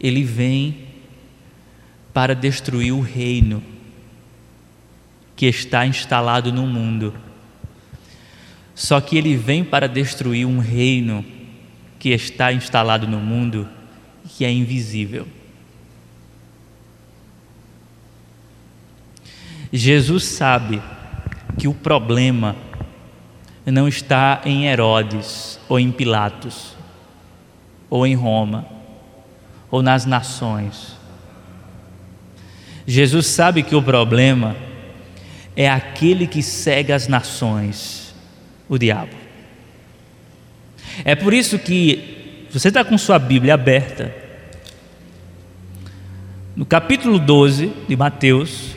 ele 0.00 0.24
vem 0.24 0.88
para 2.12 2.34
destruir 2.34 2.90
o 2.90 3.00
reino 3.00 3.62
que 5.36 5.46
está 5.46 5.86
instalado 5.86 6.52
no 6.52 6.66
mundo. 6.66 7.14
Só 8.74 9.00
que 9.00 9.16
ele 9.16 9.36
vem 9.36 9.64
para 9.64 9.88
destruir 9.88 10.46
um 10.46 10.58
reino 10.58 11.24
que 11.98 12.10
está 12.10 12.52
instalado 12.52 13.06
no 13.06 13.18
mundo 13.18 13.68
que 14.36 14.44
é 14.44 14.50
invisível. 14.50 15.26
Jesus 19.72 20.24
sabe 20.24 20.82
que 21.58 21.68
o 21.68 21.74
problema 21.74 22.56
não 23.64 23.86
está 23.86 24.40
em 24.44 24.66
Herodes 24.66 25.58
ou 25.68 25.78
em 25.78 25.92
Pilatos 25.92 26.74
ou 27.88 28.06
em 28.06 28.14
Roma 28.14 28.66
ou 29.70 29.82
nas 29.82 30.04
nações. 30.04 30.96
Jesus 32.86 33.26
sabe 33.26 33.62
que 33.62 33.76
o 33.76 33.82
problema 33.82 34.56
é 35.54 35.70
aquele 35.70 36.26
que 36.26 36.42
cega 36.42 36.94
as 36.94 37.06
nações, 37.06 38.01
o 38.72 38.78
diabo. 38.78 39.10
É 41.04 41.14
por 41.14 41.34
isso 41.34 41.58
que, 41.58 42.46
você 42.50 42.68
está 42.68 42.82
com 42.82 42.96
sua 42.96 43.18
Bíblia 43.18 43.52
aberta, 43.52 44.14
no 46.56 46.64
capítulo 46.64 47.18
12 47.18 47.70
de 47.86 47.94
Mateus, 47.96 48.74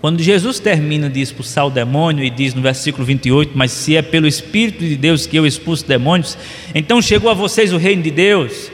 quando 0.00 0.20
Jesus 0.20 0.58
termina 0.58 1.08
de 1.08 1.20
expulsar 1.20 1.66
o 1.66 1.70
demônio 1.70 2.24
e 2.24 2.30
diz 2.30 2.52
no 2.52 2.62
versículo 2.62 3.04
28: 3.04 3.52
Mas 3.54 3.70
se 3.70 3.94
é 3.96 4.02
pelo 4.02 4.26
Espírito 4.26 4.80
de 4.80 4.96
Deus 4.96 5.24
que 5.24 5.36
eu 5.36 5.46
expulso 5.46 5.86
demônios, 5.86 6.36
então 6.74 7.00
chegou 7.00 7.30
a 7.30 7.34
vocês 7.34 7.72
o 7.72 7.76
reino 7.76 8.02
de 8.02 8.10
Deus. 8.10 8.72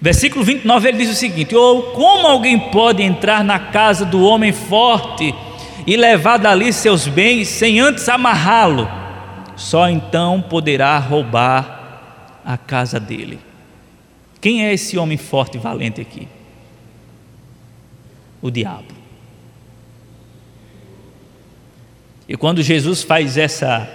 Versículo 0.00 0.44
29 0.44 0.88
ele 0.88 0.98
diz 0.98 1.10
o 1.10 1.14
seguinte: 1.14 1.56
Ou 1.56 1.82
como 1.90 2.28
alguém 2.28 2.56
pode 2.70 3.02
entrar 3.02 3.42
na 3.42 3.58
casa 3.58 4.04
do 4.04 4.22
homem 4.22 4.52
forte 4.52 5.34
e 5.84 5.96
levar 5.96 6.36
dali 6.36 6.72
seus 6.72 7.08
bens 7.08 7.48
sem 7.48 7.80
antes 7.80 8.08
amarrá-lo? 8.08 8.99
Só 9.60 9.90
então 9.90 10.40
poderá 10.40 10.98
roubar 10.98 12.40
a 12.42 12.56
casa 12.56 12.98
dele. 12.98 13.38
Quem 14.40 14.64
é 14.64 14.72
esse 14.72 14.96
homem 14.96 15.18
forte 15.18 15.58
e 15.58 15.60
valente 15.60 16.00
aqui? 16.00 16.26
O 18.40 18.50
diabo. 18.50 18.94
E 22.26 22.38
quando 22.38 22.62
Jesus 22.62 23.02
faz 23.02 23.36
essa, 23.36 23.86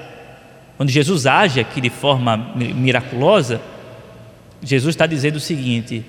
quando 0.78 0.92
Jesus 0.92 1.26
age 1.26 1.60
aqui 1.60 1.82
de 1.82 1.90
forma 1.90 2.38
miraculosa, 2.56 3.60
Jesus 4.62 4.94
está 4.94 5.08
dizendo 5.08 5.38
o 5.38 5.42
seguinte: 5.42 6.06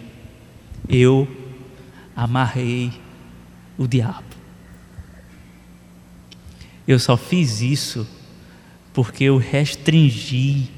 Eu 0.87 1.27
amarrei 2.15 2.93
o 3.79 3.89
diabo. 3.89 4.37
Eu 6.87 6.99
só 6.99 7.17
fiz 7.17 7.63
isso 7.63 8.07
porque 8.97 9.25
eu 9.25 9.37
restringi. 9.37 10.71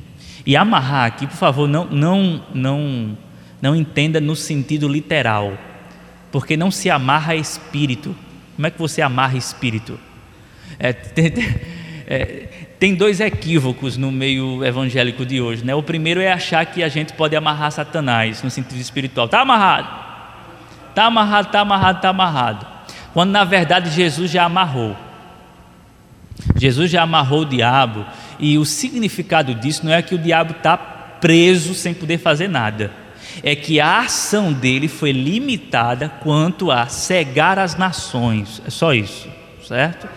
E 0.45 0.57
amarrar 0.57 1.07
aqui, 1.07 1.25
por 1.25 1.37
favor, 1.37 1.69
não, 1.69 1.85
não, 1.85 2.43
não, 2.53 3.16
não 3.62 3.77
entenda 3.77 4.21
no 4.21 4.35
sentido 4.35 4.89
literal, 4.89 5.57
porque 6.33 6.57
não 6.57 6.69
se 6.69 6.91
amarra 6.91 7.37
espírito. 7.37 8.16
Como 8.57 8.66
é 8.66 8.71
que 8.73 8.79
você 8.79 9.03
amarra 9.03 9.37
espírito? 9.37 10.01
É, 10.81 10.97
é, 12.09 12.27
tem 12.81 12.93
dois 12.93 13.21
equívocos 13.21 13.97
no 13.97 14.11
meio 14.11 14.64
evangélico 14.64 15.25
de 15.25 15.41
hoje. 15.41 15.64
Né? 15.64 15.73
O 15.77 15.83
primeiro 15.83 16.21
é 16.21 16.33
achar 16.33 16.66
que 16.66 16.83
a 16.83 16.89
gente 16.89 17.12
pode 17.12 17.37
amarrar 17.37 17.71
Satanás 17.71 18.43
no 18.43 18.51
sentido 18.51 18.81
espiritual. 18.81 19.27
Está 19.27 19.43
amarrado. 19.43 19.89
Está 20.89 21.05
amarrado, 21.05 21.47
está 21.47 21.61
amarrado, 21.61 21.97
está 21.99 22.09
amarrado. 22.09 22.66
Quando 23.12 23.31
na 23.31 23.45
verdade 23.45 23.91
Jesus 23.91 24.29
já 24.29 24.43
amarrou. 24.43 24.97
Jesus 26.57 26.91
já 26.91 27.03
amarrou 27.03 27.43
o 27.43 27.47
diabo. 27.47 28.05
E 28.39 28.59
o 28.59 28.64
significado 28.64 29.55
disso 29.55 29.84
não 29.84 29.93
é 29.93 30.03
que 30.03 30.14
o 30.14 30.18
diabo 30.18 30.53
está 30.53 30.76
preso 30.76 31.74
sem 31.74 31.95
poder 31.95 32.18
fazer 32.18 32.49
nada. 32.49 32.93
É 33.43 33.55
que 33.55 33.80
a 33.80 34.01
ação 34.01 34.53
dele 34.53 34.89
foi 34.89 35.12
limitada 35.12 36.09
quanto 36.09 36.70
a 36.70 36.86
cegar 36.86 37.59
as 37.59 37.76
nações. 37.76 38.62
É 38.66 38.70
só 38.70 38.95
isso, 38.95 39.28
certo? 39.66 40.09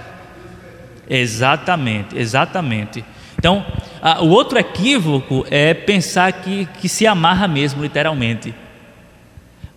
Exatamente, 1.09 2.17
exatamente. 2.17 3.03
Então, 3.37 3.65
a, 4.01 4.23
o 4.23 4.29
outro 4.29 4.57
equívoco 4.57 5.45
é 5.49 5.73
pensar 5.73 6.31
que, 6.31 6.65
que 6.79 6.87
se 6.87 7.05
amarra 7.05 7.47
mesmo, 7.47 7.81
literalmente. 7.81 8.53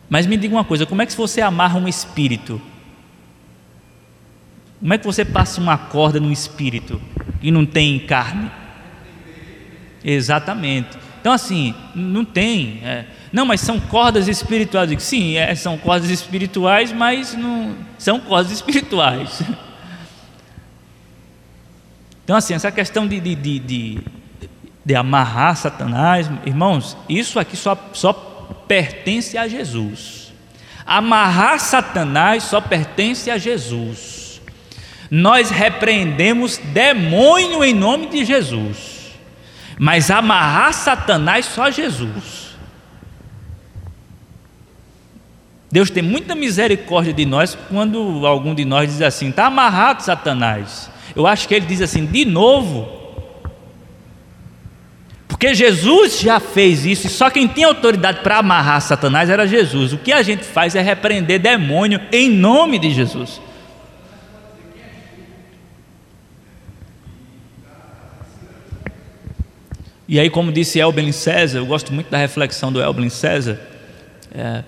Mas 0.09 0.27
me 0.27 0.37
diga 0.37 0.55
uma 0.55 0.65
coisa: 0.65 0.87
como 0.87 1.03
é 1.03 1.07
que 1.07 1.17
você 1.17 1.41
amarra 1.41 1.79
um 1.79 1.89
espírito? 1.89 2.61
Como 4.85 4.93
é 4.93 4.99
que 4.99 5.07
você 5.07 5.25
passa 5.25 5.63
uma 5.63 5.79
corda 5.79 6.21
no 6.21 6.31
espírito 6.31 7.01
e 7.41 7.51
não 7.51 7.65
tem 7.65 7.99
carne? 8.01 8.51
Exatamente. 10.05 10.99
Então, 11.19 11.33
assim, 11.33 11.75
não 11.95 12.23
tem. 12.23 12.83
É, 12.85 13.07
não, 13.33 13.47
mas 13.47 13.63
são 13.63 13.81
cordas 13.81 14.29
espirituais. 14.29 15.03
Sim, 15.03 15.39
é, 15.39 15.55
são 15.55 15.79
cordas 15.79 16.11
espirituais, 16.11 16.93
mas 16.93 17.33
não 17.33 17.75
são 17.99 18.21
cordas 18.21 18.53
espirituais. 18.53 19.41
Então, 22.23 22.37
assim, 22.37 22.55
essa 22.55 22.73
questão 22.73 23.07
de, 23.07 23.21
de, 23.21 23.35
de, 23.35 23.59
de, 23.59 23.99
de 24.83 24.95
amarrar 24.95 25.57
Satanás, 25.59 26.31
irmãos, 26.47 26.97
isso 27.07 27.39
aqui 27.39 27.55
só, 27.55 27.79
só 27.93 28.15
pertence 28.67 29.37
a 29.37 29.47
Jesus. 29.47 30.33
Amarrar 30.87 31.61
Satanás 31.61 32.45
só 32.45 32.63
pertence 32.63 33.31
a 33.31 33.37
Jesus. 33.37 34.24
Nós 35.11 35.51
repreendemos 35.51 36.59
demônio 36.59 37.63
em 37.65 37.75
nome 37.75 38.07
de 38.09 38.25
Jesus, 38.25 39.13
mas 39.79 40.11
amarrar 40.11 40.73
Satanás 40.73 41.47
só 41.47 41.71
Jesus. 41.71 42.45
Deus 45.71 45.91
tem 45.91 46.03
muita 46.03 46.37
misericórdia 46.37 47.13
de 47.13 47.27
nós 47.27 47.59
quando 47.69 48.25
algum 48.27 48.55
de 48.55 48.65
nós 48.65 48.89
diz 48.91 49.03
assim: 49.03 49.31
está 49.31 49.47
amarrado 49.47 50.03
Satanás. 50.03 50.89
Eu 51.17 51.27
acho 51.27 51.49
que 51.49 51.55
ele 51.55 51.67
diz 51.67 51.81
assim, 51.81 52.07
de 52.07 52.25
novo. 52.25 52.89
Porque 55.27 55.53
Jesus 55.53 56.21
já 56.21 56.39
fez 56.39 56.87
isso, 56.87 57.09
e 57.09 57.11
só 57.11 57.29
quem 57.29 57.47
tinha 57.47 57.67
autoridade 57.67 58.21
para 58.21 58.39
amarrar 58.39 58.81
Satanás 58.81 59.29
era 59.29 59.47
Jesus. 59.47 59.93
O 59.93 59.99
que 59.99 60.13
a 60.13 60.23
gente 60.23 60.45
faz 60.45 60.77
é 60.77 60.81
repreender 60.81 61.41
demônio 61.41 62.01
em 62.13 62.31
nome 62.31 62.79
de 62.79 62.91
Jesus. 62.91 63.41
E 70.07 70.21
aí, 70.21 70.29
como 70.29 70.53
disse 70.53 70.79
Elben 70.79 71.13
César, 71.13 71.59
eu 71.59 71.67
gosto 71.67 71.93
muito 71.93 72.11
da 72.11 72.19
reflexão 72.19 72.73
do 72.73 72.81
Elben 72.81 73.09
César, 73.09 73.59
é, 74.35 74.63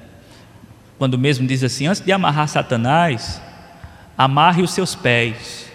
quando 0.99 1.18
mesmo 1.18 1.47
diz 1.47 1.62
assim: 1.62 1.87
antes 1.87 2.01
de 2.01 2.11
amarrar 2.12 2.49
Satanás, 2.49 3.41
amarre 4.16 4.62
os 4.62 4.70
seus 4.70 4.95
pés 4.95 5.66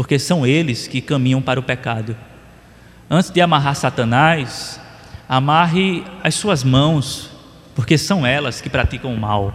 porque 0.00 0.18
são 0.18 0.46
eles 0.46 0.88
que 0.88 1.00
caminham 1.00 1.42
para 1.42 1.60
o 1.60 1.62
pecado. 1.62 2.16
Antes 3.10 3.30
de 3.30 3.38
amarrar 3.40 3.74
Satanás, 3.74 4.80
amarre 5.28 6.04
as 6.22 6.34
suas 6.34 6.64
mãos, 6.64 7.30
porque 7.74 7.98
são 7.98 8.24
elas 8.24 8.62
que 8.62 8.70
praticam 8.70 9.12
o 9.12 9.20
mal. 9.20 9.52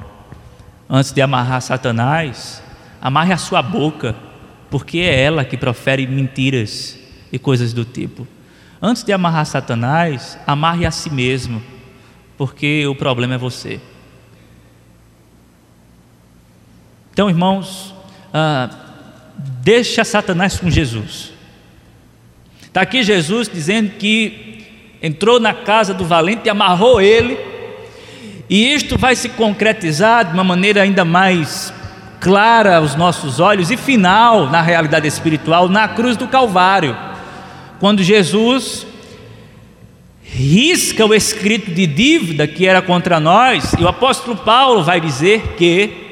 Antes 0.89 1.11
de 1.11 1.19
amarrar 1.19 1.61
Satanás, 1.61 2.61
amarre 3.01 3.33
a 3.33 3.37
sua 3.37 3.61
boca, 3.63 4.15
porque 4.69 4.99
é 4.99 5.23
ela 5.23 5.45
que 5.45 5.57
profere 5.57 6.05
mentiras 6.05 6.95
e 7.31 7.39
coisas 7.39 7.73
do 7.73 7.83
tipo. 7.83 8.27
Antes 8.81 9.03
de 9.03 9.13
amarrar 9.13 9.45
Satanás, 9.45 10.37
amarre 10.45 10.85
a 10.85 10.91
si 10.91 11.09
mesmo, 11.09 11.61
porque 12.37 12.85
o 12.87 12.95
problema 12.95 13.35
é 13.35 13.37
você. 13.37 13.79
Então, 17.11 17.29
irmãos, 17.29 17.95
ah, 18.33 18.69
Deixa 19.37 20.03
Satanás 20.03 20.59
com 20.59 20.69
Jesus. 20.69 21.33
Está 22.61 22.81
aqui 22.81 23.03
Jesus 23.03 23.49
dizendo 23.51 23.91
que 23.91 24.63
entrou 25.01 25.39
na 25.39 25.53
casa 25.53 25.93
do 25.93 26.05
valente 26.05 26.43
e 26.45 26.49
amarrou 26.49 27.01
ele, 27.01 27.37
e 28.49 28.73
isto 28.73 28.97
vai 28.97 29.15
se 29.15 29.29
concretizar 29.29 30.25
de 30.25 30.33
uma 30.33 30.43
maneira 30.43 30.81
ainda 30.81 31.03
mais 31.03 31.73
clara 32.19 32.77
aos 32.77 32.95
nossos 32.95 33.39
olhos 33.39 33.71
e 33.71 33.77
final 33.77 34.49
na 34.49 34.61
realidade 34.61 35.07
espiritual 35.07 35.67
na 35.67 35.87
cruz 35.87 36.15
do 36.15 36.27
Calvário, 36.27 36.95
quando 37.79 38.03
Jesus 38.03 38.85
risca 40.23 41.05
o 41.05 41.13
escrito 41.13 41.71
de 41.71 41.87
dívida 41.87 42.47
que 42.47 42.65
era 42.67 42.81
contra 42.81 43.19
nós, 43.19 43.73
e 43.79 43.83
o 43.83 43.87
apóstolo 43.87 44.35
Paulo 44.35 44.83
vai 44.83 44.99
dizer 44.99 45.55
que 45.57 46.05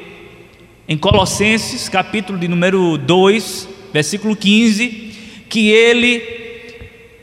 em 0.88 0.97
Colossenses, 0.97 1.88
capítulo 1.88 2.38
de 2.38 2.47
número 2.47 2.97
2, 2.97 3.70
versículo 3.93 4.36
15, 4.36 5.11
que 5.49 5.70
ele 5.70 6.43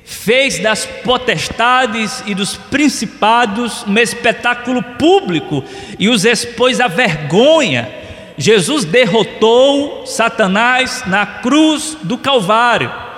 fez 0.05 0.59
das 0.59 0.87
potestades 0.87 2.23
e 2.27 2.35
dos 2.35 2.57
principados 2.57 3.85
um 3.87 3.97
espetáculo 3.97 4.83
público 4.83 5.63
e 5.99 6.09
os 6.09 6.25
expôs 6.25 6.81
à 6.81 6.89
vergonha. 6.89 7.89
Jesus 8.37 8.85
derrotou 8.85 10.07
Satanás 10.07 11.05
na 11.07 11.27
cruz 11.27 11.97
do 12.03 12.17
Calvário. 12.19 13.10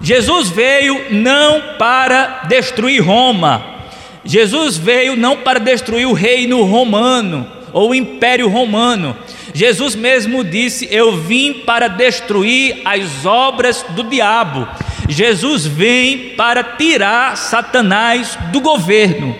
Jesus 0.00 0.48
veio 0.48 1.12
não 1.12 1.76
para 1.76 2.44
destruir 2.48 3.04
Roma, 3.04 3.78
Jesus 4.24 4.76
veio 4.76 5.16
não 5.16 5.38
para 5.38 5.58
destruir 5.58 6.06
o 6.06 6.12
reino 6.12 6.62
romano 6.64 7.46
ou 7.72 7.90
o 7.90 7.94
império 7.94 8.48
romano, 8.48 9.16
Jesus 9.54 9.94
mesmo 9.94 10.44
disse: 10.44 10.88
Eu 10.90 11.16
vim 11.16 11.52
para 11.52 11.88
destruir 11.88 12.80
as 12.84 13.24
obras 13.24 13.84
do 13.90 14.04
diabo. 14.04 14.68
Jesus 15.08 15.66
vem 15.66 16.34
para 16.36 16.62
tirar 16.62 17.36
Satanás 17.36 18.38
do 18.52 18.60
governo. 18.60 19.34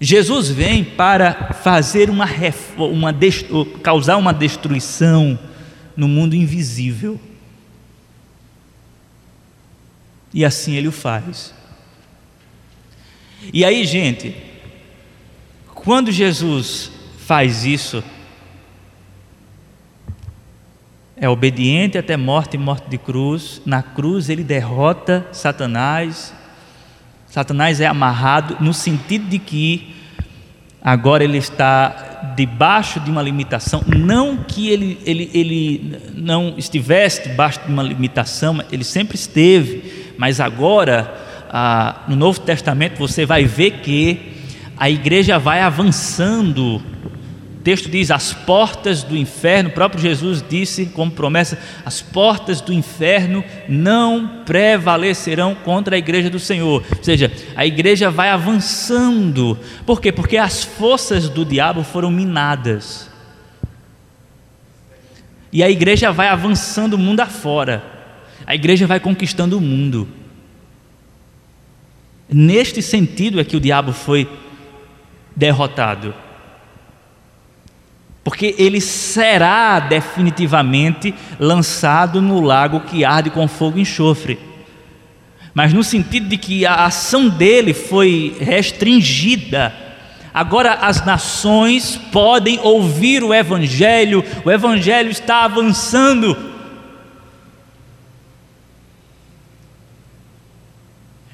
Jesus 0.00 0.48
vem 0.48 0.82
para 0.82 1.52
fazer 1.62 2.08
uma, 2.10 2.26
uma 2.78 3.14
causar 3.82 4.16
uma 4.16 4.32
destruição 4.32 5.38
no 5.96 6.08
mundo 6.08 6.34
invisível. 6.34 7.20
E 10.32 10.44
assim 10.44 10.74
ele 10.74 10.88
o 10.88 10.92
faz. 10.92 11.54
E 13.52 13.64
aí, 13.64 13.84
gente, 13.84 14.34
quando 15.74 16.12
Jesus 16.12 16.92
faz 17.18 17.64
isso, 17.64 18.04
é 21.16 21.28
obediente 21.28 21.98
até 21.98 22.16
morte 22.16 22.54
e 22.54 22.58
morte 22.58 22.88
de 22.88 22.98
cruz. 22.98 23.60
Na 23.64 23.82
cruz 23.82 24.28
ele 24.28 24.44
derrota 24.44 25.26
Satanás. 25.32 26.34
Satanás 27.26 27.80
é 27.80 27.86
amarrado 27.86 28.56
no 28.60 28.72
sentido 28.72 29.28
de 29.28 29.38
que 29.38 29.99
agora 30.82 31.22
ele 31.24 31.38
está 31.38 32.32
debaixo 32.36 33.00
de 33.00 33.10
uma 33.10 33.22
limitação. 33.22 33.82
Não 33.86 34.38
que 34.38 34.70
ele, 34.70 34.98
ele, 35.04 35.30
ele 35.34 35.98
não 36.14 36.54
estivesse 36.56 37.28
debaixo 37.28 37.60
de 37.66 37.72
uma 37.72 37.82
limitação, 37.82 38.62
ele 38.70 38.84
sempre 38.84 39.16
esteve, 39.16 40.14
mas 40.16 40.40
agora, 40.40 41.12
ah, 41.50 42.02
no 42.08 42.16
Novo 42.16 42.40
Testamento, 42.40 42.98
você 42.98 43.26
vai 43.26 43.44
ver 43.44 43.80
que 43.82 44.32
a 44.76 44.88
igreja 44.88 45.38
vai 45.38 45.60
avançando 45.60 46.82
texto 47.60 47.90
diz: 47.90 48.10
as 48.10 48.32
portas 48.32 49.02
do 49.02 49.16
inferno, 49.16 49.68
o 49.68 49.72
próprio 49.72 50.00
Jesus 50.00 50.42
disse 50.48 50.86
como 50.86 51.10
promessa: 51.10 51.58
as 51.84 52.00
portas 52.00 52.60
do 52.60 52.72
inferno 52.72 53.44
não 53.68 54.44
prevalecerão 54.46 55.54
contra 55.54 55.96
a 55.96 55.98
igreja 55.98 56.30
do 56.30 56.38
Senhor. 56.38 56.82
Ou 56.96 57.04
seja, 57.04 57.30
a 57.54 57.66
igreja 57.66 58.10
vai 58.10 58.30
avançando. 58.30 59.58
Por 59.84 60.00
quê? 60.00 60.10
Porque 60.10 60.36
as 60.36 60.64
forças 60.64 61.28
do 61.28 61.44
diabo 61.44 61.84
foram 61.84 62.10
minadas. 62.10 63.10
E 65.52 65.62
a 65.62 65.68
igreja 65.68 66.12
vai 66.12 66.28
avançando 66.28 66.94
o 66.94 66.98
mundo 66.98 67.20
afora. 67.20 67.82
A 68.46 68.54
igreja 68.54 68.86
vai 68.86 69.00
conquistando 69.00 69.58
o 69.58 69.60
mundo. 69.60 70.08
Neste 72.32 72.80
sentido 72.80 73.40
é 73.40 73.44
que 73.44 73.56
o 73.56 73.60
diabo 73.60 73.92
foi 73.92 74.28
derrotado. 75.34 76.14
Porque 78.22 78.54
ele 78.58 78.80
será 78.80 79.80
definitivamente 79.80 81.14
lançado 81.38 82.20
no 82.20 82.40
lago 82.40 82.80
que 82.80 83.04
arde 83.04 83.30
com 83.30 83.48
fogo 83.48 83.78
e 83.78 83.82
enxofre. 83.82 84.38
Mas 85.54 85.72
no 85.72 85.82
sentido 85.82 86.28
de 86.28 86.36
que 86.36 86.64
a 86.64 86.86
ação 86.86 87.28
dele 87.28 87.72
foi 87.72 88.36
restringida. 88.38 89.74
Agora 90.32 90.74
as 90.74 91.04
nações 91.04 91.96
podem 92.12 92.60
ouvir 92.62 93.24
o 93.24 93.34
Evangelho, 93.34 94.24
o 94.44 94.50
Evangelho 94.50 95.10
está 95.10 95.44
avançando. 95.44 96.36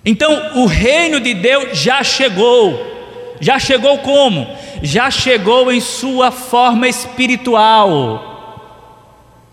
Então 0.05 0.62
o 0.62 0.66
reino 0.66 1.20
de 1.20 1.34
Deus 1.34 1.78
já 1.78 2.03
chegou. 2.03 2.95
Já 3.41 3.59
chegou 3.59 3.99
como? 3.99 4.47
Já 4.83 5.11
chegou 5.11 5.72
em 5.72 5.81
sua 5.81 6.31
forma 6.31 6.89
espiritual. 6.89 8.35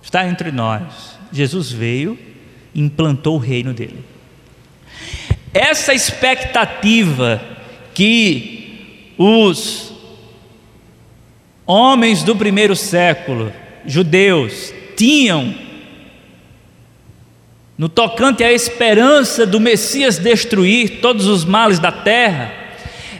Está 0.01 0.28
entre 0.28 0.51
nós. 0.51 1.17
Jesus 1.32 1.71
veio 1.71 2.17
e 2.74 2.82
implantou 2.82 3.36
o 3.36 3.39
reino 3.39 3.74
dele. 3.74 4.03
Essa 5.53 5.93
expectativa 5.93 7.41
que 7.93 9.13
os 9.17 9.93
homens 11.65 12.24
do 12.24 12.36
primeiro 12.36 12.76
século, 12.76 13.51
judeus, 13.86 14.74
tinham 14.95 15.53
no 17.78 17.89
tocante 17.89 18.43
à 18.43 18.51
esperança 18.51 19.45
do 19.45 19.59
Messias 19.59 20.17
destruir 20.17 21.01
todos 21.01 21.28
os 21.28 21.43
males 21.43 21.80
da 21.80 21.91
terra, 21.91 22.51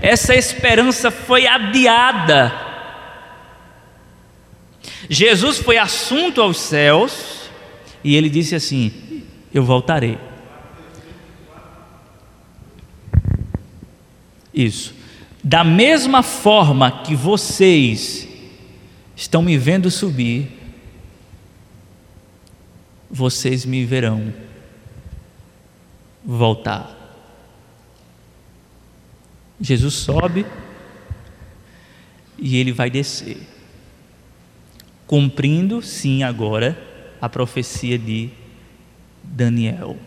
essa 0.04 0.36
esperança 0.36 1.10
foi 1.10 1.48
adiada. 1.48 2.52
Jesus 5.10 5.60
foi 5.60 5.78
assunto 5.78 6.42
aos 6.42 6.60
céus 6.60 7.50
e 8.04 8.14
ele 8.14 8.30
disse 8.30 8.54
assim: 8.54 9.24
Eu 9.54 9.64
voltarei. 9.64 10.18
Isso. 14.54 14.94
Da 15.42 15.64
mesma 15.64 16.22
forma 16.22 17.04
que 17.04 17.16
vocês 17.16 18.28
estão 19.16 19.42
me 19.42 19.58
vendo 19.58 19.90
subir, 19.90 20.52
vocês 23.10 23.66
me 23.66 23.86
verão 23.86 24.34
voltar. 26.26 26.93
Jesus 29.60 29.94
sobe 29.94 30.46
e 32.38 32.58
ele 32.58 32.72
vai 32.72 32.90
descer, 32.90 33.38
cumprindo, 35.08 35.82
sim, 35.82 36.24
agora 36.24 36.78
a 37.22 37.30
profecia 37.30 37.98
de 37.98 38.30
Daniel, 39.24 39.98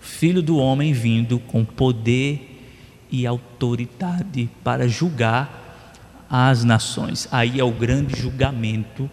filho 0.00 0.42
do 0.42 0.56
homem 0.56 0.92
vindo 0.92 1.38
com 1.38 1.64
poder 1.64 2.56
e 3.10 3.26
autoridade 3.26 4.48
para 4.64 4.88
julgar 4.88 6.26
as 6.28 6.64
nações. 6.64 7.28
Aí 7.30 7.60
é 7.60 7.64
o 7.64 7.70
grande 7.70 8.20
julgamento, 8.20 9.08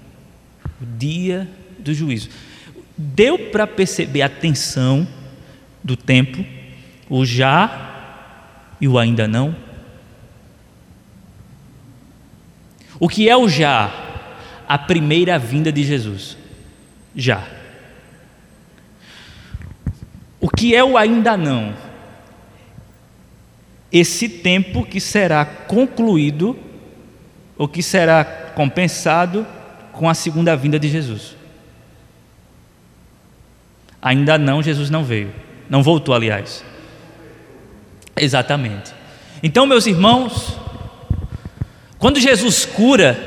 o 0.81 0.85
dia 0.97 1.47
do 1.79 1.93
juízo. 1.93 2.29
Deu 2.97 3.37
para 3.51 3.67
perceber 3.67 4.21
a 4.21 4.29
tensão 4.29 5.07
do 5.83 5.95
tempo, 5.95 6.43
o 7.09 7.25
já 7.25 8.73
e 8.81 8.87
o 8.87 8.97
ainda 8.97 9.27
não? 9.27 9.64
O 12.99 13.09
que 13.09 13.29
é 13.29 13.35
o 13.35 13.47
já? 13.47 13.91
A 14.67 14.77
primeira 14.77 15.37
vinda 15.37 15.71
de 15.71 15.83
Jesus. 15.83 16.37
Já. 17.15 17.43
O 20.39 20.49
que 20.49 20.75
é 20.75 20.83
o 20.83 20.97
ainda 20.97 21.35
não? 21.35 21.73
Esse 23.91 24.27
tempo 24.27 24.85
que 24.85 24.99
será 24.99 25.45
concluído, 25.45 26.57
ou 27.57 27.67
que 27.67 27.81
será 27.81 28.23
compensado 28.53 29.45
com 29.91 30.09
a 30.09 30.13
segunda 30.13 30.55
vinda 30.55 30.77
de 30.77 30.89
Jesus. 30.89 31.35
Ainda 34.01 34.37
não, 34.37 34.61
Jesus 34.61 34.89
não 34.89 35.03
veio. 35.03 35.33
Não 35.69 35.81
voltou, 35.81 36.13
aliás. 36.13 36.63
Exatamente. 38.15 38.93
Então, 39.41 39.65
meus 39.65 39.87
irmãos, 39.87 40.59
quando 42.05 42.19
Jesus 42.19 42.65
cura, 42.67 43.17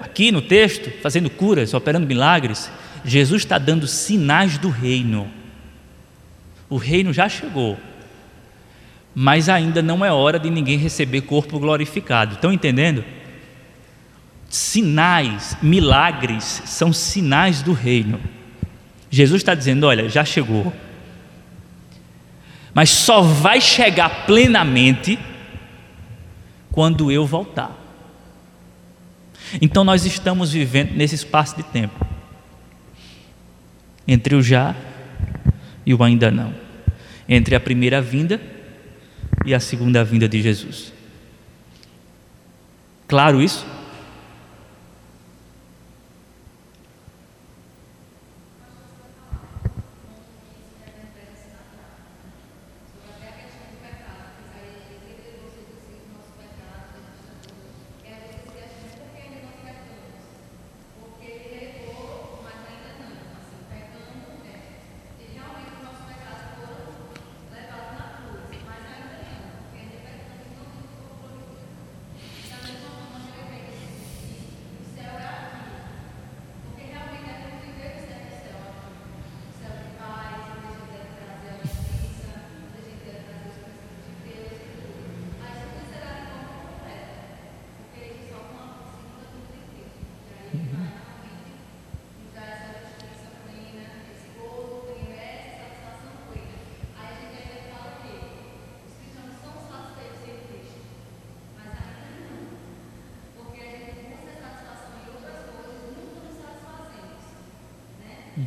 aqui 0.00 0.32
no 0.32 0.42
texto, 0.42 0.90
fazendo 1.00 1.30
curas, 1.30 1.72
operando 1.72 2.04
milagres, 2.04 2.68
Jesus 3.04 3.42
está 3.42 3.58
dando 3.58 3.86
sinais 3.86 4.58
do 4.58 4.70
reino. 4.70 5.30
O 6.68 6.76
reino 6.76 7.12
já 7.12 7.28
chegou, 7.28 7.78
mas 9.14 9.48
ainda 9.48 9.80
não 9.80 10.04
é 10.04 10.10
hora 10.10 10.36
de 10.36 10.50
ninguém 10.50 10.76
receber 10.76 11.20
corpo 11.20 11.60
glorificado. 11.60 12.34
Estão 12.34 12.52
entendendo? 12.52 13.04
Sinais, 14.48 15.56
milagres 15.62 16.60
são 16.64 16.92
sinais 16.92 17.62
do 17.62 17.72
reino. 17.72 18.20
Jesus 19.10 19.42
está 19.42 19.54
dizendo: 19.54 19.86
olha, 19.86 20.08
já 20.08 20.24
chegou, 20.24 20.72
mas 22.74 22.90
só 22.90 23.22
vai 23.22 23.60
chegar 23.60 24.26
plenamente 24.26 25.20
quando 26.72 27.12
eu 27.12 27.24
voltar. 27.24 27.83
Então 29.60 29.84
nós 29.84 30.04
estamos 30.04 30.52
vivendo 30.52 30.92
nesse 30.92 31.14
espaço 31.14 31.56
de 31.56 31.62
tempo 31.62 32.04
entre 34.06 34.34
o 34.34 34.42
já 34.42 34.74
e 35.86 35.94
o 35.94 36.02
ainda 36.02 36.30
não, 36.30 36.54
entre 37.28 37.54
a 37.54 37.60
primeira 37.60 38.00
vinda 38.00 38.40
e 39.44 39.54
a 39.54 39.60
segunda 39.60 40.04
vinda 40.04 40.28
de 40.28 40.42
Jesus. 40.42 40.92
Claro 43.08 43.42
isso? 43.42 43.66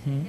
Uhum. 0.05 0.25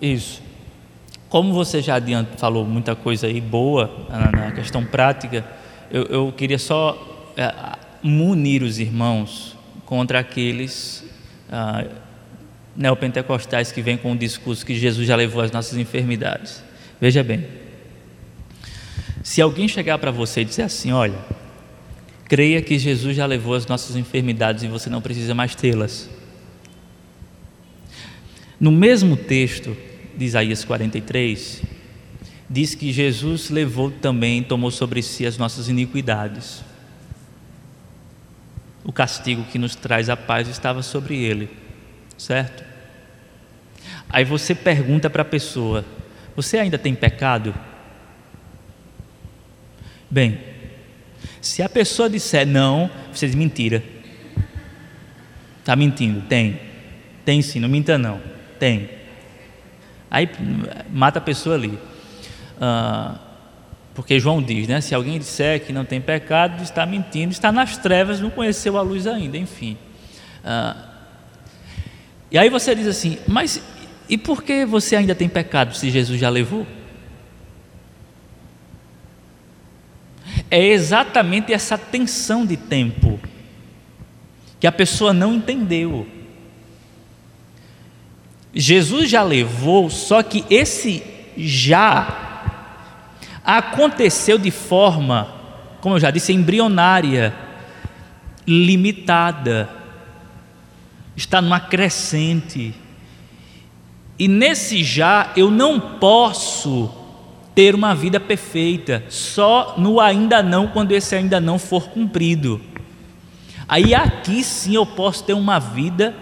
Isso. 0.00 0.42
Como 1.28 1.52
você 1.52 1.80
já 1.80 1.96
adianta, 1.96 2.36
falou 2.36 2.64
muita 2.64 2.94
coisa 2.94 3.26
aí 3.26 3.40
boa 3.40 3.90
na, 4.08 4.52
questão 4.52 4.84
prática, 4.84 5.44
eu, 5.90 6.02
eu 6.04 6.32
queria 6.32 6.58
só 6.58 7.32
é, 7.36 7.52
munir 8.02 8.62
os 8.62 8.78
irmãos 8.78 9.56
contra 9.86 10.20
aqueles 10.20 11.04
ah, 11.50 11.84
neopentecostais 12.76 13.70
que 13.70 13.80
vêm 13.80 13.96
com 13.96 14.12
o 14.12 14.16
discurso 14.16 14.64
que 14.64 14.74
Jesus 14.74 15.06
já 15.06 15.16
levou 15.16 15.42
as 15.42 15.52
nossas 15.52 15.78
enfermidades. 15.78 16.62
Veja 17.00 17.22
bem, 17.22 17.46
se 19.22 19.40
alguém 19.40 19.66
chegar 19.66 19.98
para 19.98 20.10
você 20.10 20.42
e 20.42 20.44
dizer 20.44 20.62
assim: 20.62 20.92
olha, 20.92 21.18
creia 22.28 22.60
que 22.60 22.78
Jesus 22.78 23.16
já 23.16 23.26
levou 23.26 23.54
as 23.54 23.66
nossas 23.66 23.96
enfermidades 23.96 24.64
e 24.64 24.68
você 24.68 24.90
não 24.90 25.00
precisa 25.00 25.34
mais 25.34 25.54
tê-las. 25.54 26.10
No 28.60 28.70
mesmo 28.70 29.16
texto 29.16 29.76
de 30.16 30.24
Isaías 30.24 30.64
43, 30.64 31.62
diz 32.48 32.74
que 32.74 32.92
Jesus 32.92 33.50
levou 33.50 33.90
também, 33.90 34.42
tomou 34.42 34.70
sobre 34.70 35.02
si 35.02 35.26
as 35.26 35.36
nossas 35.36 35.68
iniquidades. 35.68 36.62
O 38.84 38.92
castigo 38.92 39.44
que 39.44 39.58
nos 39.58 39.74
traz 39.74 40.08
a 40.08 40.16
paz 40.16 40.46
estava 40.48 40.82
sobre 40.82 41.16
ele, 41.16 41.48
certo? 42.16 42.64
Aí 44.08 44.24
você 44.24 44.54
pergunta 44.54 45.10
para 45.10 45.22
a 45.22 45.24
pessoa: 45.24 45.84
Você 46.36 46.58
ainda 46.58 46.78
tem 46.78 46.94
pecado? 46.94 47.54
Bem, 50.10 50.38
se 51.40 51.62
a 51.62 51.68
pessoa 51.68 52.08
disser 52.08 52.46
não, 52.46 52.90
você 53.12 53.26
diz 53.26 53.34
mentira. 53.34 53.82
Está 55.58 55.74
mentindo? 55.74 56.20
Tem. 56.22 56.60
Tem 57.24 57.42
sim, 57.42 57.58
não 57.58 57.68
minta 57.68 57.98
não. 57.98 58.20
Tem. 58.58 58.88
Aí 60.10 60.28
mata 60.90 61.18
a 61.18 61.22
pessoa 61.22 61.56
ali. 61.56 61.78
Ah, 62.60 63.18
porque 63.94 64.20
João 64.20 64.42
diz, 64.42 64.68
né? 64.68 64.80
Se 64.80 64.94
alguém 64.94 65.18
disser 65.18 65.64
que 65.64 65.72
não 65.72 65.84
tem 65.84 66.00
pecado, 66.00 66.62
está 66.62 66.86
mentindo, 66.86 67.32
está 67.32 67.50
nas 67.50 67.76
trevas, 67.76 68.20
não 68.20 68.30
conheceu 68.30 68.78
a 68.78 68.82
luz 68.82 69.06
ainda, 69.06 69.36
enfim. 69.36 69.76
Ah, 70.44 70.93
e 72.34 72.38
aí 72.38 72.50
você 72.50 72.74
diz 72.74 72.88
assim, 72.88 73.16
mas 73.28 73.62
e 74.08 74.18
por 74.18 74.42
que 74.42 74.66
você 74.66 74.96
ainda 74.96 75.14
tem 75.14 75.28
pecado 75.28 75.72
se 75.72 75.88
Jesus 75.88 76.18
já 76.18 76.28
levou? 76.28 76.66
É 80.50 80.60
exatamente 80.60 81.52
essa 81.52 81.78
tensão 81.78 82.44
de 82.44 82.56
tempo 82.56 83.20
que 84.58 84.66
a 84.66 84.72
pessoa 84.72 85.12
não 85.12 85.34
entendeu. 85.34 86.08
Jesus 88.52 89.08
já 89.08 89.22
levou, 89.22 89.88
só 89.88 90.20
que 90.20 90.44
esse 90.50 91.04
já 91.36 92.42
aconteceu 93.44 94.38
de 94.38 94.50
forma, 94.50 95.32
como 95.80 95.94
eu 95.94 96.00
já 96.00 96.10
disse, 96.10 96.32
embrionária, 96.32 97.32
limitada, 98.44 99.83
está 101.16 101.40
numa 101.40 101.60
crescente. 101.60 102.74
E 104.18 104.28
nesse 104.28 104.82
já 104.82 105.32
eu 105.36 105.50
não 105.50 105.80
posso 105.80 106.90
ter 107.54 107.74
uma 107.74 107.94
vida 107.94 108.18
perfeita, 108.18 109.04
só 109.08 109.74
no 109.78 110.00
ainda 110.00 110.42
não, 110.42 110.66
quando 110.66 110.92
esse 110.92 111.14
ainda 111.14 111.40
não 111.40 111.58
for 111.58 111.88
cumprido. 111.88 112.60
Aí 113.68 113.94
aqui 113.94 114.42
sim 114.42 114.74
eu 114.74 114.84
posso 114.84 115.24
ter 115.24 115.34
uma 115.34 115.58
vida 115.58 116.14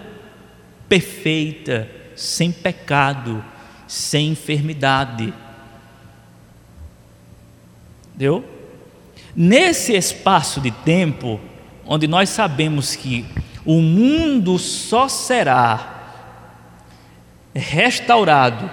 perfeita, 0.87 1.89
sem 2.15 2.51
pecado, 2.51 3.43
sem 3.87 4.29
enfermidade. 4.29 5.33
Deu? 8.15 8.45
Nesse 9.35 9.93
espaço 9.93 10.61
de 10.61 10.69
tempo, 10.69 11.39
onde 11.85 12.07
nós 12.07 12.29
sabemos 12.29 12.95
que 12.95 13.25
o 13.65 13.81
mundo 13.81 14.59
só 14.59 15.07
será 15.07 15.93
restaurado 17.53 18.69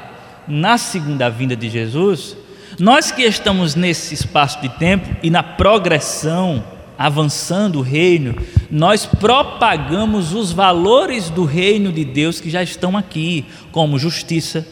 na 0.48 0.78
segunda 0.78 1.28
vinda 1.28 1.54
de 1.54 1.68
Jesus, 1.68 2.36
nós 2.78 3.12
que 3.12 3.22
estamos 3.22 3.74
nesse 3.74 4.14
espaço 4.14 4.60
de 4.60 4.68
tempo 4.68 5.16
e 5.22 5.30
na 5.30 5.42
progressão, 5.42 6.64
avançando 6.98 7.78
o 7.78 7.82
reino, 7.82 8.34
nós 8.70 9.06
propagamos 9.06 10.32
os 10.32 10.52
valores 10.52 11.30
do 11.30 11.44
reino 11.44 11.92
de 11.92 12.04
Deus 12.04 12.40
que 12.40 12.50
já 12.50 12.62
estão 12.62 12.96
aqui, 12.96 13.44
como 13.70 13.98
justiça, 13.98 14.66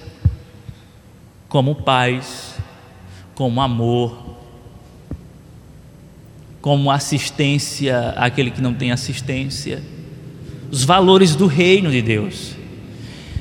como 1.49 1.75
paz, 1.75 2.55
como 3.35 3.61
amor, 3.61 4.37
como 6.61 6.91
assistência 6.91 8.11
àquele 8.17 8.51
que 8.51 8.61
não 8.61 8.75
tem 8.75 8.91
assistência, 8.91 9.83
os 10.71 10.85
valores 10.85 11.35
do 11.35 11.47
reino 11.47 11.91
de 11.91 12.03
Deus. 12.03 12.57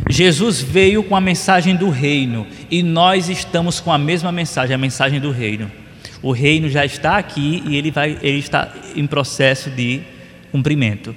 Jesus 0.09 0.61
veio 0.61 1.03
com 1.03 1.15
a 1.15 1.21
mensagem 1.21 1.75
do 1.75 1.89
reino 1.89 2.47
e 2.71 2.81
nós 2.81 3.29
estamos 3.29 3.79
com 3.79 3.91
a 3.91 3.97
mesma 3.97 4.31
mensagem, 4.31 4.73
a 4.73 4.77
mensagem 4.77 5.19
do 5.19 5.31
reino. 5.31 5.69
O 6.21 6.31
reino 6.31 6.69
já 6.69 6.85
está 6.85 7.17
aqui 7.17 7.61
e 7.67 7.75
ele, 7.75 7.91
vai, 7.91 8.17
ele 8.21 8.39
está 8.39 8.73
em 8.95 9.05
processo 9.05 9.69
de 9.69 10.01
cumprimento. 10.51 11.13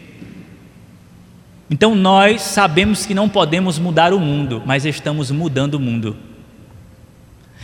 Então 1.70 1.94
nós 1.94 2.42
sabemos 2.42 3.06
que 3.06 3.14
não 3.14 3.28
podemos 3.28 3.78
mudar 3.78 4.12
o 4.12 4.18
mundo, 4.18 4.60
mas 4.66 4.84
estamos 4.84 5.30
mudando 5.30 5.74
o 5.74 5.80
mundo. 5.80 6.16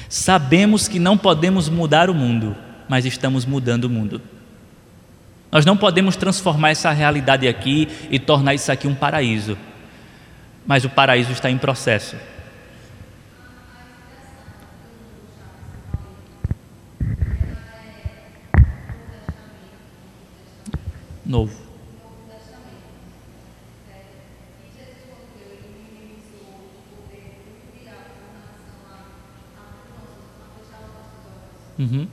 Sabemos 0.09 0.87
que 0.87 1.01
não 1.01 1.19
podemos 1.19 1.69
mudar 1.69 2.09
o 2.09 2.15
mundo, 2.15 2.55
mas 2.89 3.05
estamos 3.05 3.45
mudando 3.45 3.85
o 3.85 3.91
mundo. 3.91 4.23
Nós 5.51 5.65
não 5.65 5.77
podemos 5.77 6.17
transformar 6.17 6.71
essa 6.71 6.91
realidade 6.91 7.47
aqui 7.47 7.89
e 8.11 8.19
tornar 8.19 8.55
isso 8.55 8.71
aqui 8.71 8.87
um 8.87 8.95
paraíso, 8.95 9.57
mas 10.67 10.85
o 10.85 10.91
paraíso 10.91 11.33
está 11.33 11.51
em 11.51 11.59
processo. 11.59 12.17
Novo. 21.25 21.67
Uhum. 31.79 32.09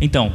Então, 0.00 0.32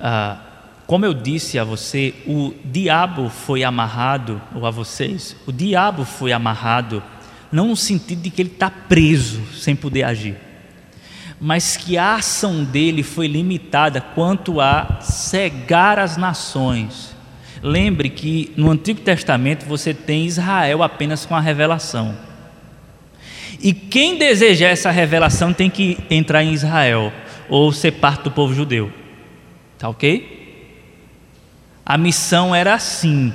ah, 0.00 0.38
como 0.86 1.06
eu 1.06 1.14
disse 1.14 1.58
a 1.58 1.64
você, 1.64 2.12
o 2.26 2.52
diabo 2.64 3.30
foi 3.30 3.64
amarrado, 3.64 4.40
ou 4.54 4.66
a 4.66 4.70
vocês, 4.70 5.34
o 5.46 5.52
diabo 5.52 6.04
foi 6.04 6.32
amarrado, 6.32 7.02
não 7.50 7.68
no 7.68 7.76
sentido 7.76 8.20
de 8.22 8.30
que 8.30 8.42
ele 8.42 8.50
está 8.50 8.70
preso 8.70 9.40
sem 9.54 9.74
poder 9.74 10.02
agir, 10.02 10.36
mas 11.40 11.76
que 11.76 11.96
a 11.96 12.16
ação 12.16 12.64
dele 12.64 13.02
foi 13.02 13.26
limitada 13.26 14.00
quanto 14.00 14.60
a 14.60 14.98
cegar 15.00 15.98
as 15.98 16.16
nações. 16.16 17.14
Lembre 17.62 18.10
que 18.10 18.52
no 18.56 18.70
Antigo 18.70 19.00
Testamento 19.00 19.64
você 19.64 19.94
tem 19.94 20.26
Israel 20.26 20.82
apenas 20.82 21.24
com 21.24 21.34
a 21.34 21.40
revelação. 21.40 22.14
E 23.58 23.72
quem 23.72 24.18
desejar 24.18 24.68
essa 24.68 24.90
revelação 24.90 25.52
tem 25.52 25.70
que 25.70 25.98
entrar 26.10 26.44
em 26.44 26.52
Israel 26.52 27.10
ou 27.48 27.72
ser 27.72 27.92
parte 27.92 28.24
do 28.24 28.30
povo 28.30 28.52
judeu. 28.52 29.03
Tá 29.84 29.90
ok? 29.90 30.26
A 31.84 31.98
missão 31.98 32.54
era 32.54 32.72
assim. 32.72 33.34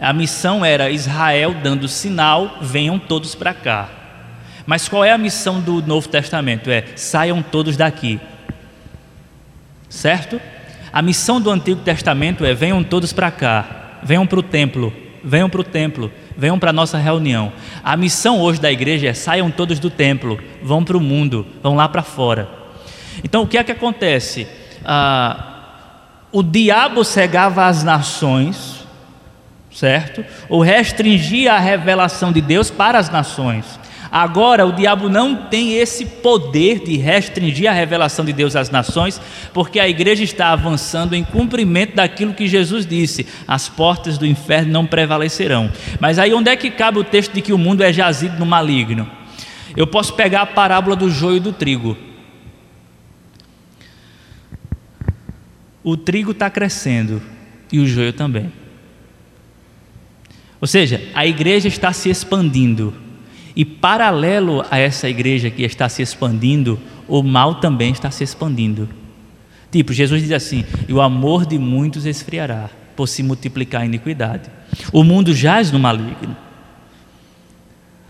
A 0.00 0.10
missão 0.10 0.64
era 0.64 0.88
Israel 0.88 1.54
dando 1.62 1.86
sinal, 1.86 2.56
venham 2.62 2.98
todos 2.98 3.34
para 3.34 3.52
cá. 3.52 3.90
Mas 4.64 4.88
qual 4.88 5.04
é 5.04 5.12
a 5.12 5.18
missão 5.18 5.60
do 5.60 5.82
Novo 5.82 6.08
Testamento? 6.08 6.70
É 6.70 6.82
saiam 6.96 7.42
todos 7.42 7.76
daqui. 7.76 8.18
Certo? 9.90 10.40
A 10.90 11.02
missão 11.02 11.38
do 11.38 11.50
Antigo 11.50 11.82
Testamento 11.82 12.42
é 12.42 12.54
venham 12.54 12.82
todos 12.82 13.12
para 13.12 13.30
cá, 13.30 13.98
venham 14.02 14.26
para 14.26 14.38
o 14.38 14.42
templo, 14.42 14.90
venham 15.22 15.50
para 15.50 15.60
o 15.60 15.64
templo, 15.64 16.10
venham 16.34 16.58
para 16.58 16.70
a 16.70 16.72
nossa 16.72 16.96
reunião. 16.96 17.52
A 17.84 17.98
missão 17.98 18.40
hoje 18.40 18.58
da 18.58 18.72
igreja 18.72 19.08
é 19.08 19.12
saiam 19.12 19.50
todos 19.50 19.78
do 19.78 19.90
templo, 19.90 20.40
vão 20.62 20.82
para 20.82 20.96
o 20.96 21.00
mundo, 21.02 21.46
vão 21.62 21.76
lá 21.76 21.86
para 21.86 22.02
fora. 22.02 22.48
Então 23.22 23.42
o 23.42 23.46
que 23.46 23.58
é 23.58 23.62
que 23.62 23.72
acontece? 23.72 24.48
Ah, 24.86 25.51
o 26.32 26.42
diabo 26.42 27.04
cegava 27.04 27.66
as 27.66 27.84
nações, 27.84 28.86
certo? 29.70 30.24
Ou 30.48 30.62
restringia 30.62 31.52
a 31.52 31.58
revelação 31.58 32.32
de 32.32 32.40
Deus 32.40 32.70
para 32.70 32.98
as 32.98 33.10
nações. 33.10 33.78
Agora, 34.10 34.66
o 34.66 34.72
diabo 34.72 35.08
não 35.08 35.34
tem 35.34 35.72
esse 35.72 36.04
poder 36.04 36.80
de 36.80 36.98
restringir 36.98 37.70
a 37.70 37.72
revelação 37.72 38.26
de 38.26 38.32
Deus 38.32 38.54
às 38.54 38.68
nações, 38.68 39.18
porque 39.54 39.80
a 39.80 39.88
igreja 39.88 40.22
está 40.22 40.48
avançando 40.48 41.14
em 41.14 41.24
cumprimento 41.24 41.96
daquilo 41.96 42.34
que 42.34 42.46
Jesus 42.46 42.84
disse: 42.84 43.26
as 43.48 43.70
portas 43.70 44.18
do 44.18 44.26
inferno 44.26 44.70
não 44.70 44.84
prevalecerão. 44.84 45.72
Mas 45.98 46.18
aí, 46.18 46.34
onde 46.34 46.50
é 46.50 46.56
que 46.56 46.70
cabe 46.70 46.98
o 46.98 47.04
texto 47.04 47.32
de 47.32 47.40
que 47.40 47.54
o 47.54 47.58
mundo 47.58 47.82
é 47.82 47.90
jazido 47.90 48.38
no 48.38 48.44
maligno? 48.44 49.10
Eu 49.74 49.86
posso 49.86 50.12
pegar 50.12 50.42
a 50.42 50.46
parábola 50.46 50.94
do 50.94 51.10
joio 51.10 51.38
e 51.38 51.40
do 51.40 51.52
trigo. 51.52 51.96
O 55.82 55.96
trigo 55.96 56.30
está 56.30 56.48
crescendo 56.48 57.20
e 57.72 57.80
o 57.80 57.86
joio 57.86 58.12
também. 58.12 58.52
Ou 60.60 60.66
seja, 60.68 61.02
a 61.12 61.26
igreja 61.26 61.66
está 61.66 61.92
se 61.92 62.08
expandindo. 62.08 62.94
E 63.54 63.64
paralelo 63.64 64.64
a 64.70 64.78
essa 64.78 65.08
igreja 65.08 65.50
que 65.50 65.62
está 65.62 65.88
se 65.88 66.00
expandindo, 66.00 66.78
o 67.08 67.22
mal 67.22 67.56
também 67.56 67.90
está 67.90 68.10
se 68.10 68.22
expandindo. 68.22 68.88
Tipo, 69.70 69.92
Jesus 69.92 70.22
diz 70.22 70.32
assim: 70.32 70.64
e 70.88 70.92
o 70.92 71.00
amor 71.00 71.44
de 71.44 71.58
muitos 71.58 72.06
esfriará, 72.06 72.70
por 72.94 73.08
se 73.08 73.22
multiplicar 73.22 73.82
a 73.82 73.86
iniquidade. 73.86 74.50
O 74.92 75.02
mundo 75.02 75.34
jaz 75.34 75.72
no 75.72 75.78
maligno. 75.78 76.36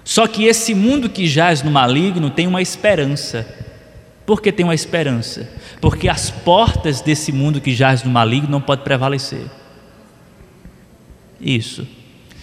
Só 0.05 0.27
que 0.27 0.45
esse 0.45 0.75
mundo 0.75 1.09
que 1.09 1.27
jaz 1.27 1.63
no 1.63 1.71
maligno 1.71 2.31
tem 2.31 2.47
uma 2.47 2.61
esperança. 2.61 3.47
Por 4.25 4.41
que 4.41 4.53
tem 4.53 4.65
uma 4.65 4.75
esperança? 4.75 5.49
Porque 5.81 6.09
as 6.09 6.31
portas 6.31 7.01
desse 7.01 7.33
mundo 7.33 7.61
que 7.61 7.75
jaz 7.75 8.05
no 8.05 8.11
maligno 8.11 8.49
não 8.49 8.61
podem 8.61 8.85
prevalecer. 8.85 9.47
Isso. 11.41 11.87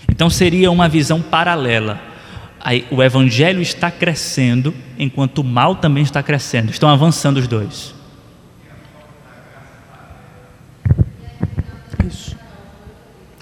Então 0.10 0.30
seria 0.30 0.70
uma 0.70 0.90
visão 0.90 1.22
paralela. 1.22 2.02
O 2.92 3.02
evangelho 3.02 3.62
está 3.62 3.90
crescendo, 3.90 4.74
enquanto 4.98 5.38
o 5.40 5.44
mal 5.44 5.78
também 5.78 6.04
está 6.04 6.22
crescendo. 6.22 6.70
Estão 6.70 6.90
avançando 6.90 7.38
os 7.38 7.48
dois. 7.48 7.96
Isso. 12.06 12.36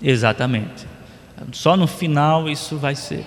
Exatamente. 0.01 0.85
Só 1.51 1.75
no 1.75 1.87
final 1.87 2.47
isso 2.47 2.77
vai 2.77 2.93
ser. 2.93 3.25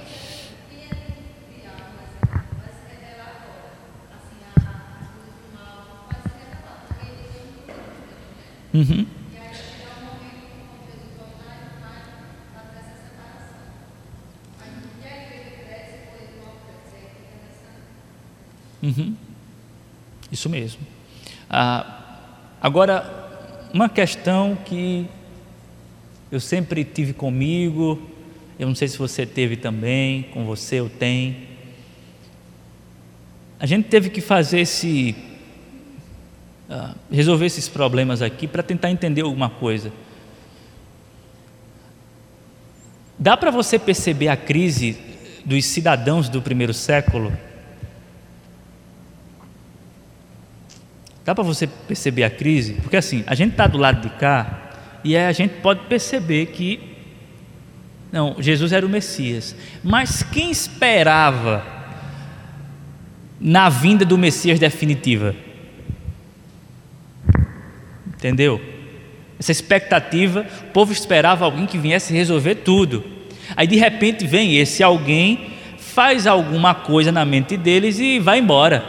Uhum. 8.72 9.06
Uhum. 18.82 19.14
Isso 20.32 20.48
mesmo. 20.48 20.80
Ah, 21.48 22.18
agora, 22.60 23.68
uma 23.74 23.88
questão 23.88 24.56
que 24.56 25.06
eu 26.30 26.40
sempre 26.40 26.84
tive 26.84 27.12
comigo, 27.12 28.00
eu 28.58 28.68
não 28.68 28.74
sei 28.74 28.86
se 28.88 28.96
você 28.96 29.26
teve 29.26 29.56
também, 29.56 30.22
com 30.32 30.44
você 30.44 30.76
eu 30.76 30.88
tenho. 30.88 31.36
A 33.58 33.66
gente 33.66 33.88
teve 33.88 34.08
que 34.10 34.20
fazer 34.20 34.60
esse 34.60 35.14
uh, 36.70 36.94
resolver 37.10 37.46
esses 37.46 37.68
problemas 37.68 38.22
aqui 38.22 38.46
para 38.46 38.62
tentar 38.62 38.90
entender 38.90 39.22
alguma 39.22 39.50
coisa. 39.50 39.92
Dá 43.18 43.36
para 43.36 43.50
você 43.50 43.78
perceber 43.78 44.28
a 44.28 44.36
crise 44.36 44.96
dos 45.44 45.64
cidadãos 45.66 46.28
do 46.28 46.40
primeiro 46.40 46.72
século? 46.72 47.32
Dá 51.24 51.34
para 51.34 51.44
você 51.44 51.66
perceber 51.66 52.24
a 52.24 52.30
crise? 52.30 52.74
Porque 52.74 52.96
assim, 52.96 53.22
a 53.26 53.34
gente 53.34 53.52
está 53.52 53.66
do 53.66 53.76
lado 53.76 54.00
de 54.00 54.14
cá 54.16 54.70
e 55.04 55.16
a 55.16 55.32
gente 55.32 55.54
pode 55.60 55.80
perceber 55.86 56.46
que 56.46 56.88
não, 58.10 58.36
Jesus 58.38 58.72
era 58.72 58.84
o 58.84 58.88
Messias. 58.88 59.54
Mas 59.84 60.22
quem 60.22 60.50
esperava 60.50 61.64
na 63.38 63.68
vinda 63.68 64.04
do 64.04 64.18
Messias 64.18 64.58
definitiva? 64.58 65.34
Entendeu? 68.20 68.60
Essa 69.38 69.50
expectativa, 69.50 70.46
o 70.64 70.72
povo 70.72 70.92
esperava 70.92 71.46
alguém 71.46 71.64
que 71.64 71.78
viesse 71.78 72.12
resolver 72.12 72.56
tudo. 72.56 73.02
Aí 73.56 73.66
de 73.66 73.76
repente 73.76 74.26
vem 74.26 74.58
esse 74.58 74.82
alguém, 74.82 75.52
faz 75.78 76.26
alguma 76.26 76.74
coisa 76.74 77.10
na 77.10 77.24
mente 77.24 77.56
deles 77.56 77.98
e 77.98 78.18
vai 78.18 78.40
embora. 78.40 78.84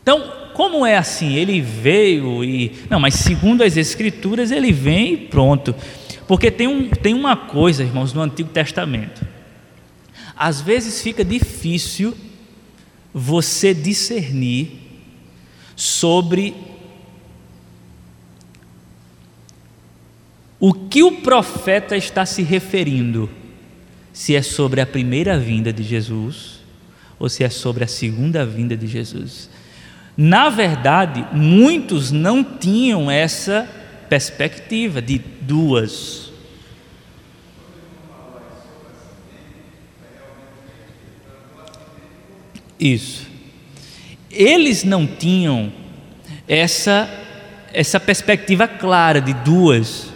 Então, 0.00 0.32
como 0.54 0.86
é 0.86 0.96
assim? 0.96 1.34
Ele 1.34 1.60
veio 1.60 2.44
e. 2.44 2.72
Não, 2.88 3.00
mas 3.00 3.14
segundo 3.14 3.64
as 3.64 3.76
Escrituras, 3.76 4.52
ele 4.52 4.70
vem 4.70 5.14
e 5.14 5.16
pronto. 5.16 5.74
Porque 6.28 6.52
tem, 6.52 6.68
um, 6.68 6.88
tem 6.88 7.14
uma 7.14 7.36
coisa, 7.36 7.82
irmãos, 7.82 8.12
no 8.12 8.20
Antigo 8.20 8.50
Testamento. 8.50 9.26
Às 10.36 10.60
vezes 10.60 11.02
fica 11.02 11.24
difícil 11.24 12.16
você 13.12 13.74
discernir 13.74 14.78
sobre 15.74 16.54
o 20.64 20.72
que 20.72 21.02
o 21.02 21.10
profeta 21.10 21.96
está 21.96 22.24
se 22.24 22.40
referindo, 22.40 23.28
se 24.12 24.36
é 24.36 24.40
sobre 24.40 24.80
a 24.80 24.86
primeira 24.86 25.36
vinda 25.36 25.72
de 25.72 25.82
Jesus 25.82 26.60
ou 27.18 27.28
se 27.28 27.42
é 27.42 27.50
sobre 27.50 27.82
a 27.82 27.88
segunda 27.88 28.46
vinda 28.46 28.76
de 28.76 28.86
Jesus. 28.86 29.50
Na 30.16 30.48
verdade, 30.50 31.26
muitos 31.32 32.12
não 32.12 32.44
tinham 32.44 33.10
essa 33.10 33.68
perspectiva 34.08 35.02
de 35.02 35.18
duas. 35.40 36.30
Isso. 42.78 43.26
Eles 44.30 44.84
não 44.84 45.08
tinham 45.08 45.72
essa 46.46 47.18
essa 47.74 47.98
perspectiva 47.98 48.68
clara 48.68 49.20
de 49.20 49.32
duas 49.32 50.11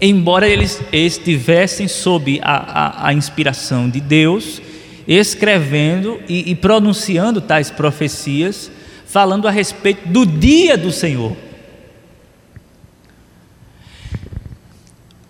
embora 0.00 0.48
eles 0.48 0.80
estivessem 0.92 1.88
sob 1.88 2.40
a, 2.42 2.56
a, 2.56 3.08
a 3.08 3.12
inspiração 3.12 3.88
de 3.88 4.00
Deus, 4.00 4.60
escrevendo 5.06 6.20
e, 6.28 6.50
e 6.50 6.54
pronunciando 6.54 7.40
tais 7.40 7.70
profecias, 7.70 8.70
falando 9.06 9.46
a 9.46 9.50
respeito 9.50 10.08
do 10.08 10.26
dia 10.26 10.76
do 10.76 10.90
Senhor. 10.90 11.36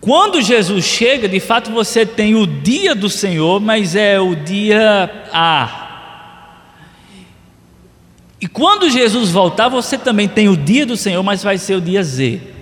Quando 0.00 0.42
Jesus 0.42 0.84
chega, 0.84 1.26
de 1.28 1.40
fato 1.40 1.70
você 1.70 2.04
tem 2.04 2.34
o 2.34 2.46
dia 2.46 2.94
do 2.94 3.08
Senhor, 3.08 3.58
mas 3.60 3.96
é 3.96 4.20
o 4.20 4.34
dia 4.34 5.10
A. 5.32 5.80
E 8.38 8.46
quando 8.46 8.90
Jesus 8.90 9.30
voltar, 9.30 9.70
você 9.70 9.96
também 9.96 10.28
tem 10.28 10.50
o 10.50 10.56
dia 10.56 10.84
do 10.84 10.98
Senhor, 10.98 11.22
mas 11.22 11.42
vai 11.42 11.56
ser 11.56 11.76
o 11.76 11.80
dia 11.80 12.02
Z. 12.02 12.53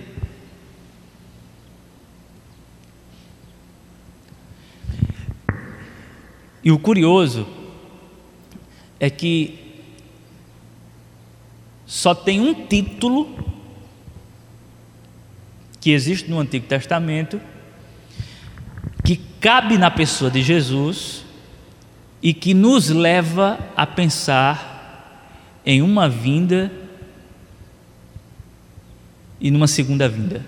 E 6.63 6.71
o 6.71 6.79
curioso 6.79 7.45
é 8.99 9.09
que 9.09 9.59
só 11.85 12.15
tem 12.15 12.39
um 12.39 12.65
título 12.65 13.27
que 15.81 15.91
existe 15.91 16.29
no 16.29 16.39
Antigo 16.39 16.65
Testamento 16.65 17.41
que 19.03 19.17
cabe 19.41 19.77
na 19.77 19.91
pessoa 19.91 20.31
de 20.31 20.41
Jesus 20.41 21.25
e 22.21 22.33
que 22.33 22.53
nos 22.53 22.87
leva 22.87 23.59
a 23.75 23.85
pensar 23.85 25.61
em 25.65 25.81
uma 25.81 26.07
vinda 26.07 26.71
e 29.41 29.51
numa 29.51 29.67
segunda 29.67 30.07
vinda. 30.07 30.45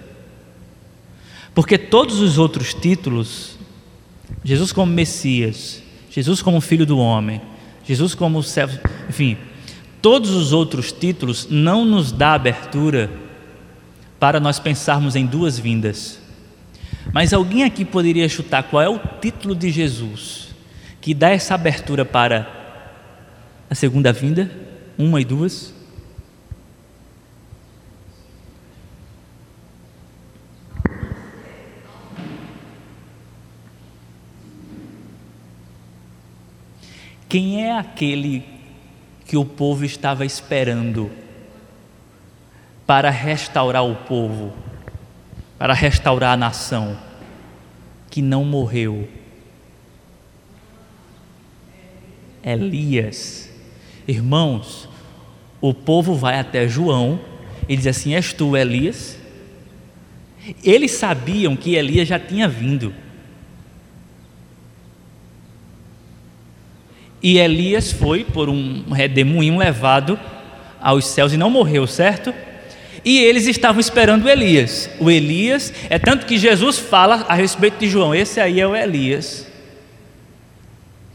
Porque 1.54 1.78
todos 1.78 2.20
os 2.22 2.38
outros 2.38 2.74
títulos, 2.74 3.58
Jesus 4.44 4.72
como 4.72 4.92
Messias, 4.92 5.84
Jesus 6.16 6.42
como 6.42 6.62
filho 6.62 6.86
do 6.86 6.98
homem, 6.98 7.42
Jesus 7.84 8.16
como 8.16 8.42
servo, 8.42 8.80
enfim, 9.10 9.38
todos 10.02 10.30
os 10.30 10.54
outros 10.54 10.94
títulos 10.94 11.46
não 11.50 11.84
nos 11.84 12.10
dá 12.10 12.32
abertura 12.32 13.12
para 14.18 14.40
nós 14.40 14.58
pensarmos 14.58 15.18
em 15.18 15.26
duas 15.26 15.60
vindas. 15.60 16.18
Mas 17.12 17.34
alguém 17.34 17.66
aqui 17.66 17.84
poderia 17.84 18.30
chutar 18.30 18.64
qual 18.64 18.82
é 18.82 18.88
o 18.88 18.98
título 19.20 19.54
de 19.54 19.70
Jesus 19.70 20.56
que 21.02 21.14
dá 21.14 21.32
essa 21.32 21.54
abertura 21.54 22.06
para 22.06 22.50
a 23.70 23.76
segunda 23.76 24.14
vinda, 24.14 24.50
uma 24.98 25.20
e 25.20 25.26
duas? 25.26 25.74
Quem 37.28 37.64
é 37.64 37.78
aquele 37.78 38.44
que 39.26 39.36
o 39.36 39.46
povo 39.46 39.84
estava 39.84 40.26
esperando 40.26 41.12
para 42.86 43.10
restaurar 43.10 43.84
o 43.84 43.96
povo, 43.96 44.54
para 45.58 45.74
restaurar 45.74 46.34
a 46.34 46.38
nação, 46.38 46.98
que 48.10 48.22
não 48.22 48.46
morreu? 48.46 49.10
Elias. 52.44 53.50
Irmãos, 54.08 54.88
o 55.60 55.74
povo 55.74 56.14
vai 56.14 56.40
até 56.40 56.68
João 56.68 57.20
e 57.68 57.76
diz 57.76 57.88
assim: 57.88 58.14
És 58.14 58.32
tu, 58.32 58.56
Elias? 58.56 59.18
Eles 60.64 60.92
sabiam 60.92 61.56
que 61.56 61.74
Elias 61.74 62.08
já 62.08 62.20
tinha 62.20 62.48
vindo. 62.48 62.94
E 67.26 67.40
Elias 67.40 67.92
foi 67.92 68.24
por 68.24 68.50
um 68.50 68.84
redemoinho 68.92 69.58
levado 69.58 70.20
aos 70.80 71.08
céus 71.08 71.34
e 71.34 71.38
não 71.38 71.50
morreu, 71.50 71.88
certo? 71.88 72.32
E 73.04 73.18
eles 73.18 73.48
estavam 73.48 73.80
esperando 73.80 74.30
Elias. 74.30 74.88
O 75.00 75.10
Elias, 75.10 75.74
é 75.90 75.98
tanto 75.98 76.28
que 76.28 76.38
Jesus 76.38 76.78
fala 76.78 77.26
a 77.28 77.34
respeito 77.34 77.80
de 77.80 77.90
João: 77.90 78.14
esse 78.14 78.40
aí 78.40 78.62
é 78.62 78.68
o 78.68 78.76
Elias 78.76 79.48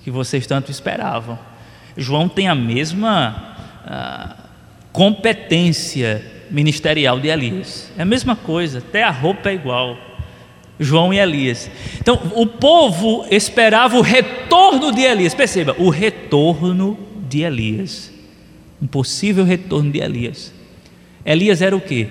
que 0.03 0.11
vocês 0.11 0.49
tanto 0.49 0.69
esperavam. 0.69 1.39
João 1.97 2.28
tem 2.28 2.49
a 2.49 2.57
mesma 2.57 3.55
ah, 3.87 4.35
competência 4.93 6.24
ministerial 6.51 7.20
de 7.20 7.28
Elias. 7.28 7.89
É 7.97 8.03
a 8.03 8.05
mesma 8.05 8.35
coisa, 8.35 8.78
até 8.78 9.05
a 9.05 9.12
roupa 9.12 9.49
é 9.49 9.55
igual. 9.55 9.97
João 10.81 11.12
e 11.12 11.19
Elias. 11.19 11.70
Então, 12.01 12.19
o 12.35 12.47
povo 12.47 13.27
esperava 13.31 13.98
o 13.98 14.01
retorno 14.01 14.90
de 14.90 15.02
Elias. 15.02 15.35
Perceba, 15.35 15.77
o 15.78 15.90
retorno 15.90 16.98
de 17.28 17.43
Elias. 17.43 18.11
Um 18.81 18.86
possível 18.86 19.44
retorno 19.44 19.93
de 19.93 20.01
Elias. 20.01 20.55
Elias 21.23 21.61
era 21.61 21.77
o 21.77 21.81
que? 21.82 22.09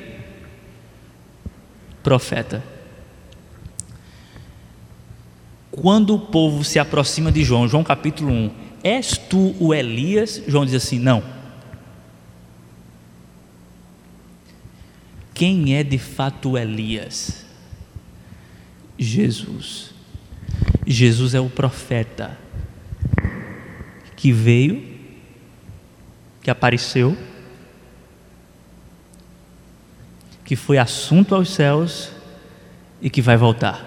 Profeta. 2.03 2.63
Quando 5.71 6.13
o 6.13 6.19
povo 6.19 6.63
se 6.63 6.77
aproxima 6.77 7.31
de 7.31 7.43
João, 7.43 7.67
João 7.67 7.83
capítulo 7.83 8.31
1, 8.31 8.51
és 8.83 9.17
tu 9.17 9.55
o 9.59 9.73
Elias? 9.73 10.43
João 10.47 10.63
diz 10.63 10.75
assim: 10.75 10.99
não. 10.99 11.23
Quem 15.33 15.75
é 15.75 15.83
de 15.83 15.97
fato 15.97 16.55
Elias? 16.57 17.48
Jesus. 18.99 19.91
Jesus 20.85 21.33
é 21.33 21.39
o 21.39 21.49
profeta 21.49 22.37
que 24.15 24.31
veio, 24.31 24.83
que 26.41 26.51
apareceu, 26.51 27.17
que 30.43 30.55
foi 30.55 30.77
assunto 30.77 31.35
aos 31.35 31.49
céus 31.49 32.11
e 33.01 33.09
que 33.09 33.21
vai 33.21 33.37
voltar. 33.37 33.85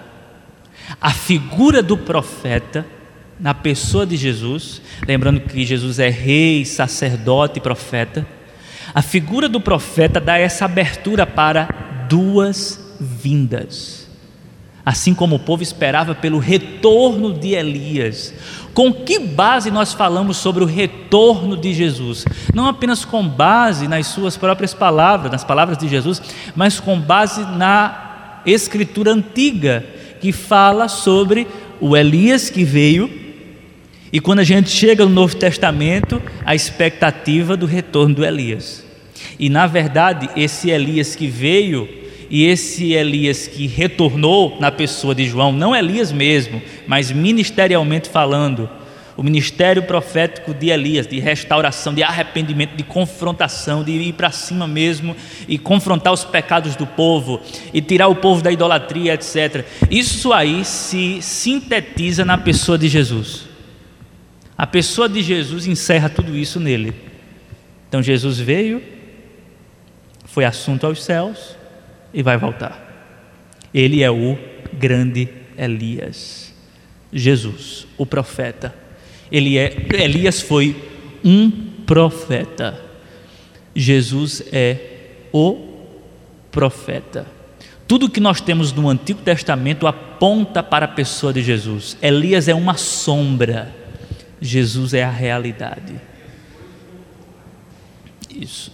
A 0.99 1.11
figura 1.11 1.83
do 1.83 1.97
profeta 1.97 2.85
na 3.39 3.53
pessoa 3.53 4.05
de 4.05 4.15
Jesus, 4.15 4.81
lembrando 5.05 5.41
que 5.41 5.65
Jesus 5.65 5.99
é 5.99 6.09
rei, 6.09 6.65
sacerdote 6.65 7.59
e 7.59 7.61
profeta, 7.61 8.25
a 8.93 9.01
figura 9.01 9.49
do 9.49 9.59
profeta 9.59 10.19
dá 10.19 10.37
essa 10.37 10.65
abertura 10.65 11.25
para 11.25 11.65
duas 12.09 12.79
vindas. 12.99 14.02
Assim 14.85 15.13
como 15.13 15.37
o 15.37 15.39
povo 15.39 15.63
esperava 15.63 16.13
pelo 16.13 16.39
retorno 16.39 17.33
de 17.33 17.53
Elias. 17.53 18.33
Com 18.73 18.91
que 18.93 19.19
base 19.19 19.71
nós 19.71 19.93
falamos 19.93 20.37
sobre 20.37 20.63
o 20.63 20.67
retorno 20.67 21.55
de 21.55 21.73
Jesus? 21.73 22.25
Não 22.53 22.67
apenas 22.67 23.05
com 23.05 23.25
base 23.25 23.87
nas 23.87 24.07
suas 24.07 24.35
próprias 24.35 24.73
palavras, 24.73 25.31
nas 25.31 25.43
palavras 25.43 25.77
de 25.77 25.87
Jesus, 25.87 26.21
mas 26.55 26.79
com 26.79 26.99
base 26.99 27.41
na 27.41 28.41
escritura 28.45 29.11
antiga, 29.11 29.85
que 30.19 30.31
fala 30.31 30.87
sobre 30.87 31.47
o 31.79 31.95
Elias 31.95 32.49
que 32.49 32.63
veio 32.63 33.23
e 34.13 34.19
quando 34.19 34.39
a 34.39 34.43
gente 34.43 34.69
chega 34.69 35.05
no 35.05 35.09
Novo 35.09 35.35
Testamento, 35.35 36.21
a 36.45 36.53
expectativa 36.53 37.57
do 37.57 37.65
retorno 37.65 38.13
do 38.13 38.23
Elias. 38.23 38.85
E 39.39 39.49
na 39.49 39.65
verdade, 39.65 40.29
esse 40.35 40.69
Elias 40.69 41.15
que 41.15 41.25
veio 41.25 41.89
e 42.33 42.45
esse 42.45 42.93
Elias 42.93 43.45
que 43.45 43.67
retornou 43.67 44.57
na 44.59 44.71
pessoa 44.71 45.13
de 45.13 45.23
João, 45.23 45.51
não 45.51 45.75
Elias 45.75 46.11
mesmo, 46.11 46.59
mas 46.87 47.11
ministerialmente 47.11 48.09
falando, 48.09 48.67
o 49.15 49.21
ministério 49.21 49.83
profético 49.83 50.51
de 50.51 50.69
Elias, 50.69 51.05
de 51.05 51.19
restauração, 51.19 51.93
de 51.93 52.01
arrependimento, 52.01 52.75
de 52.75 52.81
confrontação, 52.81 53.83
de 53.83 53.91
ir 53.91 54.13
para 54.13 54.31
cima 54.31 54.67
mesmo 54.67 55.15
e 55.47 55.59
confrontar 55.59 56.11
os 56.11 56.23
pecados 56.23 56.75
do 56.75 56.87
povo 56.87 57.39
e 57.71 57.79
tirar 57.83 58.07
o 58.07 58.15
povo 58.15 58.41
da 58.41 58.51
idolatria, 58.51 59.13
etc. 59.13 59.63
Isso 59.91 60.33
aí 60.33 60.65
se 60.65 61.21
sintetiza 61.21 62.25
na 62.25 62.39
pessoa 62.39 62.79
de 62.79 62.87
Jesus. 62.87 63.47
A 64.57 64.65
pessoa 64.65 65.07
de 65.07 65.21
Jesus 65.21 65.67
encerra 65.67 66.09
tudo 66.09 66.35
isso 66.35 66.59
nele. 66.59 66.95
Então 67.87 68.01
Jesus 68.01 68.39
veio, 68.39 68.81
foi 70.25 70.45
assunto 70.45 70.87
aos 70.87 71.03
céus 71.03 71.61
e 72.13 72.21
vai 72.21 72.37
voltar. 72.37 72.79
Ele 73.73 74.03
é 74.03 74.11
o 74.11 74.37
grande 74.73 75.27
Elias. 75.57 76.53
Jesus, 77.11 77.87
o 77.97 78.05
profeta. 78.05 78.73
Ele 79.31 79.57
é 79.57 79.75
Elias 79.93 80.41
foi 80.41 80.75
um 81.23 81.49
profeta. 81.85 82.79
Jesus 83.75 84.43
é 84.51 84.77
o 85.31 85.87
profeta. 86.51 87.25
Tudo 87.87 88.09
que 88.09 88.19
nós 88.19 88.39
temos 88.39 88.71
no 88.71 88.89
Antigo 88.89 89.21
Testamento 89.21 89.87
aponta 89.87 90.63
para 90.63 90.85
a 90.85 90.89
pessoa 90.89 91.33
de 91.33 91.41
Jesus. 91.41 91.97
Elias 92.01 92.47
é 92.47 92.53
uma 92.53 92.75
sombra 92.75 93.83
Jesus 94.43 94.93
é 94.93 95.03
a 95.03 95.09
realidade. 95.09 95.95
Isso. 98.29 98.73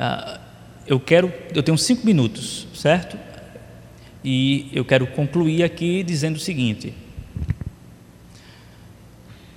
Uh, 0.00 0.40
eu 0.86 0.98
quero, 0.98 1.30
eu 1.54 1.62
tenho 1.62 1.76
cinco 1.76 2.06
minutos, 2.06 2.66
certo? 2.72 3.18
E 4.24 4.70
eu 4.72 4.82
quero 4.82 5.06
concluir 5.06 5.62
aqui 5.62 6.02
dizendo 6.02 6.36
o 6.36 6.40
seguinte: 6.40 6.94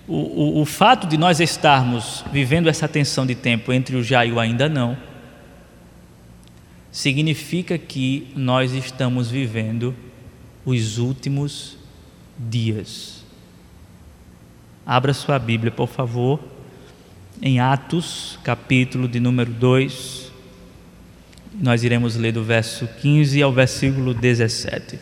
o, 0.06 0.18
o, 0.18 0.62
o 0.62 0.66
fato 0.66 1.08
de 1.08 1.18
nós 1.18 1.40
estarmos 1.40 2.26
vivendo 2.30 2.68
essa 2.68 2.90
tensão 2.90 3.26
de 3.26 3.36
tempo 3.36 3.72
entre 3.72 3.96
o 3.96 4.04
já 4.04 4.26
e 4.26 4.34
o 4.34 4.40
ainda 4.40 4.68
não, 4.68 4.98
significa 6.92 7.78
que 7.78 8.28
nós 8.36 8.74
estamos 8.74 9.32
vivendo 9.32 9.96
os 10.66 10.98
últimos 10.98 11.78
dias. 12.38 13.24
Abra 14.86 15.14
sua 15.14 15.40
Bíblia, 15.40 15.72
por 15.72 15.88
favor 15.88 16.52
em 17.42 17.60
Atos, 17.60 18.40
capítulo 18.44 19.08
de 19.08 19.20
número 19.20 19.52
2. 19.52 20.23
Nós 21.54 21.84
iremos 21.84 22.16
ler 22.16 22.32
do 22.32 22.44
verso 22.44 22.88
15 22.88 23.42
ao 23.42 23.54
versículo 23.54 24.14
17. 24.14 25.00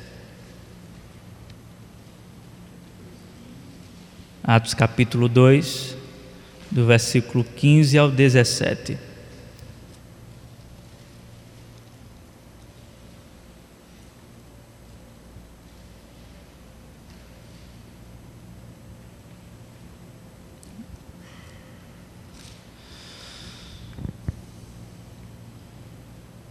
Atos 4.44 4.74
capítulo 4.74 5.30
2, 5.30 5.96
do 6.70 6.86
versículo 6.86 7.44
15 7.44 7.98
ao 7.98 8.12
17. 8.12 9.11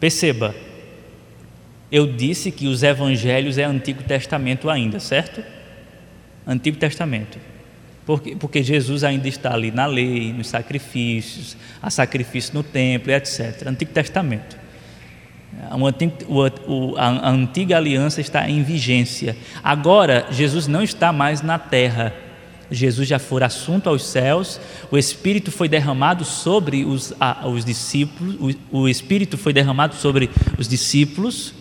Perceba, 0.00 0.54
eu 1.92 2.06
disse 2.06 2.50
que 2.50 2.66
os 2.66 2.82
evangelhos 2.82 3.58
é 3.58 3.64
Antigo 3.64 4.02
Testamento 4.02 4.70
ainda, 4.70 4.98
certo? 4.98 5.44
Antigo 6.46 6.78
Testamento. 6.78 7.38
Porque, 8.06 8.34
porque 8.34 8.62
Jesus 8.62 9.04
ainda 9.04 9.28
está 9.28 9.52
ali 9.52 9.70
na 9.70 9.86
lei, 9.86 10.32
nos 10.32 10.48
sacrifícios, 10.48 11.56
há 11.82 11.90
sacrifício 11.90 12.54
no 12.54 12.62
templo, 12.62 13.12
etc. 13.12 13.66
Antigo 13.66 13.92
Testamento. 13.92 14.58
A 16.96 17.28
antiga 17.28 17.76
aliança 17.76 18.20
está 18.20 18.48
em 18.48 18.62
vigência. 18.62 19.36
Agora, 19.62 20.26
Jesus 20.30 20.66
não 20.66 20.82
está 20.82 21.12
mais 21.12 21.42
na 21.42 21.58
terra. 21.58 22.14
Jesus 22.70 23.08
já 23.08 23.18
for 23.18 23.42
assunto 23.42 23.88
aos 23.88 24.06
céus, 24.06 24.60
o 24.90 24.96
Espírito 24.96 25.50
foi 25.50 25.68
derramado 25.68 26.24
sobre 26.24 26.84
os, 26.84 27.12
a, 27.20 27.48
os 27.48 27.64
discípulos, 27.64 28.56
o, 28.70 28.80
o 28.82 28.88
Espírito 28.88 29.36
foi 29.36 29.52
derramado 29.52 29.94
sobre 29.96 30.30
os 30.56 30.68
discípulos, 30.68 31.52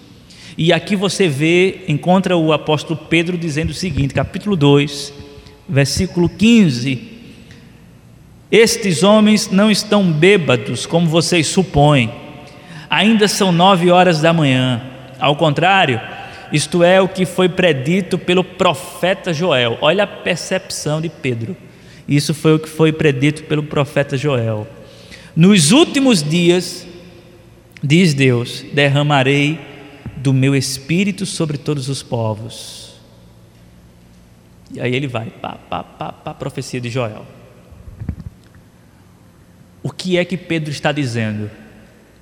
e 0.58 0.72
aqui 0.72 0.96
você 0.96 1.28
vê, 1.28 1.86
encontra 1.88 2.36
o 2.38 2.54
apóstolo 2.54 3.00
Pedro 3.10 3.38
dizendo 3.38 3.70
o 3.70 3.74
seguinte, 3.74 4.14
capítulo 4.14 4.56
2, 4.56 5.14
versículo 5.68 6.28
15: 6.28 7.02
Estes 8.52 9.02
homens 9.02 9.50
não 9.50 9.72
estão 9.72 10.12
bêbados, 10.12 10.86
como 10.86 11.08
vocês 11.08 11.48
supõem, 11.48 12.12
ainda 12.90 13.28
são 13.28 13.52
nove 13.52 13.90
horas 13.90 14.22
da 14.22 14.34
manhã, 14.34 14.82
ao 15.20 15.36
contrário, 15.36 16.00
isto 16.52 16.84
é 16.84 17.00
o 17.02 17.08
que 17.08 17.26
foi 17.26 17.48
predito 17.48 18.18
pelo 18.18 18.44
profeta 18.44 19.34
Joel. 19.34 19.78
Olha 19.82 20.04
a 20.04 20.08
percepção 20.08 21.02
de 21.02 21.10
Pedro. 21.10 21.56
Isso 22.08 22.34
foi 22.34 22.56
o 22.56 22.60
que 22.60 22.70
foi 22.70 22.92
predito 22.92 23.44
pelo 23.44 23.64
profeta 23.64 24.18
Joel. 24.18 24.68
Nos 25.36 25.72
últimos 25.72 26.24
dias, 26.24 26.88
diz 27.84 28.14
Deus, 28.14 28.66
derramarei 28.74 29.60
do 30.18 30.34
meu 30.34 30.56
espírito 30.56 31.26
sobre 31.26 31.58
todos 31.58 31.88
os 31.88 32.02
povos. 32.02 32.96
E 34.74 34.82
aí 34.82 34.94
ele 34.96 35.08
vai, 35.08 35.30
pá, 35.30 35.58
pá, 35.70 35.84
pá, 35.84 36.12
pá, 36.12 36.34
profecia 36.34 36.82
de 36.82 36.90
Joel. 36.90 37.26
O 39.82 39.92
que 39.92 40.18
é 40.18 40.26
que 40.26 40.36
Pedro 40.36 40.72
está 40.72 40.92
dizendo? 40.92 41.50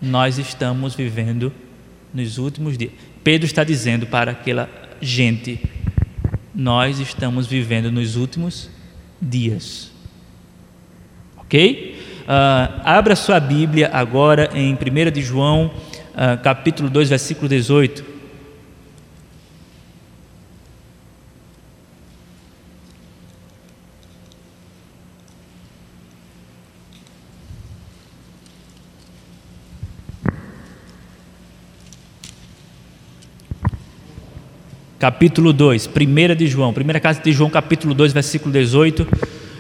Nós 0.02 0.38
estamos 0.38 0.96
vivendo 0.96 1.52
nos 2.14 2.38
últimos 2.38 2.78
dias. 2.78 2.92
Pedro 3.28 3.46
está 3.46 3.66
dizendo 3.66 4.06
para 4.06 4.32
aquela 4.32 4.70
gente: 5.02 5.60
nós 6.56 6.98
estamos 6.98 7.46
vivendo 7.46 7.92
nos 7.92 8.16
últimos 8.16 8.70
dias. 9.22 9.92
Ok? 11.36 12.00
Uh, 12.22 12.82
abra 12.86 13.18
sua 13.18 13.38
Bíblia 13.42 13.90
agora 13.92 14.50
em 14.54 14.74
1 14.74 15.12
de 15.12 15.22
João, 15.22 15.66
uh, 15.66 16.42
capítulo 16.42 16.90
2, 16.90 17.10
versículo 17.10 17.50
18. 17.50 18.17
Capítulo 35.00 35.54
2, 35.54 35.88
primeira 35.88 36.36
de 36.36 36.48
João, 36.48 36.74
primeira 36.74 37.00
carta 37.00 37.22
de 37.22 37.32
João, 37.32 37.50
capítulo 37.50 37.94
2, 37.94 38.14
versículo 38.14 38.52
18, 38.52 39.08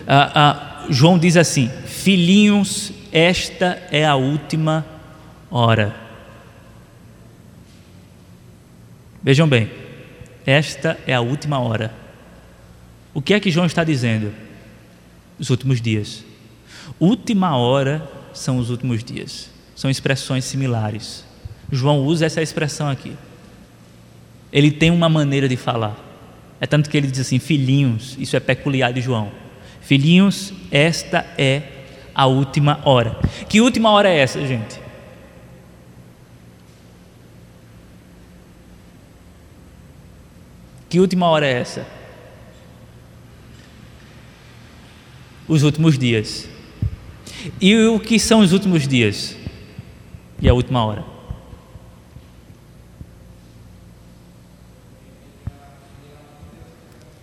ah, 0.08 0.32
ah, 0.34 0.86
João 0.90 1.18
diz 1.18 1.38
assim: 1.38 1.70
Filhinhos, 1.86 2.92
esta 3.12 3.82
é 3.92 4.06
a 4.06 4.16
última 4.16 4.86
hora. 5.50 5.96
Vejam 9.22 9.48
bem, 9.48 9.70
esta 10.46 10.98
é 11.06 11.14
a 11.14 11.22
última 11.22 11.60
hora. 11.60 11.94
O 13.14 13.22
que 13.22 13.34
é 13.34 13.40
que 13.40 13.52
João 13.52 13.66
está 13.66 13.84
dizendo? 13.84 14.34
Os 15.40 15.50
últimos 15.50 15.82
dias. 15.82 16.24
Última 17.00 17.58
hora 17.58 18.08
são 18.34 18.58
os 18.58 18.70
últimos 18.70 19.04
dias. 19.04 19.50
São 19.76 19.90
expressões 19.90 20.46
similares. 20.46 21.26
João 21.72 22.00
usa 22.00 22.26
essa 22.26 22.42
expressão 22.42 22.90
aqui 22.90 23.14
ele 24.58 24.72
tem 24.72 24.90
uma 24.90 25.08
maneira 25.08 25.48
de 25.48 25.56
falar. 25.56 25.96
É 26.60 26.66
tanto 26.66 26.90
que 26.90 26.98
ele 26.98 27.06
diz 27.06 27.20
assim: 27.20 27.38
filhinhos, 27.38 28.18
isso 28.20 28.36
é 28.36 28.40
peculiar 28.40 28.92
de 28.92 29.02
João. 29.02 29.32
Filhinhos, 29.82 30.52
esta 30.72 31.20
é 31.38 31.62
a 32.14 32.26
última 32.26 32.82
hora. 32.84 33.20
Que 33.48 33.62
última 33.62 33.92
hora 33.92 34.10
é 34.10 34.18
essa, 34.18 34.44
gente? 34.48 34.80
Que 40.90 41.00
última 41.00 41.28
hora 41.28 41.46
é 41.46 41.52
essa? 41.52 41.86
Os 45.48 45.62
últimos 45.62 46.00
dias. 46.00 46.50
E 47.62 47.76
o 47.86 48.00
que 48.00 48.18
são 48.18 48.40
os 48.40 48.54
últimos 48.54 48.88
dias? 48.88 49.38
E 50.42 50.50
a 50.50 50.54
última 50.56 50.84
hora? 50.84 51.17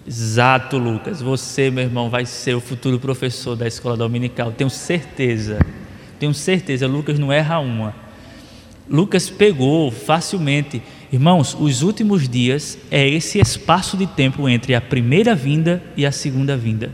Exato, 0.07 0.77
Lucas. 0.77 1.23
Você, 1.23 1.71
meu 1.71 1.85
irmão, 1.85 2.11
vai 2.11 2.27
ser 2.27 2.55
o 2.55 2.61
futuro 2.61 3.01
professor 3.01 3.57
da 3.57 3.67
escola 3.67 3.97
dominical. 3.97 4.53
Tenho 4.53 4.69
certeza. 4.69 5.59
Tenho 6.19 6.35
certeza. 6.35 6.87
Lucas 6.87 7.19
não 7.19 7.33
erra 7.33 7.59
uma. 7.59 7.95
Lucas 8.89 9.31
pegou 9.31 9.91
facilmente. 9.91 10.83
Irmãos, 11.11 11.57
os 11.59 11.81
últimos 11.83 12.29
dias 12.29 12.77
é 12.91 13.09
esse 13.09 13.39
espaço 13.39 13.97
de 13.97 14.07
tempo 14.07 14.49
entre 14.49 14.75
a 14.75 14.81
primeira 14.81 15.35
vinda 15.35 15.83
e 15.97 16.05
a 16.05 16.13
segunda 16.13 16.57
vinda. 16.57 16.93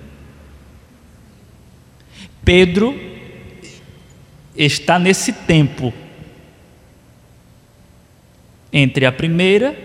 Pedro 2.44 2.94
está 4.56 4.98
nesse 4.98 5.32
tempo 5.32 5.92
entre 8.72 9.04
a 9.04 9.10
primeira 9.10 9.76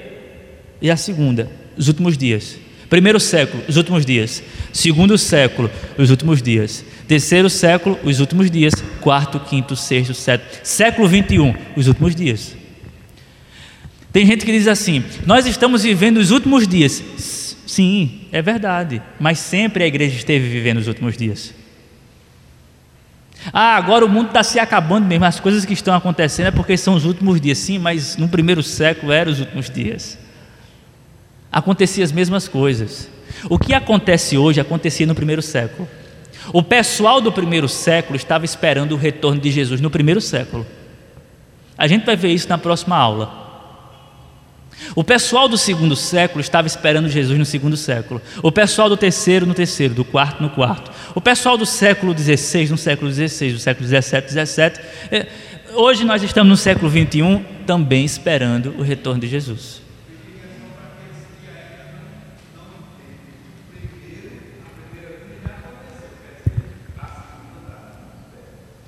e 0.80 0.92
a 0.92 0.98
segunda, 0.98 1.52
os 1.76 1.88
últimos 1.88 2.18
dias. 2.18 2.65
Primeiro 2.96 3.20
século, 3.20 3.62
os 3.68 3.76
últimos 3.76 4.06
dias. 4.06 4.42
Segundo 4.72 5.18
século, 5.18 5.70
os 5.98 6.10
últimos 6.10 6.42
dias. 6.42 6.86
Terceiro 7.06 7.50
século, 7.50 8.00
os 8.06 8.22
últimos 8.22 8.50
dias. 8.50 8.74
Quarto, 9.02 9.38
quinto, 9.38 9.76
sexto, 9.76 10.14
sétimo. 10.14 10.50
Século 10.64 11.06
21, 11.06 11.54
os 11.76 11.90
últimos 11.90 12.16
dias. 12.16 12.56
Tem 14.14 14.26
gente 14.26 14.46
que 14.46 14.52
diz 14.54 14.66
assim: 14.66 15.04
Nós 15.26 15.46
estamos 15.46 15.84
vivendo 15.84 16.20
os 16.20 16.32
últimos 16.32 16.66
dias. 16.66 17.04
Sim, 17.68 18.22
é 18.32 18.42
verdade. 18.42 19.02
Mas 19.20 19.40
sempre 19.40 19.84
a 19.84 19.88
igreja 19.88 20.16
esteve 20.16 20.48
vivendo 20.48 20.78
os 20.78 20.88
últimos 20.88 21.18
dias. 21.18 21.54
Ah, 23.52 23.76
agora 23.76 24.06
o 24.06 24.10
mundo 24.10 24.28
está 24.28 24.42
se 24.42 24.58
acabando 24.58 25.06
mesmo. 25.06 25.26
As 25.26 25.38
coisas 25.38 25.66
que 25.66 25.74
estão 25.74 25.94
acontecendo 25.94 26.46
é 26.46 26.52
porque 26.52 26.78
são 26.78 26.94
os 26.94 27.04
últimos 27.04 27.42
dias. 27.42 27.58
Sim, 27.58 27.78
mas 27.78 28.16
no 28.16 28.30
primeiro 28.30 28.64
século 28.64 29.12
eram 29.12 29.34
os 29.34 29.42
últimos 29.42 29.70
dias 29.70 30.24
acontecia 31.56 32.04
as 32.04 32.12
mesmas 32.12 32.50
coisas. 32.50 33.10
O 33.50 33.58
que 33.58 33.74
acontece 33.74 34.38
hoje 34.38 34.60
acontecia 34.60 35.08
no 35.08 35.16
primeiro 35.16 35.42
século. 35.42 35.88
O 36.52 36.62
pessoal 36.62 37.22
do 37.22 37.32
primeiro 37.32 37.70
século 37.70 38.18
estava 38.18 38.44
esperando 38.44 38.92
o 38.92 38.98
retorno 38.98 39.40
de 39.40 39.50
Jesus 39.50 39.80
no 39.80 39.90
primeiro 39.90 40.20
século. 40.20 40.66
A 41.78 41.88
gente 41.88 42.06
vai 42.06 42.18
ver 42.18 42.34
isso 42.34 42.50
na 42.50 42.58
próxima 42.58 42.98
aula. 42.98 43.46
O 44.94 45.04
pessoal 45.04 45.48
do 45.48 45.58
segundo 45.58 45.96
século 45.96 46.42
estava 46.42 46.68
esperando 46.68 47.08
Jesus 47.08 47.40
no 47.40 47.46
segundo 47.46 47.78
século. 47.78 48.22
O 48.44 48.52
pessoal 48.52 48.90
do 48.90 48.98
terceiro 48.98 49.46
no 49.46 49.54
terceiro, 49.54 49.94
do 49.94 50.04
quarto 50.04 50.44
no 50.44 50.50
quarto. 50.50 50.92
O 51.16 51.22
pessoal 51.22 51.58
do 51.58 51.66
século 51.66 52.14
XVI 52.18 52.70
no 52.70 52.78
século 52.78 53.10
XVI, 53.10 53.54
do 53.54 53.60
século 53.60 53.88
XVII, 53.88 54.46
XVII. 54.46 54.72
É, 55.10 55.28
hoje 55.74 56.04
nós 56.04 56.22
estamos 56.22 56.50
no 56.50 56.58
século 56.58 56.92
XXI 56.92 57.46
também 57.66 58.04
esperando 58.04 58.76
o 58.78 58.82
retorno 58.82 59.22
de 59.22 59.30
Jesus. 59.30 59.85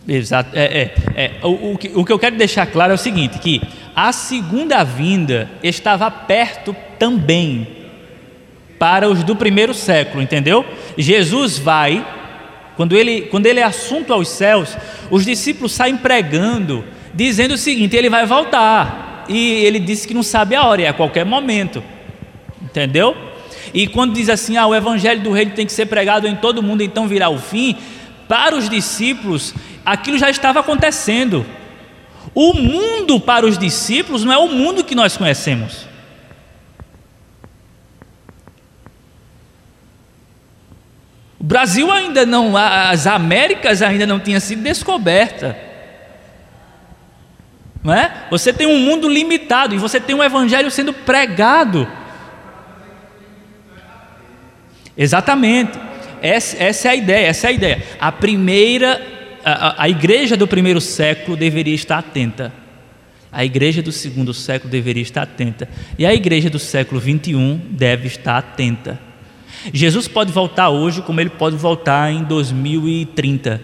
Exato. 0.07 0.51
É, 0.53 0.63
é, 0.63 0.93
é. 1.15 1.31
O, 1.43 1.73
o, 1.73 1.77
que, 1.77 1.91
o 1.93 2.05
que 2.05 2.11
eu 2.11 2.19
quero 2.19 2.37
deixar 2.37 2.65
claro 2.67 2.93
é 2.93 2.95
o 2.95 2.97
seguinte: 2.97 3.39
que 3.39 3.61
a 3.95 4.11
segunda 4.13 4.83
vinda 4.83 5.49
estava 5.61 6.09
perto 6.09 6.75
também 6.97 7.67
para 8.79 9.09
os 9.09 9.23
do 9.23 9.35
primeiro 9.35 9.73
século, 9.73 10.21
entendeu? 10.21 10.65
Jesus 10.97 11.57
vai, 11.57 12.05
quando 12.75 12.95
ele, 12.95 13.23
quando 13.23 13.47
ele 13.47 13.59
é 13.59 13.63
assunto 13.63 14.13
aos 14.13 14.29
céus, 14.29 14.77
os 15.09 15.25
discípulos 15.25 15.73
saem 15.73 15.97
pregando, 15.97 16.85
dizendo 17.13 17.55
o 17.55 17.57
seguinte: 17.57 17.95
ele 17.95 18.09
vai 18.09 18.25
voltar. 18.25 19.25
E 19.27 19.65
ele 19.65 19.79
disse 19.79 20.07
que 20.07 20.13
não 20.13 20.23
sabe 20.23 20.55
a 20.55 20.63
hora, 20.63 20.83
é 20.83 20.87
a 20.87 20.93
qualquer 20.93 21.25
momento, 21.25 21.83
entendeu? 22.61 23.13
E 23.73 23.87
quando 23.87 24.13
diz 24.13 24.29
assim: 24.29 24.55
ah, 24.55 24.67
o 24.67 24.73
evangelho 24.73 25.21
do 25.21 25.33
reino 25.33 25.51
tem 25.51 25.65
que 25.65 25.73
ser 25.73 25.87
pregado 25.87 26.27
em 26.27 26.35
todo 26.35 26.63
mundo, 26.63 26.81
então 26.81 27.09
virá 27.09 27.27
o 27.27 27.37
fim. 27.37 27.75
Para 28.27 28.55
os 28.57 28.69
discípulos, 28.69 29.53
aquilo 29.87 30.17
já 30.17 30.29
estava 30.29 30.59
acontecendo. 30.59 31.45
O 32.35 32.53
mundo 32.53 33.21
para 33.21 33.45
os 33.45 33.57
discípulos 33.57 34.25
não 34.25 34.33
é 34.33 34.37
o 34.37 34.49
mundo 34.49 34.83
que 34.83 34.93
nós 34.93 35.15
conhecemos. 35.15 35.87
O 41.39 41.43
Brasil 41.43 41.89
ainda 41.89 42.25
não, 42.25 42.57
as 42.57 43.07
Américas 43.07 43.81
ainda 43.81 44.05
não 44.05 44.19
tinha 44.19 44.41
sido 44.41 44.61
descoberta. 44.61 45.57
Não 47.81 47.93
é? 47.93 48.25
Você 48.29 48.51
tem 48.51 48.67
um 48.67 48.79
mundo 48.79 49.07
limitado 49.07 49.73
e 49.73 49.77
você 49.77 50.01
tem 50.01 50.13
um 50.13 50.23
evangelho 50.23 50.69
sendo 50.69 50.91
pregado. 50.91 51.87
Exatamente. 54.97 55.79
Essa, 56.21 56.61
essa 56.61 56.87
é 56.89 56.91
a 56.91 56.95
ideia, 56.95 57.27
essa 57.27 57.47
é 57.47 57.49
a 57.49 57.53
ideia. 57.53 57.83
A 57.99 58.11
primeira, 58.11 59.16
a, 59.53 59.83
a 59.83 59.89
igreja 59.89 60.35
do 60.35 60.47
primeiro 60.47 60.81
século 60.81 61.37
deveria 61.37 61.73
estar 61.73 61.99
atenta. 61.99 62.53
A 63.31 63.45
igreja 63.45 63.81
do 63.81 63.91
segundo 63.91 64.33
século 64.33 64.69
deveria 64.69 65.03
estar 65.03 65.21
atenta. 65.21 65.69
E 65.97 66.05
a 66.05 66.13
igreja 66.13 66.49
do 66.49 66.59
século 66.59 66.99
21 66.99 67.57
deve 67.71 68.07
estar 68.07 68.37
atenta. 68.37 68.99
Jesus 69.73 70.07
pode 70.07 70.31
voltar 70.31 70.69
hoje 70.69 71.01
como 71.01 71.21
ele 71.21 71.29
pode 71.29 71.55
voltar 71.55 72.11
em 72.11 72.23
2030. 72.23 73.61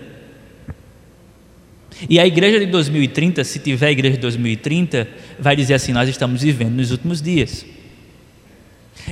E 2.10 2.20
a 2.20 2.26
igreja 2.26 2.60
de 2.60 2.66
2030, 2.66 3.44
se 3.44 3.60
tiver 3.60 3.88
a 3.88 3.92
igreja 3.92 4.16
de 4.16 4.22
2030, 4.22 5.08
vai 5.40 5.56
dizer 5.56 5.74
assim: 5.76 5.92
nós 5.92 6.10
estamos 6.10 6.42
vivendo 6.42 6.76
nos 6.76 6.92
últimos 6.92 7.22
dias. 7.22 7.66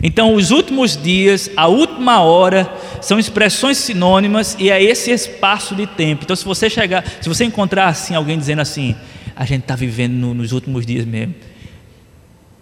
Então, 0.02 0.36
os 0.36 0.52
últimos 0.52 0.96
dias, 0.96 1.50
a 1.56 1.68
última 1.68 2.22
hora, 2.22 2.72
são 3.02 3.20
expressões 3.20 3.78
sinônimas 3.78 4.56
e 4.60 4.70
é 4.70 4.82
esse 4.82 5.12
espaço 5.12 5.76
de 5.76 5.86
tempo. 5.86 6.24
Então, 6.24 6.36
se 6.36 6.46
você 6.46 6.70
chegar, 6.70 7.04
se 7.22 7.28
você 7.28 7.44
encontrar 7.44 7.88
assim 7.88 8.16
alguém 8.16 8.38
dizendo 8.38 8.62
assim, 8.62 8.96
a 9.36 9.46
gente 9.46 9.62
está 9.62 9.76
vivendo 9.76 10.14
no, 10.14 10.34
nos 10.34 10.52
últimos 10.52 10.86
dias 10.86 11.06
mesmo, 11.06 11.36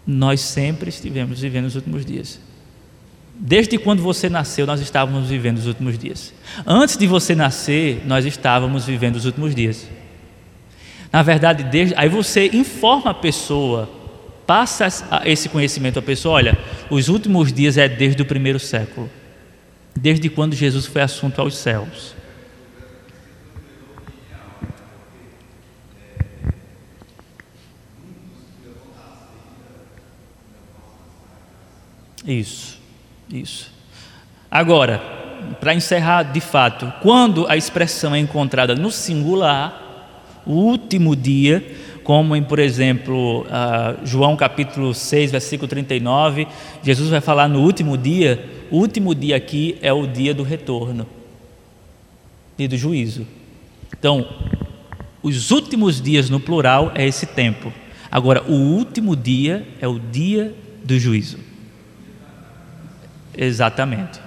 nós 0.05 0.41
sempre 0.41 0.89
estivemos 0.89 1.39
vivendo 1.39 1.65
nos 1.65 1.75
últimos 1.75 2.05
dias. 2.05 2.39
Desde 3.35 3.77
quando 3.77 4.01
você 4.01 4.27
nasceu, 4.27 4.65
nós 4.65 4.81
estávamos 4.81 5.29
vivendo 5.29 5.59
os 5.59 5.67
últimos 5.67 5.97
dias. 5.97 6.33
Antes 6.65 6.97
de 6.97 7.07
você 7.07 7.35
nascer, 7.35 8.01
nós 8.05 8.25
estávamos 8.25 8.85
vivendo 8.85 9.15
os 9.15 9.25
últimos 9.25 9.55
dias. 9.55 9.87
Na 11.11 11.21
verdade, 11.21 11.63
desde, 11.63 11.95
aí 11.95 12.09
você 12.09 12.49
informa 12.53 13.11
a 13.11 13.13
pessoa 13.13 13.98
passa 14.49 14.87
esse 15.25 15.47
conhecimento 15.47 15.99
à 15.99 16.01
pessoa: 16.01 16.33
olha, 16.33 16.57
os 16.89 17.07
últimos 17.07 17.53
dias 17.53 17.77
é 17.77 17.87
desde 17.87 18.23
o 18.23 18.25
primeiro 18.25 18.59
século, 18.59 19.07
desde 19.95 20.27
quando 20.27 20.55
Jesus 20.55 20.87
foi 20.87 21.03
assunto 21.03 21.39
aos 21.39 21.55
céus. 21.55 22.15
Isso, 32.25 32.79
isso. 33.31 33.71
Agora, 34.49 34.97
para 35.59 35.75
encerrar 35.75 36.23
de 36.23 36.41
fato, 36.41 36.91
quando 37.03 37.47
a 37.47 37.55
expressão 37.55 38.15
é 38.15 38.19
encontrada 38.19 38.73
no 38.73 38.89
singular, 38.89 39.89
o 40.43 40.53
último 40.53 41.15
dia, 41.15 41.63
como 42.03 42.35
em, 42.35 42.43
por 42.43 42.59
exemplo, 42.59 43.41
uh, 43.41 44.05
João 44.05 44.35
capítulo 44.35 44.93
6, 44.93 45.31
versículo 45.31 45.67
39, 45.67 46.47
Jesus 46.83 47.09
vai 47.09 47.21
falar 47.21 47.47
no 47.47 47.61
último 47.61 47.97
dia, 47.97 48.43
o 48.71 48.77
último 48.77 49.13
dia 49.13 49.35
aqui 49.35 49.77
é 49.81 49.91
o 49.93 50.07
dia 50.07 50.33
do 50.33 50.43
retorno 50.43 51.05
e 52.57 52.67
do 52.67 52.77
juízo. 52.77 53.25
Então, 53.97 54.27
os 55.21 55.51
últimos 55.51 56.01
dias 56.01 56.29
no 56.29 56.39
plural 56.39 56.91
é 56.95 57.05
esse 57.05 57.25
tempo. 57.25 57.73
Agora, 58.11 58.43
o 58.43 58.53
último 58.53 59.15
dia 59.15 59.67
é 59.79 59.87
o 59.87 59.99
dia 59.99 60.55
do 60.83 60.97
juízo. 60.97 61.37
Exatamente. 63.37 64.19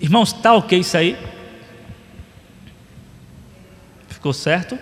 Irmãos, 0.00 0.32
está 0.32 0.54
ok 0.54 0.78
isso 0.78 0.96
aí? 0.96 1.16
Ficou 4.08 4.32
certo? 4.32 4.78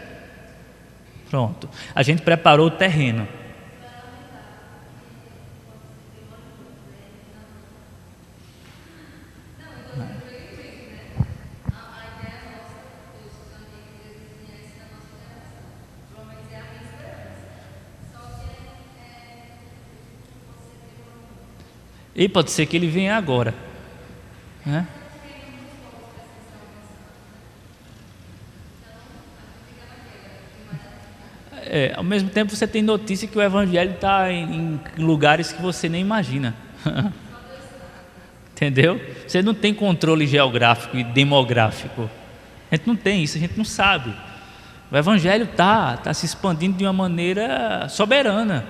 Pronto. 1.31 1.69
A 1.95 2.03
gente 2.03 2.23
preparou 2.23 2.67
o 2.67 2.71
terreno. 2.71 3.29
E 22.19 22.29
pode 22.29 22.51
ser 22.51 22.67
que 22.67 22.77
ele 22.77 22.89
venha 22.89 23.17
agora. 23.17 23.55
Né? 24.67 24.89
É, 31.67 31.93
ao 31.97 32.05
mesmo 32.05 32.31
tempo 32.31 32.55
você 32.55 32.67
tem 32.67 32.83
notícia 32.83 33.29
que 33.29 33.37
o 33.37 33.43
evangelho 33.43 33.93
está 33.93 34.33
em, 34.33 34.81
em 34.97 35.03
lugares 35.03 35.53
que 35.53 35.61
você 35.61 35.89
nem 35.89 36.01
imagina. 36.01 36.55
Entendeu? 38.53 39.01
Você 39.27 39.41
não 39.41 39.55
tem 39.55 39.73
controle 39.73 40.27
geográfico 40.27 40.97
e 40.97 41.05
demográfico. 41.05 42.11
A 42.71 42.77
gente 42.77 42.87
não 42.87 42.97
tem 42.97 43.23
isso, 43.23 43.37
a 43.37 43.41
gente 43.41 43.57
não 43.57 43.65
sabe. 43.65 44.13
O 44.91 44.97
evangelho 44.97 45.45
está 45.45 45.97
tá 45.97 46.13
se 46.13 46.27
expandindo 46.27 46.77
de 46.77 46.85
uma 46.85 46.93
maneira 46.93 47.89
soberana. 47.89 48.65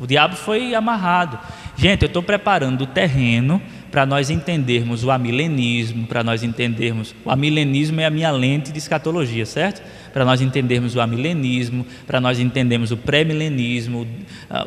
O 0.00 0.06
diabo 0.06 0.36
foi 0.36 0.74
amarrado. 0.74 1.38
Gente, 1.76 2.02
eu 2.02 2.06
estou 2.06 2.22
preparando 2.22 2.82
o 2.82 2.86
terreno 2.86 3.60
para 3.90 4.06
nós 4.06 4.30
entendermos 4.30 5.02
o 5.02 5.10
amilenismo, 5.10 6.06
para 6.06 6.22
nós 6.22 6.42
entendermos. 6.42 7.14
O 7.24 7.30
amilenismo 7.30 8.00
é 8.00 8.06
a 8.06 8.10
minha 8.10 8.30
lente 8.30 8.70
de 8.70 8.78
escatologia, 8.78 9.44
certo? 9.44 9.82
Para 10.12 10.24
nós 10.24 10.40
entendermos 10.40 10.94
o 10.96 11.00
amilenismo, 11.00 11.86
para 12.06 12.20
nós 12.20 12.38
entendermos 12.38 12.90
o 12.90 12.96
pré-milenismo. 12.96 14.06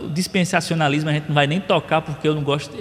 O 0.02 0.10
dispensacionalismo 0.10 1.10
a 1.10 1.14
gente 1.14 1.28
não 1.28 1.36
vai 1.36 1.48
nem 1.48 1.60
tocar 1.60 2.02
porque 2.02 2.28
eu 2.28 2.36
não 2.36 2.44
gosto. 2.44 2.76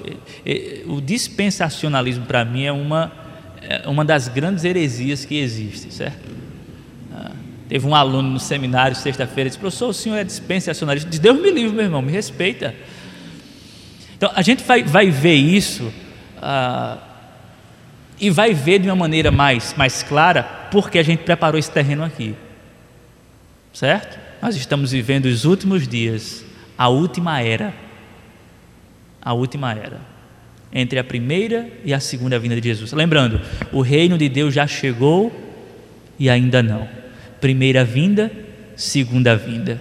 O 0.86 1.00
dispensacionalismo 1.00 2.26
para 2.26 2.44
mim 2.44 2.64
é 2.64 2.72
uma, 2.72 3.12
é 3.60 3.88
uma 3.88 4.04
das 4.04 4.28
grandes 4.28 4.64
heresias 4.64 5.24
que 5.24 5.38
existem, 5.38 5.90
certo? 5.90 6.42
Teve 7.72 7.86
um 7.86 7.94
aluno 7.94 8.28
no 8.28 8.38
seminário 8.38 8.94
sexta-feira 8.94 9.48
disse: 9.48 9.58
professor, 9.58 9.88
o 9.88 9.94
senhor 9.94 10.16
é 10.16 10.24
dispensacionalista. 10.24 11.08
Diz: 11.08 11.18
Deus 11.18 11.40
me 11.40 11.50
livre, 11.50 11.74
meu 11.74 11.86
irmão, 11.86 12.02
me 12.02 12.12
respeita. 12.12 12.74
Então 14.14 14.30
a 14.36 14.42
gente 14.42 14.62
vai, 14.62 14.82
vai 14.82 15.10
ver 15.10 15.36
isso 15.36 15.90
ah, 16.36 16.98
e 18.20 18.28
vai 18.28 18.52
ver 18.52 18.78
de 18.78 18.88
uma 18.88 18.94
maneira 18.94 19.30
mais, 19.30 19.74
mais 19.74 20.02
clara 20.02 20.42
porque 20.70 20.98
a 20.98 21.02
gente 21.02 21.24
preparou 21.24 21.58
esse 21.58 21.70
terreno 21.70 22.04
aqui. 22.04 22.34
Certo? 23.72 24.18
Nós 24.40 24.56
estamos 24.56 24.92
vivendo 24.92 25.26
os 25.26 25.44
últimos 25.44 25.86
dias, 25.86 26.44
a 26.76 26.88
última 26.88 27.40
era. 27.40 27.74
A 29.20 29.32
última 29.32 29.72
era. 29.72 30.00
Entre 30.72 30.98
a 30.98 31.04
primeira 31.04 31.68
e 31.84 31.94
a 31.94 32.00
segunda 32.00 32.38
vinda 32.38 32.60
de 32.60 32.68
Jesus. 32.68 32.92
Lembrando, 32.92 33.40
o 33.72 33.80
reino 33.80 34.18
de 34.18 34.28
Deus 34.28 34.52
já 34.52 34.66
chegou 34.66 35.32
e 36.18 36.28
ainda 36.28 36.62
não. 36.62 36.88
Primeira 37.40 37.84
vinda, 37.84 38.32
segunda 38.76 39.36
vinda. 39.36 39.80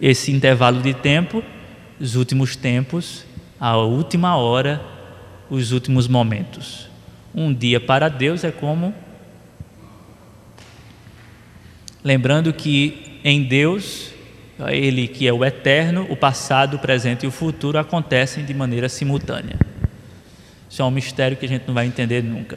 Esse 0.00 0.32
intervalo 0.32 0.82
de 0.82 0.94
tempo, 0.94 1.42
os 2.00 2.16
últimos 2.16 2.56
tempos, 2.56 3.24
a 3.58 3.76
última 3.76 4.36
hora 4.36 4.92
os 5.48 5.70
últimos 5.70 6.08
momentos. 6.08 6.88
Um 7.34 7.52
dia 7.52 7.78
para 7.78 8.08
Deus 8.08 8.42
é 8.42 8.50
como. 8.50 8.94
Lembrando 12.02 12.52
que 12.52 13.11
em 13.24 13.42
Deus, 13.42 14.12
Ele 14.68 15.08
que 15.08 15.26
é 15.26 15.32
o 15.32 15.44
eterno, 15.44 16.06
o 16.10 16.16
passado, 16.16 16.74
o 16.74 16.78
presente 16.78 17.24
e 17.24 17.26
o 17.26 17.30
futuro 17.30 17.78
acontecem 17.78 18.44
de 18.44 18.54
maneira 18.54 18.88
simultânea. 18.88 19.56
Isso 20.68 20.80
é 20.80 20.84
um 20.84 20.90
mistério 20.90 21.36
que 21.36 21.44
a 21.44 21.48
gente 21.48 21.64
não 21.66 21.74
vai 21.74 21.86
entender 21.86 22.22
nunca. 22.22 22.56